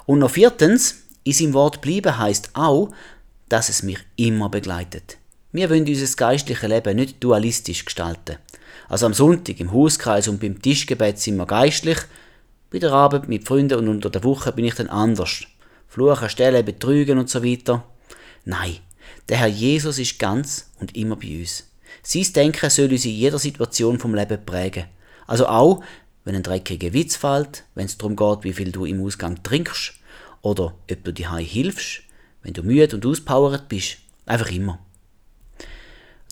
Und 0.07 0.21
noch 0.21 0.31
viertens, 0.31 1.03
in 1.25 1.33
seinem 1.33 1.55
Wort 1.55 1.81
bleiben 1.81 2.19
heißt 2.19 2.51
auch, 2.55 2.91
dass 3.49 3.69
es 3.69 3.83
mich 3.83 3.99
immer 4.17 4.49
begleitet. 4.49 5.19
Wir 5.53 5.69
wollen 5.69 5.87
unser 5.87 6.17
geistliches 6.17 6.69
Leben 6.69 6.97
nicht 6.97 7.23
dualistisch 7.23 7.85
gestalten. 7.85 8.37
Also 8.89 9.07
am 9.07 9.15
Sonntag 9.15 9.61
im 9.61 9.73
Hauskreis 9.73 10.29
und 10.29 10.41
beim 10.41 10.61
Tischgebet 10.61 11.19
sind 11.19 11.37
wir 11.37 11.47
geistlich, 11.47 11.99
bei 12.71 12.79
der 12.79 12.93
Arbeit 12.93 13.29
mit 13.29 13.47
Freunden 13.47 13.79
und 13.79 13.89
unter 13.89 14.09
der 14.09 14.25
Woche 14.25 14.53
bin 14.53 14.65
ich 14.65 14.75
dann 14.75 14.89
anders. 14.89 15.43
Fluchen, 15.93 16.31
Stellen, 16.31 16.65
Betrügen 16.65 17.19
und 17.19 17.29
so 17.29 17.45
weiter. 17.45 17.85
Nein, 18.47 18.79
der 19.29 19.37
Herr 19.37 19.47
Jesus 19.47 19.99
ist 19.99 20.19
ganz 20.19 20.71
und 20.81 20.97
immer 20.97 21.17
bei 21.17 21.41
uns. 21.41 21.69
Sein 22.03 22.33
Denken 22.33 22.71
soll 22.71 22.91
uns 22.91 23.05
in 23.05 23.11
jeder 23.11 23.39
Situation 23.39 23.99
vom 23.99 24.15
Leben 24.15 24.43
prägen. 24.43 24.87
Also 25.27 25.47
auch, 25.49 25.85
wenn 26.25 26.35
ein 26.35 26.43
dreckiger 26.43 26.95
Witz 26.95 27.17
fällt, 27.17 27.65
wenn 27.75 27.85
es 27.85 27.99
darum 27.99 28.17
geht, 28.17 28.43
wie 28.43 28.55
viel 28.55 28.73
du 28.73 28.87
im 28.87 29.05
Ausgang 29.05 29.43
trinkst, 29.43 29.93
oder 30.41 30.75
ob 30.91 31.05
du 31.05 31.13
dir 31.13 31.37
hilfst, 31.37 32.05
wenn 32.43 32.55
du 32.55 32.63
müde 32.63 32.97
und 32.97 33.05
auspowert 33.05 33.69
bist. 33.69 33.99
Einfach 34.25 34.51
immer. 34.51 34.79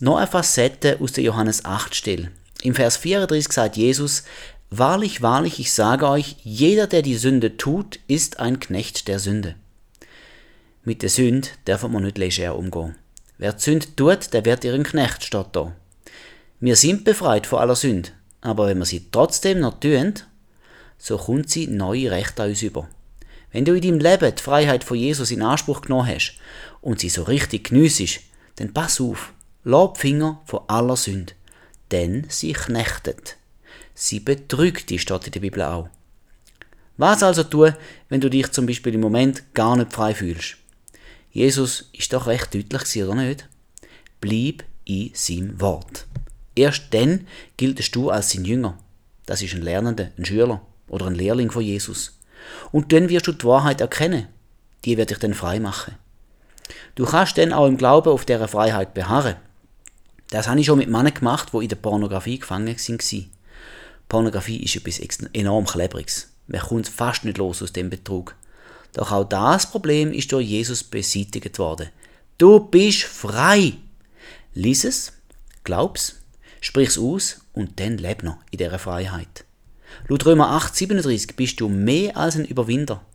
Noch 0.01 0.17
eine 0.17 0.25
Facette 0.25 0.97
aus 0.99 1.11
der 1.11 1.23
Johannes 1.23 1.65
8 1.65 1.93
Stelle. 1.93 2.31
Im 2.63 2.73
Vers 2.73 2.97
34 2.97 3.53
sagt 3.53 3.77
Jesus, 3.77 4.23
Wahrlich, 4.73 5.21
wahrlich, 5.21 5.59
ich 5.59 5.73
sage 5.73 6.07
euch, 6.07 6.37
jeder, 6.45 6.87
der 6.87 7.01
die 7.01 7.17
Sünde 7.17 7.57
tut, 7.57 7.99
ist 8.07 8.39
ein 8.39 8.61
Knecht 8.61 9.09
der 9.09 9.19
Sünde. 9.19 9.55
Mit 10.85 11.01
der 11.01 11.09
Sünde 11.09 11.49
darf 11.65 11.83
man 11.83 12.03
nicht 12.03 12.17
leger 12.17 12.55
umgehen. 12.55 12.95
Wer 13.37 13.51
die 13.51 13.61
Sünde 13.61 13.93
tut, 13.97 14.31
der 14.31 14.45
wird 14.45 14.63
ihren 14.63 14.83
Knecht, 14.83 15.25
steht 15.25 15.47
da. 15.51 15.75
Wir 16.61 16.77
sind 16.77 17.03
befreit 17.03 17.47
von 17.47 17.59
aller 17.59 17.75
Sünde, 17.75 18.11
aber 18.39 18.67
wenn 18.67 18.77
wir 18.77 18.85
sie 18.85 19.07
trotzdem 19.11 19.59
noch 19.59 19.77
tun, 19.81 20.13
so 20.97 21.17
kommt 21.17 21.49
sie 21.49 21.67
neue 21.67 22.09
Rechte 22.09 22.43
an 22.43 22.49
uns 22.51 22.61
über. 22.61 22.87
Wenn 23.51 23.65
du 23.65 23.73
in 23.73 23.81
deinem 23.81 23.99
Leben 23.99 24.33
die 24.33 24.41
Freiheit 24.41 24.85
von 24.85 24.95
Jesus 24.95 25.31
in 25.31 25.41
Anspruch 25.41 25.81
genommen 25.81 26.07
hast 26.07 26.37
und 26.79 27.01
sie 27.01 27.09
so 27.09 27.23
richtig 27.23 27.65
geniessest, 27.71 28.21
dann 28.55 28.73
pass 28.73 29.01
auf, 29.01 29.33
lass 29.65 29.99
Finger 29.99 30.39
von 30.45 30.61
aller 30.67 30.95
Sünde, 30.95 31.33
denn 31.91 32.25
sie 32.29 32.53
knechtet. 32.53 33.35
Sie 33.93 34.19
betrügt 34.19 34.89
dich, 34.89 35.01
steht 35.01 35.27
in 35.27 35.31
der 35.31 35.39
Bibel 35.39 35.61
auch. 35.63 35.89
Was 36.97 37.23
also 37.23 37.43
tun, 37.43 37.73
wenn 38.09 38.21
du 38.21 38.29
dich 38.29 38.51
zum 38.51 38.65
Beispiel 38.65 38.93
im 38.93 39.01
Moment 39.01 39.53
gar 39.53 39.75
nicht 39.75 39.93
frei 39.93 40.13
fühlst? 40.13 40.57
Jesus 41.31 41.89
ist 41.93 42.13
doch 42.13 42.27
recht 42.27 42.53
deutlich, 42.53 43.03
oder 43.03 43.15
nicht? 43.15 43.47
Bleib 44.19 44.63
in 44.85 45.11
seinem 45.13 45.59
Wort. 45.61 46.05
Erst 46.55 46.93
dann 46.93 47.27
giltest 47.57 47.95
du 47.95 48.09
als 48.09 48.31
sein 48.31 48.45
Jünger. 48.45 48.77
Das 49.25 49.41
ist 49.41 49.53
ein 49.53 49.61
Lernender, 49.61 50.11
ein 50.17 50.25
Schüler 50.25 50.61
oder 50.87 51.07
ein 51.07 51.15
Lehrling 51.15 51.49
von 51.49 51.63
Jesus. 51.63 52.19
Und 52.71 52.91
dann 52.91 53.09
wirst 53.09 53.27
du 53.27 53.31
die 53.31 53.45
Wahrheit 53.45 53.81
erkennen. 53.81 54.27
Die 54.83 54.97
wird 54.97 55.09
dich 55.09 55.19
dann 55.19 55.33
frei 55.33 55.59
machen. 55.59 55.95
Du 56.95 57.05
kannst 57.05 57.37
dann 57.37 57.53
auch 57.53 57.67
im 57.67 57.77
Glauben 57.77 58.11
auf 58.11 58.25
dieser 58.25 58.47
Freiheit 58.47 58.93
beharren. 58.93 59.37
Das 60.29 60.47
habe 60.47 60.59
ich 60.59 60.65
schon 60.65 60.77
mit 60.77 60.89
Männern 60.89 61.13
gemacht, 61.13 61.49
die 61.53 61.57
in 61.57 61.69
der 61.69 61.75
Pornografie 61.75 62.39
gefangen 62.39 62.67
waren. 62.67 63.31
Pornografie 64.11 64.61
ist 64.61 64.75
etwas 64.75 64.99
enorm 65.31 65.65
Klebriges. 65.65 66.33
Man 66.47 66.59
kommt 66.59 66.89
fast 66.89 67.23
nicht 67.23 67.37
los 67.37 67.61
aus 67.61 67.71
dem 67.71 67.89
Betrug. 67.89 68.35
Doch 68.91 69.13
auch 69.13 69.23
das 69.23 69.71
Problem 69.71 70.11
ist 70.11 70.33
durch 70.33 70.45
Jesus 70.45 70.83
beseitigt 70.83 71.57
worden. 71.59 71.87
Du 72.37 72.59
bist 72.59 73.03
frei. 73.03 73.71
Lies 74.53 74.83
es, 74.83 75.13
glaub's, 75.63 76.19
Sprich's 76.59 76.97
aus 76.97 77.39
und 77.53 77.79
dann 77.79 77.97
leb 77.99 78.23
noch 78.23 78.35
in 78.51 78.57
dieser 78.57 78.79
Freiheit. 78.79 79.45
Laut 80.09 80.25
Römer 80.25 80.49
8, 80.49 80.75
37 80.75 81.37
bist 81.37 81.61
du 81.61 81.69
mehr 81.69 82.17
als 82.17 82.35
ein 82.35 82.43
Überwinder. 82.43 83.05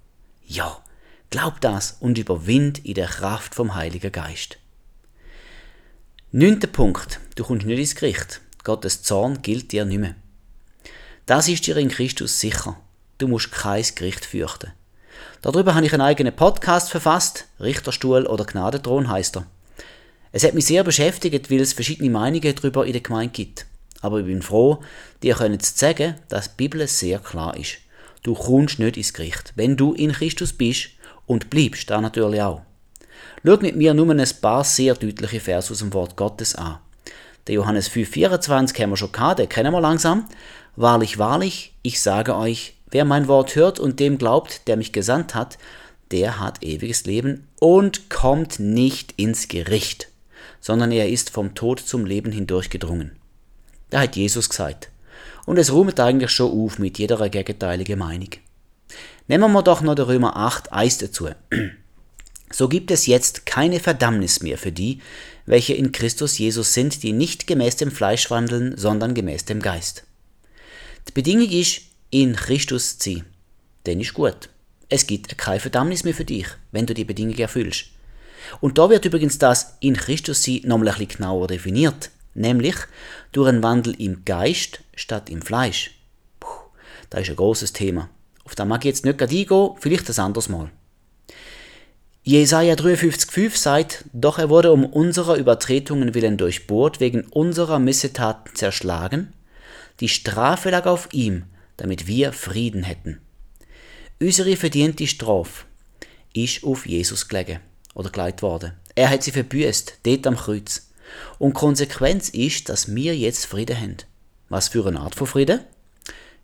Ja, 0.47 0.83
glaub 1.29 1.61
das 1.61 1.99
und 2.01 2.17
überwind 2.17 2.87
in 2.87 2.95
der 2.95 3.09
Kraft 3.09 3.55
vom 3.55 3.75
Heiligen 3.75 4.13
Geist. 4.13 4.57
Neunter 6.33 6.69
Punkt. 6.69 7.21
Du 7.35 7.45
kommst 7.45 7.67
nicht 7.67 7.79
ins 7.79 7.95
Gericht. 7.97 8.41
Gottes 8.65 9.03
Zorn 9.03 9.43
gilt 9.43 9.73
dir 9.73 9.85
nicht 9.85 9.99
mehr. 9.99 10.15
Das 11.27 11.49
ist 11.49 11.67
dir 11.67 11.77
in 11.77 11.89
Christus 11.89 12.39
sicher. 12.39 12.77
Du 13.19 13.27
musst 13.27 13.51
kein 13.51 13.85
Gericht 13.97 14.25
fürchten. 14.25 14.71
Darüber 15.43 15.75
habe 15.75 15.85
ich 15.85 15.93
einen 15.93 16.03
eigenen 16.03 16.37
Podcast 16.37 16.89
verfasst. 16.89 17.47
Richterstuhl 17.59 18.29
oder 18.29 18.45
Gnadethron 18.45 19.11
heißt 19.11 19.39
er. 19.39 19.47
Es 20.31 20.45
hat 20.45 20.55
mich 20.55 20.67
sehr 20.67 20.85
beschäftigt, 20.85 21.51
weil 21.51 21.61
es 21.61 21.73
verschiedene 21.73 22.11
Meinungen 22.11 22.55
darüber 22.55 22.87
in 22.87 22.93
der 22.93 23.01
Gemeinde 23.01 23.33
gibt. 23.33 23.67
Aber 24.03 24.21
ich 24.21 24.27
bin 24.27 24.41
froh, 24.41 24.85
dir 25.25 25.35
können 25.35 25.59
zu 25.59 25.73
sagen, 25.77 26.15
dass 26.29 26.51
die 26.51 26.59
Bibel 26.59 26.87
sehr 26.87 27.19
klar 27.19 27.57
ist. 27.57 27.79
Du 28.23 28.35
kommst 28.35 28.79
nicht 28.79 28.97
ins 28.97 29.13
Gericht, 29.13 29.53
wenn 29.57 29.77
du 29.77 29.95
in 29.95 30.13
Christus 30.13 30.53
bist 30.53 30.91
und 31.27 31.51
bleibst 31.51 31.91
da 31.91 32.01
natürlich 32.01 32.41
auch. 32.41 32.63
Schau 33.45 33.57
mit 33.57 33.75
mir 33.75 33.95
nur 33.95 34.09
ein 34.09 34.31
paar 34.41 34.63
sehr 34.63 34.95
deutliche 34.95 35.41
Verse 35.41 35.73
aus 35.73 35.81
dem 35.81 35.93
Wort 35.93 36.15
Gottes 36.15 36.55
an. 36.55 36.79
Der 37.47 37.55
Johannes 37.55 37.91
5,24 37.91 38.81
haben 38.83 38.91
wir 38.91 38.97
schon 38.97 39.13
gehabt, 39.13 39.39
den 39.39 39.49
kennen 39.49 39.73
wir 39.73 39.81
langsam. 39.81 40.27
Wahrlich, 40.75 41.19
wahrlich, 41.19 41.75
ich 41.83 42.01
sage 42.01 42.37
euch, 42.37 42.75
wer 42.91 43.05
mein 43.05 43.29
Wort 43.29 43.55
hört 43.55 43.79
und 43.79 44.01
dem 44.01 44.19
glaubt, 44.19 44.67
der 44.67 44.77
mich 44.77 44.93
gesandt 44.93 45.35
hat, 45.35 45.59
der 46.11 46.41
hat 46.41 46.63
ewiges 46.63 47.05
Leben 47.07 47.47
und 47.61 48.11
kommt 48.11 48.59
nicht 48.59 49.15
ins 49.17 49.49
Gericht, 49.49 50.09
sondern 50.61 50.93
er 50.93 51.09
ist 51.09 51.31
vom 51.31 51.55
Tod 51.55 51.81
zum 51.81 52.05
Leben 52.05 52.33
hindurchgedrungen. 52.33 53.13
Da 53.91 54.01
hat 54.01 54.17
Jesus 54.17 54.49
gesagt. 54.49 54.91
Und 55.47 55.59
es 55.59 55.73
ruht 55.73 56.01
eigentlich 56.01 56.31
schon 56.31 56.51
auf 56.51 56.79
mit 56.79 56.99
jeder 56.99 57.29
gegenteiligen 57.29 57.99
Meinung. 57.99 58.31
Nehmen 59.29 59.53
wir 59.53 59.63
doch 59.63 59.81
noch 59.81 59.95
der 59.95 60.09
Römer 60.09 60.37
8, 60.37 60.73
1 60.73 60.99
dazu. 60.99 61.29
So 62.53 62.69
gibt 62.69 62.93
es 62.93 63.07
jetzt 63.07 63.45
keine 63.45 63.81
Verdammnis 63.81 64.41
mehr 64.41 64.57
für 64.57 64.71
die, 64.71 65.01
welche 65.47 65.75
in 65.75 65.93
Christus 65.93 66.39
Jesus 66.39 66.75
sind, 66.75 67.03
die 67.03 67.13
nicht 67.13 67.47
gemäß 67.47 67.77
dem 67.77 67.91
Fleisch 67.91 68.31
wandeln, 68.31 68.77
sondern 68.77 69.15
gemäß 69.15 69.45
dem 69.45 69.63
Geist. 69.63 70.05
Die 71.09 71.13
Bedingung 71.13 71.49
ist, 71.49 71.83
in 72.11 72.37
Christus 72.37 72.99
zu. 72.99 73.23
Denn 73.87 74.01
ist 74.01 74.15
gut. 74.15 74.49
Es 74.89 75.07
gibt 75.07 75.39
keine 75.39 75.61
Verdammnis 75.61 76.05
mehr 76.05 76.15
für 76.15 76.25
dich, 76.25 76.47
wenn 76.73 76.87
du 76.87 76.95
die 76.95 77.05
Bedingung 77.05 77.37
erfüllst. 77.39 77.87
Und 78.61 78.79
da 78.79 78.91
wird 78.91 79.05
übrigens 79.05 79.39
das 79.39 79.77
in 79.81 79.97
Christus 79.97 80.43
sein 80.43 80.61
nochmal 80.65 80.89
ein 80.89 80.95
bisschen 80.99 81.19
genauer 81.19 81.49
definiert, 81.49 82.11
nämlich 82.35 82.77
durch 83.33 83.49
einen 83.49 83.63
Wandel 83.63 84.01
im 84.01 84.25
Geist 84.25 84.81
statt 84.95 85.31
im 85.31 85.43
Fleisch. 85.43 85.93
Puh, 86.39 86.49
das 87.11 87.23
ist 87.23 87.31
ein 87.31 87.37
großes 87.37 87.73
Thema. 87.73 88.09
Auf 88.45 88.55
das 88.55 88.67
mag 88.67 88.85
ich 88.85 88.89
jetzt 88.89 89.05
nicht 89.05 89.21
eingehen, 89.21 89.71
vielleicht 89.81 90.09
ein 90.09 90.25
anderes 90.25 90.49
Mal. 90.49 90.71
Jesaja 92.29 92.75
53,5 92.75 93.57
sagt, 93.57 94.05
doch 94.13 94.41
er 94.41 94.51
wurde 94.51 94.73
um 94.73 94.85
unserer 94.85 95.37
Übertretungen 95.37 96.13
willen 96.13 96.37
durchbohrt, 96.37 96.99
wegen 96.99 97.21
unserer 97.27 97.79
Missetaten 97.79 98.53
zerschlagen. 98.57 99.33
Die 100.01 100.09
Strafe 100.09 100.71
lag 100.71 100.87
auf 100.87 101.09
ihm, 101.13 101.45
damit 101.77 102.09
wir 102.09 102.33
Frieden 102.33 102.83
hätten. 102.83 103.21
Unsere 104.19 104.57
verdiente 104.57 105.07
Strafe 105.07 105.67
ist 106.35 106.65
auf 106.65 106.85
Jesus 106.85 107.29
gelegen 107.29 107.61
oder 107.95 108.11
gelegt 108.11 108.43
worden. 108.43 108.73
Er 108.97 109.11
hat 109.11 109.23
sie 109.23 109.31
verbüßt, 109.31 110.01
dort 110.03 110.27
am 110.27 110.37
Kreuz. 110.37 110.91
Und 111.39 111.55
Konsequenz 111.55 112.31
ist, 112.31 112.69
dass 112.69 112.93
wir 112.93 113.17
jetzt 113.17 113.47
Frieden 113.47 113.81
haben. 113.81 113.97
Was 114.49 114.71
für 114.71 114.85
eine 114.85 114.99
Art 114.99 115.15
von 115.15 115.29
Frieden? 115.29 115.61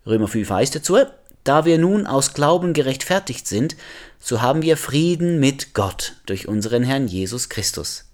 Römer 0.07 0.29
5 0.29 0.49
heißt 0.49 0.77
dazu, 0.77 0.99
da 1.45 1.65
wir 1.65 1.79
nun 1.79 2.07
aus 2.07 2.35
Glauben 2.35 2.73
gerechtfertigt 2.73 3.47
sind, 3.47 3.77
so 4.19 4.41
haben 4.41 4.63
wir 4.63 4.77
Frieden 4.77 5.41
mit 5.41 5.75
Gott 5.75 6.15
durch 6.27 6.49
unseren 6.49 6.83
Herrn 6.83 7.09
Jesus 7.09 7.49
Christus. 7.49 8.05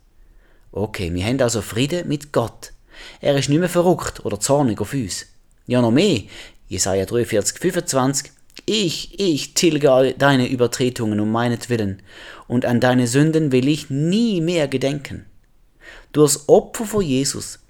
Okay, 0.72 1.12
wir 1.12 1.24
haben 1.24 1.40
also 1.40 1.62
Frieden 1.62 2.08
mit 2.08 2.32
Gott. 2.32 2.72
Er 3.20 3.36
ist 3.36 3.48
nicht 3.48 3.58
mehr 3.58 3.68
verrückt 3.68 4.24
oder 4.24 4.40
zornig 4.40 4.80
auf 4.80 4.92
uns. 4.92 5.26
Ja, 5.66 5.80
noch 5.80 5.90
mehr. 5.90 6.22
Jesaja 6.68 7.06
43, 7.06 7.58
25. 7.58 8.32
Ich, 8.66 9.18
ich 9.18 9.54
tilge 9.54 10.14
deine 10.18 10.48
Übertretungen 10.48 11.20
um 11.20 11.30
meinetwillen, 11.30 12.02
und 12.46 12.64
an 12.64 12.80
deine 12.80 13.06
Sünden 13.06 13.52
will 13.52 13.68
ich 13.68 13.90
nie 13.90 14.40
mehr 14.40 14.68
gedenken. 14.68 15.26
Durch 16.12 16.34
das 16.34 16.48
Opfer 16.48 16.84
von 16.84 17.02
Jesus 17.02 17.60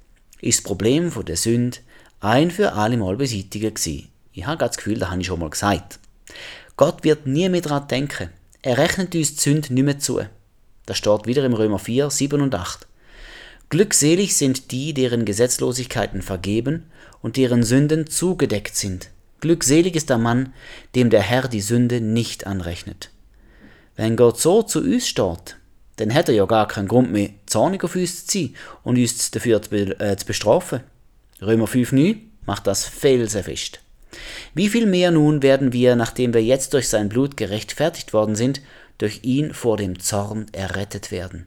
ist 0.41 0.61
das 0.61 0.65
Problem 0.65 1.11
von 1.11 1.25
der 1.25 1.37
Sünde 1.37 1.79
ein 2.21 2.51
für 2.51 2.73
alle 2.73 2.97
Mal 2.97 3.17
beseitigt 3.17 3.75
gewesen. 3.75 4.09
Ich 4.39 4.47
habe 4.47 4.59
das 4.59 4.77
Gefühl, 4.77 5.01
das 5.01 5.11
habe 5.11 5.21
ich 5.21 5.27
schon 5.27 5.41
mal 5.41 5.51
gesagt. 5.51 5.99
Gott 6.77 7.03
wird 7.03 7.27
nie 7.27 7.49
mehr 7.49 7.61
daran 7.61 7.89
denken. 7.89 8.31
Er 8.63 8.79
rechnet 8.79 9.13
uns 9.17 9.35
die 9.35 9.41
Sünde 9.41 9.75
nicht 9.75 9.83
mehr 9.83 9.99
zu. 9.99 10.21
Das 10.87 10.97
steht 10.97 11.27
wieder 11.27 11.45
im 11.45 11.55
Römer 11.55 11.81
4, 11.81 12.09
7 12.09 12.41
und 12.41 12.55
8. 12.55 12.87
Glückselig 13.69 14.37
sind 14.37 14.71
die, 14.71 14.95
deren 14.95 15.25
Gesetzlosigkeiten 15.25 16.23
vergeben 16.23 16.85
und 17.21 17.37
deren 17.37 17.65
Sünden 17.65 18.07
zugedeckt 18.07 18.77
sind. 18.77 19.11
Glückselig 19.41 19.97
ist 19.97 20.09
der 20.09 20.19
Mann, 20.19 20.53
dem 20.95 21.11
der 21.11 21.23
Herr 21.23 21.49
die 21.49 21.61
Sünde 21.61 22.01
nicht 22.01 22.47
anrechnet. 22.47 23.11
Wenn 23.97 24.15
Gott 24.15 24.39
so 24.39 24.63
zu 24.63 24.79
uns 24.79 25.09
steht, 25.09 25.57
dann 25.97 26.11
hätte 26.11 26.31
er 26.31 26.39
ja 26.39 26.47
gar 26.47 26.69
keinen 26.69 26.87
Grund 26.87 27.11
mehr, 27.11 27.31
zornig 27.47 27.83
auf 27.83 27.97
uns 27.97 28.25
zu 28.25 28.39
sein 28.39 28.55
und 28.85 28.99
uns 28.99 29.33
dafür 29.33 29.61
zu, 29.61 29.75
äh, 29.75 30.17
bestrafen. 30.25 30.83
Römer 31.43 31.67
5, 31.67 31.91
9 31.91 32.31
macht 32.47 32.69
das 32.69 32.85
felsenfest. 32.85 33.81
Wie 34.55 34.69
viel 34.69 34.87
mehr 34.87 35.11
nun 35.11 35.43
werden 35.43 35.73
wir, 35.73 35.97
nachdem 35.97 36.35
wir 36.35 36.43
jetzt 36.43 36.75
durch 36.75 36.89
sein 36.89 37.09
Blut 37.09 37.37
gerechtfertigt 37.37 38.13
worden 38.13 38.37
sind, 38.37 38.61
durch 38.99 39.21
ihn 39.23 39.55
vor 39.55 39.77
dem 39.77 39.99
Zorn 40.01 40.47
errettet 40.53 41.11
werden. 41.11 41.47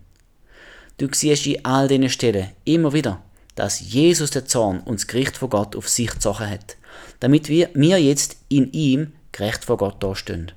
Du 0.97 1.07
siehst 1.11 1.45
in 1.47 1.65
all 1.65 1.87
diesen 1.87 2.09
Stellen 2.09 2.49
immer 2.63 2.93
wieder, 2.93 3.21
dass 3.55 3.79
Jesus 3.79 4.31
der 4.31 4.45
Zorn 4.45 4.79
und 4.81 4.99
das 4.99 5.07
Gericht 5.07 5.37
vor 5.37 5.49
Gott 5.49 5.75
auf 5.75 5.89
sich 5.89 6.11
gezogen 6.11 6.49
hat, 6.49 6.77
damit 7.19 7.49
wir, 7.49 7.69
wir 7.73 7.97
jetzt 7.97 8.37
in 8.49 8.71
ihm 8.71 9.13
gerecht 9.31 9.65
vor 9.65 9.77
Gott 9.77 10.01
dastehen. 10.01 10.51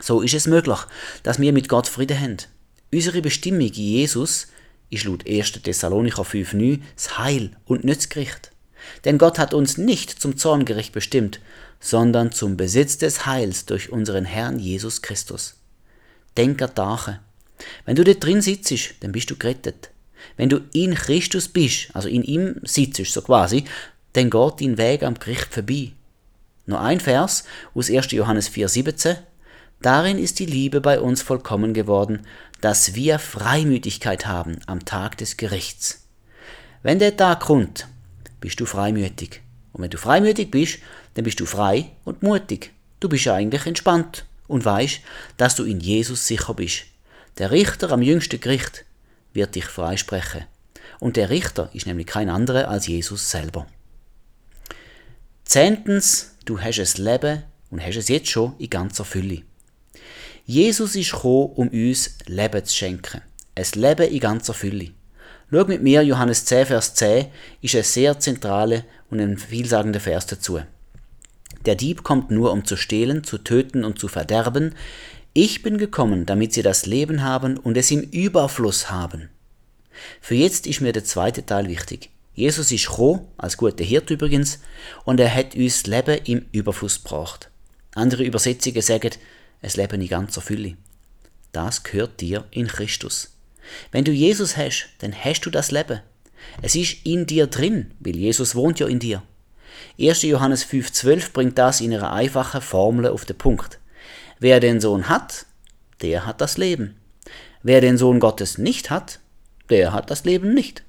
So 0.00 0.22
ist 0.22 0.34
es 0.34 0.46
möglich, 0.46 0.78
dass 1.22 1.40
wir 1.40 1.52
mit 1.52 1.68
Gott 1.68 1.88
Frieden 1.88 2.20
haben. 2.20 2.36
Unsere 2.92 3.20
Bestimmung 3.20 3.62
in 3.62 3.72
Jesus 3.72 4.46
ist 4.90 5.04
laut 5.04 5.28
1. 5.28 5.52
Thessalonicher 5.52 6.22
5,9 6.22 6.80
das 6.94 7.18
Heil 7.18 7.50
und 7.66 7.84
nicht 7.84 7.98
das 7.98 8.08
Gericht. 8.08 8.52
Denn 9.04 9.18
Gott 9.18 9.38
hat 9.38 9.54
uns 9.54 9.78
nicht 9.78 10.10
zum 10.10 10.36
Zorngericht 10.36 10.92
bestimmt, 10.92 11.40
sondern 11.80 12.32
zum 12.32 12.56
Besitz 12.56 12.98
des 12.98 13.26
Heils 13.26 13.66
durch 13.66 13.90
unseren 13.90 14.24
Herrn 14.24 14.58
Jesus 14.58 15.02
Christus. 15.02 15.54
Denk 16.36 16.60
an 16.62 16.74
Tache. 16.74 17.20
Wenn 17.84 17.96
du 17.96 18.04
dort 18.04 18.22
drin 18.24 18.40
sitzt, 18.40 18.72
dann 19.00 19.12
bist 19.12 19.30
du 19.30 19.36
gerettet. 19.36 19.90
Wenn 20.36 20.48
du 20.48 20.60
in 20.72 20.94
Christus 20.94 21.48
bist, 21.48 21.88
also 21.94 22.08
in 22.08 22.22
ihm 22.22 22.56
sitzt, 22.62 23.04
so 23.06 23.22
quasi, 23.22 23.64
dann 24.12 24.30
geht 24.30 24.60
dein 24.60 24.78
Weg 24.78 25.02
am 25.02 25.14
Gericht 25.14 25.52
vorbei. 25.52 25.92
Noch 26.66 26.80
ein 26.80 27.00
Vers 27.00 27.44
aus 27.74 27.90
1. 27.90 28.10
Johannes 28.12 28.50
4,17. 28.50 29.16
Darin 29.80 30.18
ist 30.18 30.38
die 30.38 30.46
Liebe 30.46 30.80
bei 30.80 31.00
uns 31.00 31.22
vollkommen 31.22 31.72
geworden, 31.72 32.26
dass 32.60 32.94
wir 32.94 33.18
Freimütigkeit 33.18 34.26
haben 34.26 34.58
am 34.66 34.84
Tag 34.84 35.16
des 35.18 35.36
Gerichts. 35.36 36.08
Wenn 36.82 36.98
der 36.98 37.16
Tag 37.16 37.40
kommt, 37.40 37.86
bist 38.40 38.60
du 38.60 38.66
freimütig. 38.66 39.42
Und 39.72 39.82
wenn 39.82 39.90
du 39.90 39.98
freimütig 39.98 40.50
bist, 40.50 40.78
dann 41.14 41.24
bist 41.24 41.40
du 41.40 41.46
frei 41.46 41.90
und 42.04 42.22
mutig. 42.22 42.72
Du 43.00 43.08
bist 43.08 43.28
eigentlich 43.28 43.66
entspannt 43.66 44.24
und 44.46 44.64
weißt, 44.64 45.00
dass 45.36 45.54
du 45.54 45.64
in 45.64 45.80
Jesus 45.80 46.26
sicher 46.26 46.54
bist. 46.54 46.84
Der 47.38 47.50
Richter 47.50 47.92
am 47.92 48.02
jüngsten 48.02 48.40
Gericht 48.40 48.84
wird 49.32 49.54
dich 49.54 49.66
freisprechen. 49.66 50.46
Und 50.98 51.16
der 51.16 51.30
Richter 51.30 51.70
ist 51.72 51.86
nämlich 51.86 52.06
kein 52.06 52.28
anderer 52.28 52.68
als 52.68 52.88
Jesus 52.88 53.30
selber. 53.30 53.66
Zehntens, 55.44 56.34
du 56.44 56.60
hast 56.60 56.78
es 56.78 56.98
Leben 56.98 57.44
und 57.70 57.82
hast 57.82 57.96
es 57.96 58.08
jetzt 58.08 58.28
schon 58.28 58.54
in 58.58 58.70
ganzer 58.70 59.04
Fülle. 59.04 59.42
Jesus 60.44 60.96
ist 60.96 61.12
gekommen, 61.12 61.52
um 61.54 61.68
uns 61.68 62.16
Leben 62.26 62.64
zu 62.64 62.74
schenken. 62.74 63.20
Ein 63.54 63.66
Leben 63.74 64.10
in 64.10 64.20
ganzer 64.20 64.54
Fülle. 64.54 64.90
Schau 65.50 65.64
mit 65.64 65.82
mir, 65.82 66.02
Johannes 66.02 66.44
10, 66.44 66.66
Vers 66.66 66.94
10 66.94 67.28
ist 67.62 67.74
ein 67.74 67.82
sehr 67.82 68.20
zentraler 68.20 68.84
und 69.08 69.18
ein 69.18 69.38
vielsagender 69.38 70.00
Vers 70.00 70.26
dazu. 70.26 70.60
Der 71.64 71.74
Dieb 71.74 72.02
kommt 72.02 72.30
nur, 72.30 72.52
um 72.52 72.66
zu 72.66 72.76
stehlen, 72.76 73.24
zu 73.24 73.38
töten 73.38 73.82
und 73.82 73.98
zu 73.98 74.08
verderben. 74.08 74.74
Ich 75.32 75.62
bin 75.62 75.78
gekommen, 75.78 76.26
damit 76.26 76.52
sie 76.52 76.60
das 76.60 76.84
Leben 76.84 77.22
haben 77.22 77.56
und 77.56 77.78
es 77.78 77.90
im 77.90 78.02
Überfluss 78.02 78.90
haben. 78.90 79.30
Für 80.20 80.34
jetzt 80.34 80.66
ist 80.66 80.82
mir 80.82 80.92
der 80.92 81.04
zweite 81.04 81.46
Teil 81.46 81.68
wichtig. 81.68 82.10
Jesus 82.34 82.70
ist 82.70 82.86
gekommen, 82.86 83.26
als 83.38 83.56
guter 83.56 83.84
Hirt 83.84 84.10
übrigens, 84.10 84.60
und 85.04 85.18
er 85.18 85.34
hat 85.34 85.54
uns 85.54 85.86
Leben 85.86 86.18
im 86.24 86.44
Überfluss 86.52 87.02
gebracht. 87.02 87.50
Andere 87.94 88.22
Übersetzungen 88.22 88.82
sagen, 88.82 89.12
es 89.62 89.78
Leben 89.78 90.02
in 90.02 90.08
ganzer 90.08 90.42
Fülle. 90.42 90.76
Das 91.52 91.82
gehört 91.84 92.20
dir 92.20 92.44
in 92.50 92.68
Christus. 92.68 93.37
Wenn 93.92 94.04
du 94.04 94.12
Jesus 94.12 94.56
hast, 94.56 94.88
dann 94.98 95.14
hast 95.14 95.42
du 95.42 95.50
das 95.50 95.70
Leben. 95.70 96.00
Es 96.62 96.74
ist 96.74 97.04
in 97.04 97.26
dir 97.26 97.46
drin, 97.46 97.92
weil 98.00 98.16
Jesus 98.16 98.54
wohnt 98.54 98.80
ja 98.80 98.86
in 98.86 98.98
dir. 98.98 99.22
1. 100.00 100.22
Johannes 100.22 100.64
5,12 100.64 101.32
bringt 101.32 101.58
das 101.58 101.80
in 101.80 101.92
einer 101.92 102.12
einfachen 102.12 102.60
Formel 102.60 103.06
auf 103.06 103.24
den 103.24 103.36
Punkt. 103.36 103.78
Wer 104.38 104.60
den 104.60 104.80
Sohn 104.80 105.08
hat, 105.08 105.46
der 106.02 106.26
hat 106.26 106.40
das 106.40 106.58
Leben. 106.58 106.96
Wer 107.62 107.80
den 107.80 107.98
Sohn 107.98 108.20
Gottes 108.20 108.58
nicht 108.58 108.90
hat, 108.90 109.20
der 109.70 109.92
hat 109.92 110.10
das 110.10 110.24
Leben 110.24 110.54
nicht. 110.54 110.84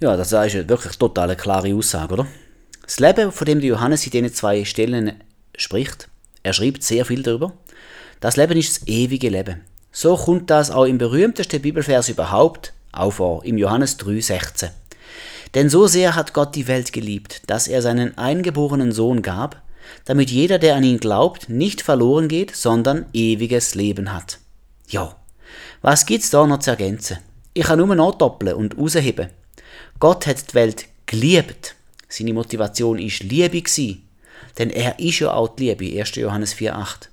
Ja, 0.00 0.16
das 0.16 0.32
ist 0.32 0.68
wirklich 0.68 0.96
total 0.98 1.30
eine 1.30 1.36
klare 1.36 1.74
Aussage, 1.74 2.14
oder? 2.14 2.26
Das 2.82 3.00
Leben, 3.00 3.32
von 3.32 3.46
dem 3.46 3.60
Johannes 3.60 4.04
in 4.04 4.12
diesen 4.12 4.32
zwei 4.32 4.64
Stellen 4.64 5.20
spricht, 5.56 6.08
er 6.42 6.52
schreibt 6.52 6.84
sehr 6.84 7.04
viel 7.04 7.22
darüber. 7.22 7.52
Das 8.20 8.36
Leben 8.36 8.56
ist 8.56 8.76
das 8.76 8.88
ewige 8.88 9.28
Leben. 9.28 9.62
So 9.98 10.14
kommt 10.14 10.50
das 10.50 10.70
auch 10.70 10.84
im 10.84 10.98
berühmtesten 10.98 11.62
Bibelvers 11.62 12.10
überhaupt 12.10 12.74
auch 12.92 13.12
vor, 13.12 13.42
im 13.46 13.56
Johannes 13.56 13.98
3,16. 13.98 14.68
Denn 15.54 15.70
so 15.70 15.86
sehr 15.86 16.14
hat 16.14 16.34
Gott 16.34 16.54
die 16.54 16.68
Welt 16.68 16.92
geliebt, 16.92 17.40
dass 17.46 17.66
er 17.66 17.80
seinen 17.80 18.18
eingeborenen 18.18 18.92
Sohn 18.92 19.22
gab, 19.22 19.62
damit 20.04 20.30
jeder, 20.30 20.58
der 20.58 20.76
an 20.76 20.84
ihn 20.84 21.00
glaubt, 21.00 21.48
nicht 21.48 21.80
verloren 21.80 22.28
geht, 22.28 22.54
sondern 22.54 23.06
ewiges 23.14 23.74
Leben 23.74 24.12
hat. 24.12 24.38
Ja, 24.86 25.16
was 25.80 26.04
gibt's 26.04 26.28
da 26.28 26.46
noch 26.46 26.58
zu 26.58 26.72
ergänzen? 26.72 27.16
Ich 27.54 27.64
kann 27.64 27.78
nur 27.78 27.94
noch 27.94 28.18
doppeln 28.18 28.54
und 28.54 28.76
rausheben. 28.76 29.30
Gott 29.98 30.26
hat 30.26 30.50
die 30.50 30.54
Welt 30.56 30.84
geliebt. 31.06 31.74
Seine 32.06 32.34
Motivation 32.34 32.98
ist 32.98 33.22
Liebe 33.22 33.62
gewesen. 33.62 34.06
Denn 34.58 34.68
er 34.68 34.98
ist 34.98 35.20
ja 35.20 35.32
auch 35.32 35.56
die 35.56 35.70
Liebe, 35.70 35.98
1. 35.98 36.16
Johannes 36.16 36.54
4,8. 36.54 37.08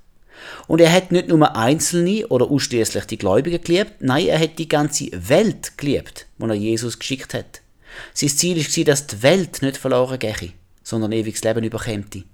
Und 0.66 0.80
er 0.80 0.92
hat 0.92 1.12
nicht 1.12 1.28
nur 1.28 1.56
Einzelne 1.56 2.26
oder 2.28 2.50
ausschließlich 2.50 3.04
die 3.04 3.18
Gläubigen 3.18 3.62
geliebt, 3.62 3.94
nein, 4.00 4.26
er 4.26 4.40
hat 4.40 4.58
die 4.58 4.68
ganze 4.68 5.08
Welt 5.12 5.76
geliebt, 5.76 6.26
wo 6.38 6.46
er 6.46 6.54
Jesus 6.54 6.98
geschickt 6.98 7.34
hat. 7.34 7.60
Sein 8.12 8.28
Ziel 8.30 8.56
war, 8.56 8.84
dass 8.84 9.06
die 9.06 9.22
Welt 9.22 9.62
nicht 9.62 9.76
verloren 9.76 10.18
gehe, 10.18 10.52
sondern 10.82 11.12
ewiges 11.12 11.44
Leben 11.44 11.64
überkämte. 11.64 12.24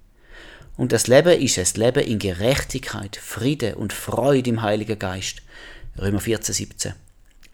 Und 0.77 0.93
das 0.93 1.09
Leben 1.09 1.39
ist 1.41 1.59
das 1.59 1.77
Leben 1.77 2.03
in 2.03 2.19
Gerechtigkeit, 2.19 3.17
Friede 3.17 3.75
und 3.77 3.93
Freude 3.93 4.49
im 4.49 4.63
Heiligen 4.63 4.99
Geist. 4.99 5.43
Römer 6.01 6.21
14, 6.21 6.55
17. 6.55 6.93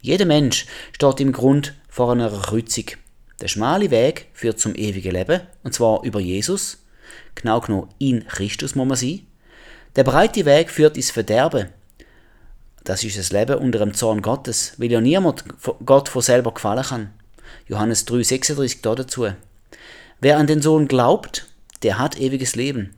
Jeder 0.01 0.27
Mensch 0.27 0.67
steht 0.93 1.21
im 1.21 1.33
Grund 1.33 1.75
vor 1.89 2.13
einer 2.13 2.31
Kreuzung. 2.31 2.85
Der 3.41 3.49
schmale 3.49 3.91
Weg 3.91 4.29
führt 4.33 4.61
zum 4.61 4.75
ewigen 4.77 5.13
Leben, 5.13 5.41
und 5.65 5.75
zwar 5.75 6.05
über 6.05 6.21
Jesus. 6.21 6.79
Genau 7.35 7.61
genommen 7.61 7.89
in 7.99 8.27
Christus 8.27 8.75
muss 8.75 8.87
man 8.87 8.97
sein. 8.97 9.27
Der 9.97 10.05
breite 10.05 10.45
Weg 10.45 10.71
führt 10.71 10.97
ins 10.97 11.11
Verderben. 11.11 11.71
Das 12.85 13.03
ist 13.03 13.17
das 13.19 13.33
Leben 13.33 13.59
unter 13.59 13.79
dem 13.79 13.95
Zorn 13.95 14.21
Gottes, 14.21 14.75
weil 14.77 14.93
ja 14.93 15.01
niemand 15.01 15.45
Gott 15.85 16.11
von 16.11 16.23
selber 16.23 16.53
gefallen 16.53 16.85
kann. 16.85 17.11
Johannes 17.67 18.05
3, 18.05 18.23
36 18.23 18.83
dazu. 18.83 19.29
Wer 20.21 20.37
an 20.37 20.47
den 20.47 20.61
Sohn 20.61 20.87
glaubt, 20.87 21.47
der 21.83 21.99
hat 21.99 22.21
ewiges 22.21 22.57
Leben. 22.57 22.95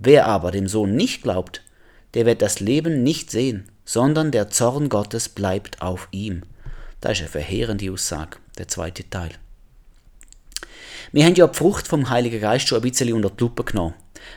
Wer 0.00 0.26
aber 0.26 0.50
dem 0.50 0.66
Sohn 0.66 0.96
nicht 0.96 1.22
glaubt, 1.22 1.62
der 2.14 2.26
wird 2.26 2.42
das 2.42 2.58
Leben 2.58 3.04
nicht 3.04 3.30
sehen, 3.30 3.68
sondern 3.84 4.32
der 4.32 4.50
Zorn 4.50 4.88
Gottes 4.88 5.28
bleibt 5.28 5.80
auf 5.80 6.08
ihm. 6.10 6.42
Das 7.00 7.12
ist 7.12 7.20
eine 7.20 7.28
verheerende 7.28 7.92
Aussage, 7.92 8.38
der 8.58 8.66
zweite 8.66 9.08
Teil. 9.08 9.30
Wir 11.12 11.24
haben 11.24 11.34
ja 11.34 11.46
die 11.46 11.56
Frucht 11.56 11.86
vom 11.86 12.10
Heiligen 12.10 12.40
Geist 12.40 12.68
schon 12.68 12.78
ein 12.78 12.82
bisschen 12.82 13.12
unter 13.12 13.30
die 13.30 13.42
Lupe 13.42 13.64
genommen. 13.64 13.94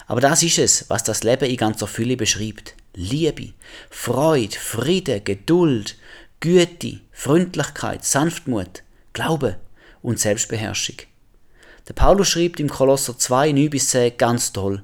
Aber 0.08 0.22
das 0.22 0.44
ist 0.44 0.60
es, 0.60 0.90
was 0.90 1.04
das 1.04 1.24
Leben 1.24 1.50
in 1.50 1.58
ganzer 1.58 1.88
Fülle 1.88 2.18
beschreibt. 2.18 2.76
Liebe, 2.96 3.54
Freude, 3.90 4.56
Friede, 4.58 5.22
Geduld, 5.22 5.98
Güte, 6.40 7.00
Freundlichkeit, 7.12 8.04
Sanftmut, 8.04 8.84
Glaube 9.14 9.58
und 10.02 10.20
Selbstbeherrschung. 10.20 10.98
Der 11.88 11.94
Paulus 11.94 12.30
schreibt 12.30 12.60
im 12.60 12.70
Kolosser 12.70 13.18
2, 13.18 13.52
9 13.52 13.70
bis 13.70 13.90
10 13.90 14.18
ganz 14.18 14.54
toll. 14.54 14.84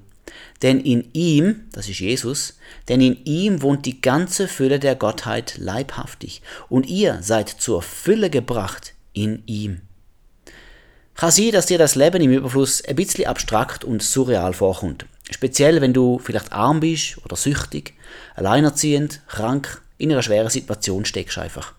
Denn 0.61 0.81
in 0.81 1.09
ihm, 1.13 1.67
das 1.71 1.87
ist 1.87 1.99
Jesus, 1.99 2.57
denn 2.87 2.99
in 2.99 3.23
ihm 3.25 3.61
wohnt 3.61 3.85
die 3.85 4.01
ganze 4.01 4.47
Fülle 4.47 4.79
der 4.79 4.95
Gottheit 4.95 5.57
leibhaftig, 5.57 6.41
und 6.67 6.87
ihr 6.87 7.19
seid 7.21 7.49
zur 7.49 7.81
Fülle 7.81 8.29
gebracht 8.29 8.93
in 9.13 9.43
ihm. 9.45 9.81
Kann 11.19 11.31
sein, 11.31 11.51
dass 11.51 11.65
dir 11.65 11.77
das 11.77 11.95
Leben 11.95 12.21
im 12.21 12.31
Überfluss 12.31 12.81
ein 12.81 12.95
bisschen 12.95 13.25
abstrakt 13.25 13.83
und 13.83 14.01
surreal 14.01 14.53
vorkommt. 14.53 15.05
Speziell, 15.29 15.81
wenn 15.81 15.91
du 15.91 16.17
vielleicht 16.17 16.53
arm 16.53 16.79
bist 16.79 17.17
oder 17.25 17.35
süchtig, 17.35 17.93
alleinerziehend, 18.35 19.19
krank, 19.27 19.81
in 19.97 20.13
einer 20.13 20.23
schweren 20.23 20.49
Situation 20.49 21.03
steckst 21.03 21.37
einfach. 21.37 21.73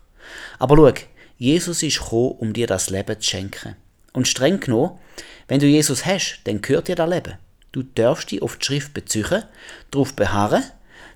Aber 0.59 0.75
schau, 0.75 0.93
Jesus 1.39 1.81
ist 1.81 2.03
gekommen, 2.03 2.35
um 2.37 2.53
dir 2.53 2.67
das 2.67 2.91
Leben 2.91 3.19
zu 3.19 3.27
schenken. 3.27 3.75
Und 4.13 4.27
streng 4.27 4.59
genommen, 4.59 4.99
wenn 5.47 5.59
du 5.59 5.65
Jesus 5.65 6.05
hast, 6.05 6.41
dann 6.43 6.61
gehört 6.61 6.87
dir 6.87 6.95
das 6.95 7.09
Leben. 7.09 7.33
Du 7.71 7.81
darfst 7.81 8.29
dich 8.29 8.43
auf 8.43 8.57
die 8.57 8.65
Schrift 8.67 8.93
beziehen, 8.93 9.43
darauf 9.89 10.13
beharren, 10.13 10.65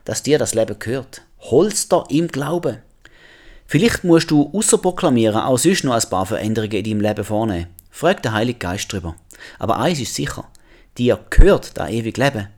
dass 0.04 0.24
dir 0.24 0.40
das 0.40 0.56
Leben 0.56 0.80
gehört. 0.80 1.22
Holst 1.42 1.92
da 1.92 2.04
im 2.10 2.28
Glauben. 2.28 2.80
Vielleicht 3.68 4.04
musst 4.04 4.32
du 4.32 4.50
außer 4.52 4.80
proklamieren 4.80 5.42
auch 5.42 5.60
sonst 5.60 5.84
noch 5.84 5.94
ein 5.94 6.10
paar 6.10 6.26
Veränderungen 6.26 6.72
in 6.72 6.84
deinem 6.86 7.02
Leben 7.02 7.24
vornehmen. 7.24 7.75
Frag 7.96 8.22
den 8.24 8.34
Heiligen 8.34 8.60
Geist 8.60 8.92
drüber. 8.92 9.16
Aber 9.58 9.80
eins 9.80 10.02
ist 10.02 10.16
sicher, 10.16 10.50
dir 10.98 11.18
gehört 11.30 11.78
das 11.78 11.90
ewige 11.90 12.22
Leben. 12.22 12.50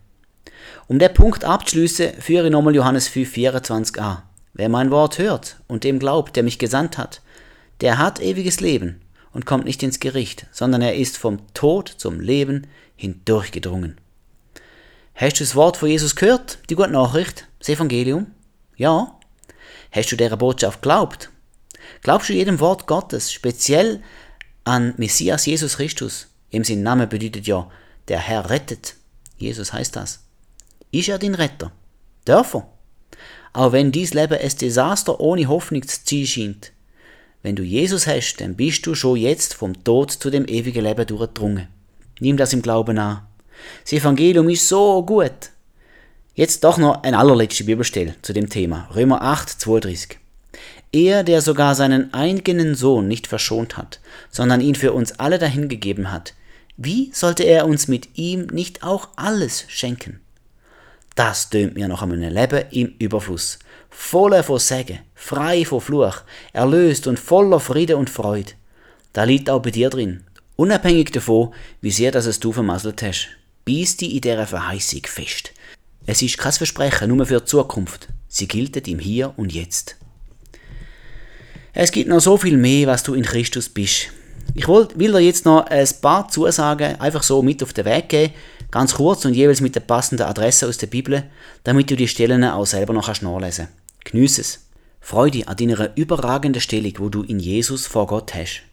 Um 0.87 0.97
den 0.97 1.13
Punkt 1.13 1.45
abzuschließen, 1.45 2.19
führe 2.19 2.47
ich 2.47 2.51
nochmal 2.51 2.73
Johannes 2.73 3.07
5,24 3.07 3.99
an. 3.99 4.23
Wer 4.53 4.67
mein 4.67 4.89
Wort 4.89 5.19
hört 5.19 5.57
und 5.67 5.83
dem 5.83 5.99
glaubt, 5.99 6.35
der 6.35 6.41
mich 6.41 6.57
gesandt 6.57 6.97
hat, 6.97 7.21
der 7.81 7.99
hat 7.99 8.19
ewiges 8.19 8.61
Leben 8.61 8.99
und 9.31 9.45
kommt 9.45 9.65
nicht 9.65 9.83
ins 9.83 9.99
Gericht, 9.99 10.47
sondern 10.51 10.81
er 10.81 10.95
ist 10.95 11.19
vom 11.19 11.37
Tod 11.53 11.87
zum 11.87 12.19
Leben 12.19 12.65
hindurchgedrungen. 12.95 14.01
Hast 15.13 15.39
du 15.39 15.43
das 15.43 15.55
Wort 15.55 15.77
von 15.77 15.89
Jesus 15.89 16.15
gehört, 16.15 16.57
die 16.71 16.75
gute 16.75 16.89
Nachricht, 16.89 17.47
das 17.59 17.69
Evangelium? 17.69 18.31
Ja. 18.75 19.19
Hast 19.91 20.11
du 20.11 20.15
dieser 20.15 20.37
Botschaft 20.37 20.81
geglaubt? 20.81 21.29
Glaubst 22.01 22.29
du 22.29 22.33
jedem 22.33 22.59
Wort 22.59 22.87
Gottes, 22.87 23.31
speziell 23.31 24.01
an 24.67 24.93
Messias 24.97 25.45
Jesus 25.45 25.77
Christus? 25.77 26.27
Ihm 26.51 26.63
sein 26.63 26.83
Name 26.83 27.07
bedeutet 27.07 27.47
ja, 27.47 27.69
der 28.07 28.19
Herr 28.19 28.49
rettet. 28.49 28.95
Jesus 29.37 29.73
heißt 29.73 29.95
das. 29.95 30.19
Ist 30.91 31.09
er 31.09 31.19
dein 31.19 31.35
Retter? 31.35 31.71
Darf 32.25 32.53
er? 32.53 32.67
Auch 33.53 33.71
wenn 33.71 33.91
dies 33.91 34.13
Leben 34.13 34.37
ein 34.37 34.57
Desaster 34.61 35.19
ohne 35.19 35.47
Hoffnung 35.47 35.87
zu 35.87 36.03
ziehen 36.03 36.27
scheint. 36.27 36.71
Wenn 37.43 37.55
du 37.55 37.63
Jesus 37.63 38.07
hast, 38.07 38.37
dann 38.37 38.55
bist 38.55 38.85
du 38.85 38.93
schon 38.93 39.17
jetzt 39.17 39.53
vom 39.53 39.83
Tod 39.83 40.11
zu 40.11 40.29
dem 40.29 40.47
ewigen 40.47 40.83
Leben 40.83 41.07
durchgedrungen. 41.07 41.67
Nimm 42.19 42.37
das 42.37 42.53
im 42.53 42.61
Glauben 42.61 42.97
an. 42.97 43.25
Das 43.83 43.93
Evangelium 43.93 44.49
ist 44.49 44.67
so 44.67 45.03
gut. 45.03 45.51
Jetzt 46.35 46.63
doch 46.63 46.77
noch 46.77 47.03
ein 47.03 47.15
allerletzte 47.15 47.63
Bibelstelle 47.63 48.15
zu 48.21 48.33
dem 48.33 48.49
Thema. 48.49 48.89
Römer 48.93 49.21
8, 49.21 49.49
32. 49.49 50.19
Er, 50.91 51.23
der 51.23 51.41
sogar 51.41 51.75
seinen 51.75 52.13
eigenen 52.13 52.75
Sohn 52.75 53.07
nicht 53.07 53.27
verschont 53.27 53.77
hat, 53.77 53.99
sondern 54.29 54.61
ihn 54.61 54.75
für 54.75 54.93
uns 54.93 55.19
alle 55.19 55.37
dahingegeben 55.37 56.11
hat, 56.11 56.33
wie 56.77 57.11
sollte 57.13 57.43
er 57.43 57.65
uns 57.65 57.87
mit 57.87 58.17
ihm 58.17 58.47
nicht 58.47 58.83
auch 58.83 59.09
alles 59.15 59.65
schenken? 59.67 60.21
Das 61.15 61.49
tönt 61.49 61.73
mir 61.73 61.87
nach 61.87 62.03
einem 62.03 62.21
Leben 62.21 62.63
im 62.69 62.93
Überfluss, 62.99 63.57
voller 63.89 64.43
von 64.43 64.59
Segen, 64.59 64.99
frei 65.15 65.65
von 65.65 65.81
Fluch, 65.81 66.21
erlöst 66.53 67.07
und 67.07 67.19
voller 67.19 67.59
Friede 67.59 67.97
und 67.97 68.11
Freude. 68.11 68.51
Da 69.13 69.23
liegt 69.23 69.49
auch 69.49 69.61
bei 69.61 69.71
dir 69.71 69.89
drin, 69.89 70.23
unabhängig 70.55 71.11
davon, 71.11 71.53
wie 71.81 71.91
sehr 71.91 72.11
das 72.11 72.27
es 72.27 72.39
du 72.39 72.53
vermasselt 72.53 73.01
hast. 73.01 73.29
Beiß 73.65 73.97
dich 73.97 74.13
in 74.13 74.21
dieser 74.21 74.45
Verheißung 74.45 75.01
fest. 75.05 75.51
Es 76.05 76.21
ist 76.21 76.37
kein 76.37 76.53
Versprechen 76.53 77.09
nur 77.09 77.25
für 77.25 77.39
die 77.39 77.45
Zukunft. 77.45 78.07
Sie 78.27 78.47
gilt 78.47 78.87
im 78.87 78.99
Hier 78.99 79.33
und 79.37 79.51
Jetzt. 79.51 79.96
Es 81.79 81.91
gibt 81.91 82.09
noch 82.09 82.21
so 82.21 82.37
viel 82.37 82.57
mehr, 82.57 82.87
was 82.87 83.03
du 83.03 83.13
in 83.13 83.21
Christus 83.21 83.69
bist. 83.69 84.07
Ich 84.55 84.67
will, 84.67 84.87
dir 84.95 85.19
jetzt 85.19 85.45
noch 85.45 85.67
ein 85.67 85.87
paar 86.01 86.27
Zusagen 86.27 86.99
einfach 86.99 87.21
so 87.21 87.43
mit 87.43 87.61
auf 87.61 87.71
den 87.71 87.85
Weg 87.85 88.09
geben, 88.09 88.33
ganz 88.71 88.95
kurz 88.95 89.25
und 89.25 89.35
jeweils 89.35 89.61
mit 89.61 89.75
der 89.75 89.81
passenden 89.81 90.25
Adresse 90.25 90.67
aus 90.67 90.79
der 90.79 90.87
Bibel, 90.87 91.25
damit 91.63 91.91
du 91.91 91.95
die 91.95 92.07
Stellen 92.07 92.43
auch 92.43 92.65
selber 92.65 92.93
noch 92.93 93.07
nachlesen 93.07 93.67
kannst. 93.67 94.11
Geniess 94.11 94.39
es. 94.39 94.59
Freu 95.01 95.29
dich 95.29 95.47
an 95.47 95.55
deiner 95.55 95.95
überragenden 95.95 96.63
Stellung, 96.63 96.93
wo 96.97 97.09
du 97.09 97.21
in 97.21 97.37
Jesus 97.37 97.85
vor 97.85 98.07
Gott 98.07 98.33
hast. 98.33 98.63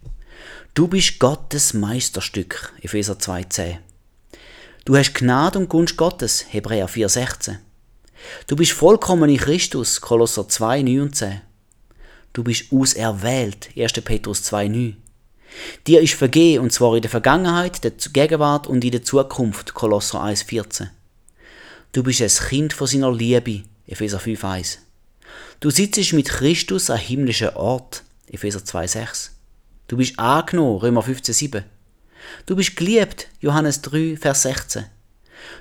Du 0.72 0.88
bist 0.88 1.18
Gottes 1.18 1.74
Meisterstück, 1.74 2.72
Epheser 2.80 3.18
2,10. 3.18 3.76
Du 4.86 4.96
hast 4.96 5.12
Gnade 5.12 5.59
und 5.59 5.68
Gunst 5.68 5.98
Gottes, 5.98 6.46
Hebräer 6.48 6.88
4,16. 6.88 7.57
Du 8.46 8.57
bist 8.57 8.72
vollkommen 8.72 9.28
in 9.28 9.36
Christus, 9.36 10.00
Kolosser 10.00 10.48
2, 10.48 10.80
9 10.80 11.00
und 11.02 11.14
10. 11.14 11.42
Du 12.35 12.43
bist 12.43 12.72
auserwählt, 12.72 13.70
1. 13.76 13.93
Petrus 14.05 14.43
2, 14.43 14.66
9. 14.66 14.97
Dir 15.87 16.01
ist 16.01 16.14
vergeben, 16.14 16.64
und 16.64 16.72
zwar 16.72 16.97
in 16.97 17.03
der 17.03 17.11
Vergangenheit, 17.11 17.85
der 17.85 17.93
Gegenwart 17.93 18.66
und 18.66 18.85
in 18.85 18.91
der 18.91 19.05
Zukunft, 19.05 19.72
Kolosser 19.72 20.20
1,14. 20.20 20.89
Du 21.93 22.03
bist 22.03 22.20
ein 22.20 22.49
Kind 22.49 22.72
von 22.72 22.89
seiner 22.89 23.12
Liebe, 23.12 23.62
Epheser 23.87 24.18
5,1. 24.18 24.78
Du 25.61 25.70
sitzt 25.70 26.12
mit 26.12 26.28
Christus 26.28 26.91
am 26.91 26.99
himmlischen 26.99 27.51
Ort, 27.51 28.03
Epheser 28.26 28.59
2,6. 28.59 29.30
Du 29.87 29.97
bist 29.97 30.18
angenommen, 30.18 30.78
Römer 30.78 31.05
15,7. 31.05 31.62
Du 32.47 32.57
bist 32.57 32.74
geliebt, 32.74 33.28
Johannes 33.41 33.80
3, 33.82 34.16
Vers 34.16 34.43
16. 34.43 34.87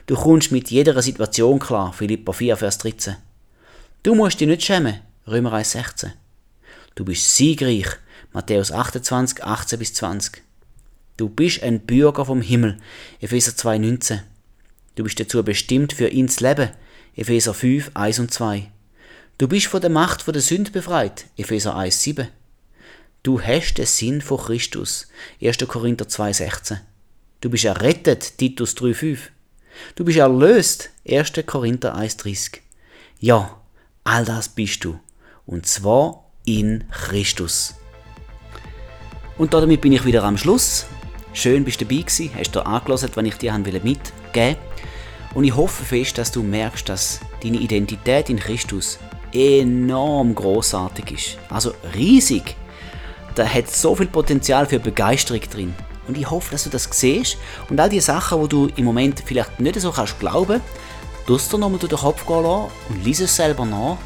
Du 0.08 0.16
kommst 0.16 0.52
mit 0.52 0.72
jeder 0.72 1.00
Situation 1.04 1.60
klar, 1.60 1.94
Philippa 1.94 2.32
4, 2.32 2.58
Vers 2.58 2.80
13. 2.80 3.16
Du 4.02 4.16
musst 4.16 4.40
dich 4.40 4.48
nicht 4.48 4.64
schämen, 4.64 5.02
Römer 5.28 5.54
1, 5.54 5.70
16. 5.70 6.14
Du 6.96 7.06
bist 7.06 7.36
siegreich, 7.36 7.88
Matthäus 8.34 8.72
28, 8.72 9.44
18 9.44 9.80
bis 9.80 9.94
20. 9.96 10.44
Du 11.18 11.30
bist 11.30 11.64
ein 11.64 11.80
Bürger 11.82 12.26
vom 12.26 12.42
Himmel, 12.42 12.78
Epheser 13.20 13.56
2, 13.56 13.78
19. 13.80 14.22
Du 14.96 15.04
bist 15.04 15.20
dazu 15.20 15.44
bestimmt, 15.44 15.94
für 15.94 16.10
zu 16.10 16.44
leben, 16.44 16.70
Epheser 17.16 17.54
5, 17.54 17.92
1 17.94 18.20
und 18.20 18.32
2. 18.32 18.72
Du 19.38 19.48
bist 19.48 19.68
von 19.68 19.82
der 19.82 19.90
Macht 19.90 20.22
von 20.22 20.34
der 20.34 20.42
Sünde 20.42 20.72
befreit, 20.72 21.26
Epheser 21.38 21.76
1, 21.76 22.02
7. 22.02 22.28
Du 23.24 23.42
hast 23.42 23.76
den 23.76 23.86
Sinn 23.86 24.22
von 24.22 24.38
Christus, 24.38 25.08
1. 25.42 25.58
Korinther 25.68 26.08
2, 26.08 26.34
16. 26.34 26.80
Du 27.42 27.50
bist 27.50 27.66
errettet, 27.66 28.38
Titus 28.38 28.76
3, 28.76 28.94
5. 28.94 29.32
Du 29.96 30.06
bist 30.06 30.18
erlöst, 30.18 30.92
1. 31.08 31.34
Korinther 31.46 31.96
1, 31.96 32.18
30. 32.18 32.62
Ja, 33.20 33.62
all 34.04 34.26
das 34.26 34.50
bist 34.50 34.84
du. 34.84 35.00
Und 35.46 35.66
zwar 35.66 36.23
in 36.46 36.84
Christus. 36.92 37.76
Und 39.38 39.54
damit 39.54 39.82
bin 39.82 39.94
ich 39.94 40.06
wieder 40.06 40.24
am 40.24 40.38
Schluss. 40.38 40.86
Schön 41.34 41.64
bist 41.64 41.82
du 41.82 41.86
dabei 41.86 42.02
gewesen, 42.02 42.32
hast 42.38 42.52
du 42.52 42.66
angelassen, 42.66 43.10
wenn 43.16 43.26
ich 43.26 43.36
dir 43.36 43.54
mitgeben 43.54 44.04
wollte. 44.34 44.58
Und 45.34 45.46
ich 45.46 45.56
hoffe 45.56 45.84
fest, 45.84 46.18
dass 46.20 46.32
du 46.32 46.44
merkst, 46.44 46.88
dass 46.88 47.20
deine 47.42 47.58
Identität 47.58 48.30
in 48.30 48.40
Christus 48.40 49.00
enorm 49.34 50.36
großartig 50.36 51.12
ist. 51.12 51.38
Also 51.50 51.74
riesig. 51.96 52.56
Da 53.34 53.46
hat 53.48 53.68
so 53.72 53.96
viel 53.96 54.06
Potenzial 54.06 54.68
für 54.68 54.80
Begeisterung 54.80 55.42
drin. 55.42 55.74
Und 56.08 56.18
ich 56.18 56.30
hoffe, 56.30 56.52
dass 56.52 56.66
du 56.66 56.70
das 56.70 56.88
siehst 56.92 57.38
und 57.70 57.80
all 57.80 57.90
die 57.90 58.00
Sachen, 58.00 58.40
wo 58.40 58.46
du 58.46 58.68
im 58.76 58.86
Moment 58.86 59.24
vielleicht 59.26 59.60
nicht 59.60 59.80
so 59.80 59.92
kannst 59.92 60.20
glauben, 60.20 60.62
du 61.26 61.58
nochmal 61.58 61.80
durch 61.80 61.90
den 61.90 62.00
Kopf 62.00 62.28
gehen 62.28 62.44
lassen 62.44 62.72
und 62.90 63.04
lies 63.04 63.22
es 63.22 63.36
selber 63.36 63.66
nach 63.66 63.98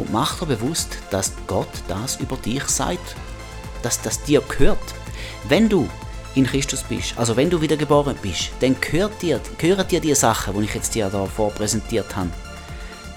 und 0.00 0.12
mach 0.12 0.38
dir 0.38 0.46
bewusst, 0.46 0.98
dass 1.10 1.32
Gott 1.46 1.68
das 1.88 2.16
über 2.16 2.36
dich 2.36 2.64
sagt, 2.64 3.16
dass 3.82 4.00
das 4.00 4.22
dir 4.22 4.40
gehört. 4.40 4.78
Wenn 5.48 5.68
du 5.68 5.88
in 6.34 6.46
Christus 6.46 6.82
bist, 6.82 7.18
also 7.18 7.36
wenn 7.36 7.50
du 7.50 7.60
wiedergeboren 7.60 8.16
bist, 8.22 8.50
dann 8.60 8.80
gehört 8.80 9.20
dir, 9.20 9.40
gehören 9.58 9.86
dir 9.86 10.00
die 10.00 10.14
Sachen, 10.14 10.54
die 10.54 10.64
ich 10.64 10.74
jetzt 10.74 10.94
dir 10.94 11.08
da 11.10 11.26
vorpräsentiert 11.26 12.16
habe. 12.16 12.30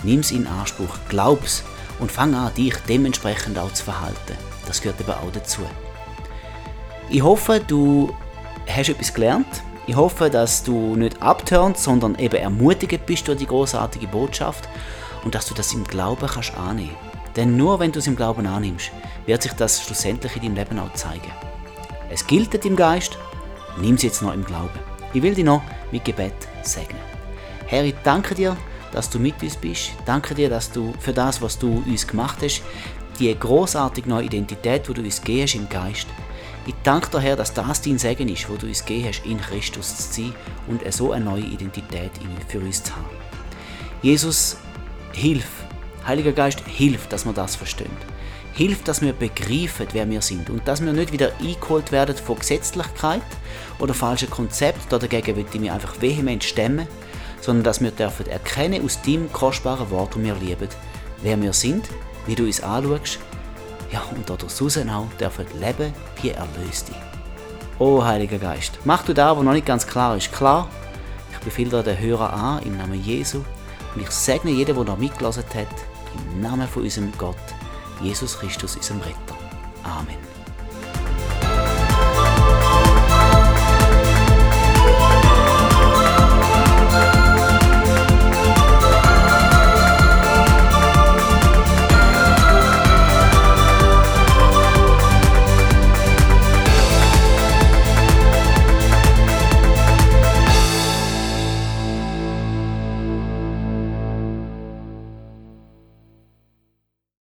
Nimm 0.03 0.19
es 0.19 0.31
in 0.31 0.47
Anspruch, 0.47 0.97
glaub's 1.09 1.63
und 1.99 2.11
fang 2.11 2.33
an, 2.33 2.53
dich 2.55 2.75
dementsprechend 2.87 3.57
auch 3.57 3.71
zu 3.71 3.85
verhalten. 3.85 4.37
Das 4.65 4.81
gehört 4.81 4.99
eben 4.99 5.11
auch 5.11 5.31
dazu. 5.31 5.61
Ich 7.09 7.21
hoffe, 7.21 7.61
du 7.65 8.13
hast 8.67 8.89
etwas 8.89 9.13
gelernt. 9.13 9.47
Ich 9.85 9.95
hoffe, 9.95 10.29
dass 10.29 10.63
du 10.63 10.95
nicht 10.95 11.21
abturnst, 11.21 11.83
sondern 11.83 12.15
eben 12.15 12.37
ermutigt 12.37 13.05
bist 13.05 13.27
durch 13.27 13.37
die 13.37 13.45
großartige 13.45 14.07
Botschaft 14.07 14.67
und 15.23 15.35
dass 15.35 15.47
du 15.47 15.53
das 15.53 15.73
im 15.73 15.83
Glauben 15.83 16.27
kannst 16.27 16.55
annehmen. 16.57 16.95
Denn 17.35 17.57
nur 17.57 17.79
wenn 17.79 17.91
du 17.91 17.99
es 17.99 18.07
im 18.07 18.15
Glauben 18.15 18.45
annimmst, 18.45 18.91
wird 19.25 19.41
sich 19.41 19.53
das 19.53 19.81
schlussendlich 19.81 20.35
in 20.35 20.43
deinem 20.43 20.55
Leben 20.55 20.79
auch 20.79 20.93
zeigen. 20.93 21.31
Es 22.09 22.27
gilt 22.27 22.53
im 22.65 22.75
Geist, 22.75 23.17
nimm 23.79 23.95
es 23.95 24.03
jetzt 24.03 24.21
noch 24.21 24.33
im 24.33 24.45
Glauben. 24.45 24.79
Ich 25.13 25.21
will 25.21 25.33
dich 25.33 25.45
noch 25.45 25.63
mit 25.91 26.05
Gebet 26.05 26.33
segnen. 26.61 27.01
Herr, 27.65 27.83
ich 27.83 27.95
danke 28.03 28.35
dir, 28.35 28.55
dass 28.91 29.09
du 29.09 29.19
mit 29.19 29.41
uns 29.41 29.55
bist. 29.55 29.91
Danke 30.05 30.35
dir, 30.35 30.49
dass 30.49 30.71
du 30.71 30.93
für 30.99 31.13
das, 31.13 31.41
was 31.41 31.57
du 31.57 31.83
uns 31.87 32.05
gemacht 32.05 32.37
hast, 32.43 32.61
die 33.19 33.37
großartige 33.37 34.09
neue 34.09 34.25
Identität, 34.25 34.87
die 34.87 34.93
du 34.93 35.01
uns 35.01 35.21
gegeben 35.21 35.43
hast 35.43 35.55
im 35.55 35.69
Geist. 35.69 36.07
Ich 36.65 36.75
danke 36.83 37.09
dir, 37.09 37.19
Herr, 37.19 37.35
dass 37.35 37.53
das 37.53 37.81
dein 37.81 37.97
Segen 37.97 38.29
ist, 38.29 38.49
wo 38.49 38.55
du 38.55 38.67
uns 38.67 38.85
gegeben 38.85 39.09
hast, 39.09 39.25
in 39.25 39.39
Christus 39.39 39.97
zu 39.97 40.21
sein 40.21 40.35
und 40.67 40.81
so 40.93 41.11
eine 41.11 41.25
neue 41.25 41.41
Identität 41.41 42.11
für 42.47 42.59
uns 42.59 42.83
zu 42.83 42.95
haben. 42.95 43.05
Jesus, 44.01 44.57
hilf. 45.13 45.47
Heiliger 46.05 46.33
Geist, 46.33 46.59
hilf, 46.67 47.07
dass 47.07 47.25
wir 47.25 47.33
das 47.33 47.55
verstehen. 47.55 47.95
Hilf, 48.53 48.83
dass 48.83 49.01
wir 49.01 49.13
begreifen, 49.13 49.87
wer 49.93 50.07
wir 50.09 50.21
sind 50.21 50.49
und 50.49 50.67
dass 50.67 50.83
wir 50.83 50.93
nicht 50.93 51.11
wieder 51.11 51.31
eingeholt 51.39 51.91
werden 51.91 52.15
von 52.15 52.37
Gesetzlichkeit 52.37 53.21
oder 53.79 53.93
falschen 53.93 54.29
Konzepten. 54.29 54.99
Dagegen 54.99 55.35
würde 55.35 55.49
ich 55.51 55.59
mich 55.59 55.71
einfach 55.71 55.99
vehement 56.01 56.43
stemmen, 56.43 56.87
sondern 57.41 57.63
dass 57.63 57.81
wir 57.81 57.91
dürfen 57.91 58.27
erkennen 58.27 58.83
aus 58.85 59.01
deinem 59.01 59.31
kostbaren 59.31 59.89
Wort, 59.89 60.15
und 60.15 60.23
wir 60.23 60.35
lieben, 60.35 60.69
wer 61.23 61.41
wir 61.41 61.53
sind, 61.53 61.89
wie 62.27 62.35
du 62.35 62.43
uns 62.43 62.61
anschaust, 62.61 63.19
ja, 63.91 64.03
und 64.15 64.29
daraus 64.29 64.61
auch 64.61 65.07
dürfen 65.19 65.45
leben 65.59 65.93
wie 66.21 66.29
Erlöste. 66.29 66.93
Oh, 67.79 68.03
Heiliger 68.03 68.37
Geist, 68.37 68.79
mach 68.85 69.03
du 69.03 69.13
da, 69.13 69.35
wo 69.35 69.41
noch 69.41 69.53
nicht 69.53 69.65
ganz 69.65 69.87
klar 69.87 70.15
ist, 70.15 70.31
klar. 70.31 70.69
Ich 71.31 71.39
befehle 71.39 71.69
dir 71.69 71.83
den 71.83 71.99
Hörer 71.99 72.31
an 72.31 72.63
im 72.63 72.77
Namen 72.77 73.03
Jesu 73.03 73.41
und 73.95 74.01
ich 74.01 74.09
segne 74.09 74.51
jeden, 74.51 74.75
der 74.75 74.83
noch 74.83 74.97
mitgelassen 74.97 75.43
hat, 75.53 75.67
im 76.13 76.41
Namen 76.41 76.67
von 76.67 76.83
unserem 76.83 77.11
Gott, 77.17 77.35
Jesus 78.01 78.37
Christus, 78.39 78.75
unserem 78.75 79.01
Retter. 79.01 79.37
Amen. 79.83 80.32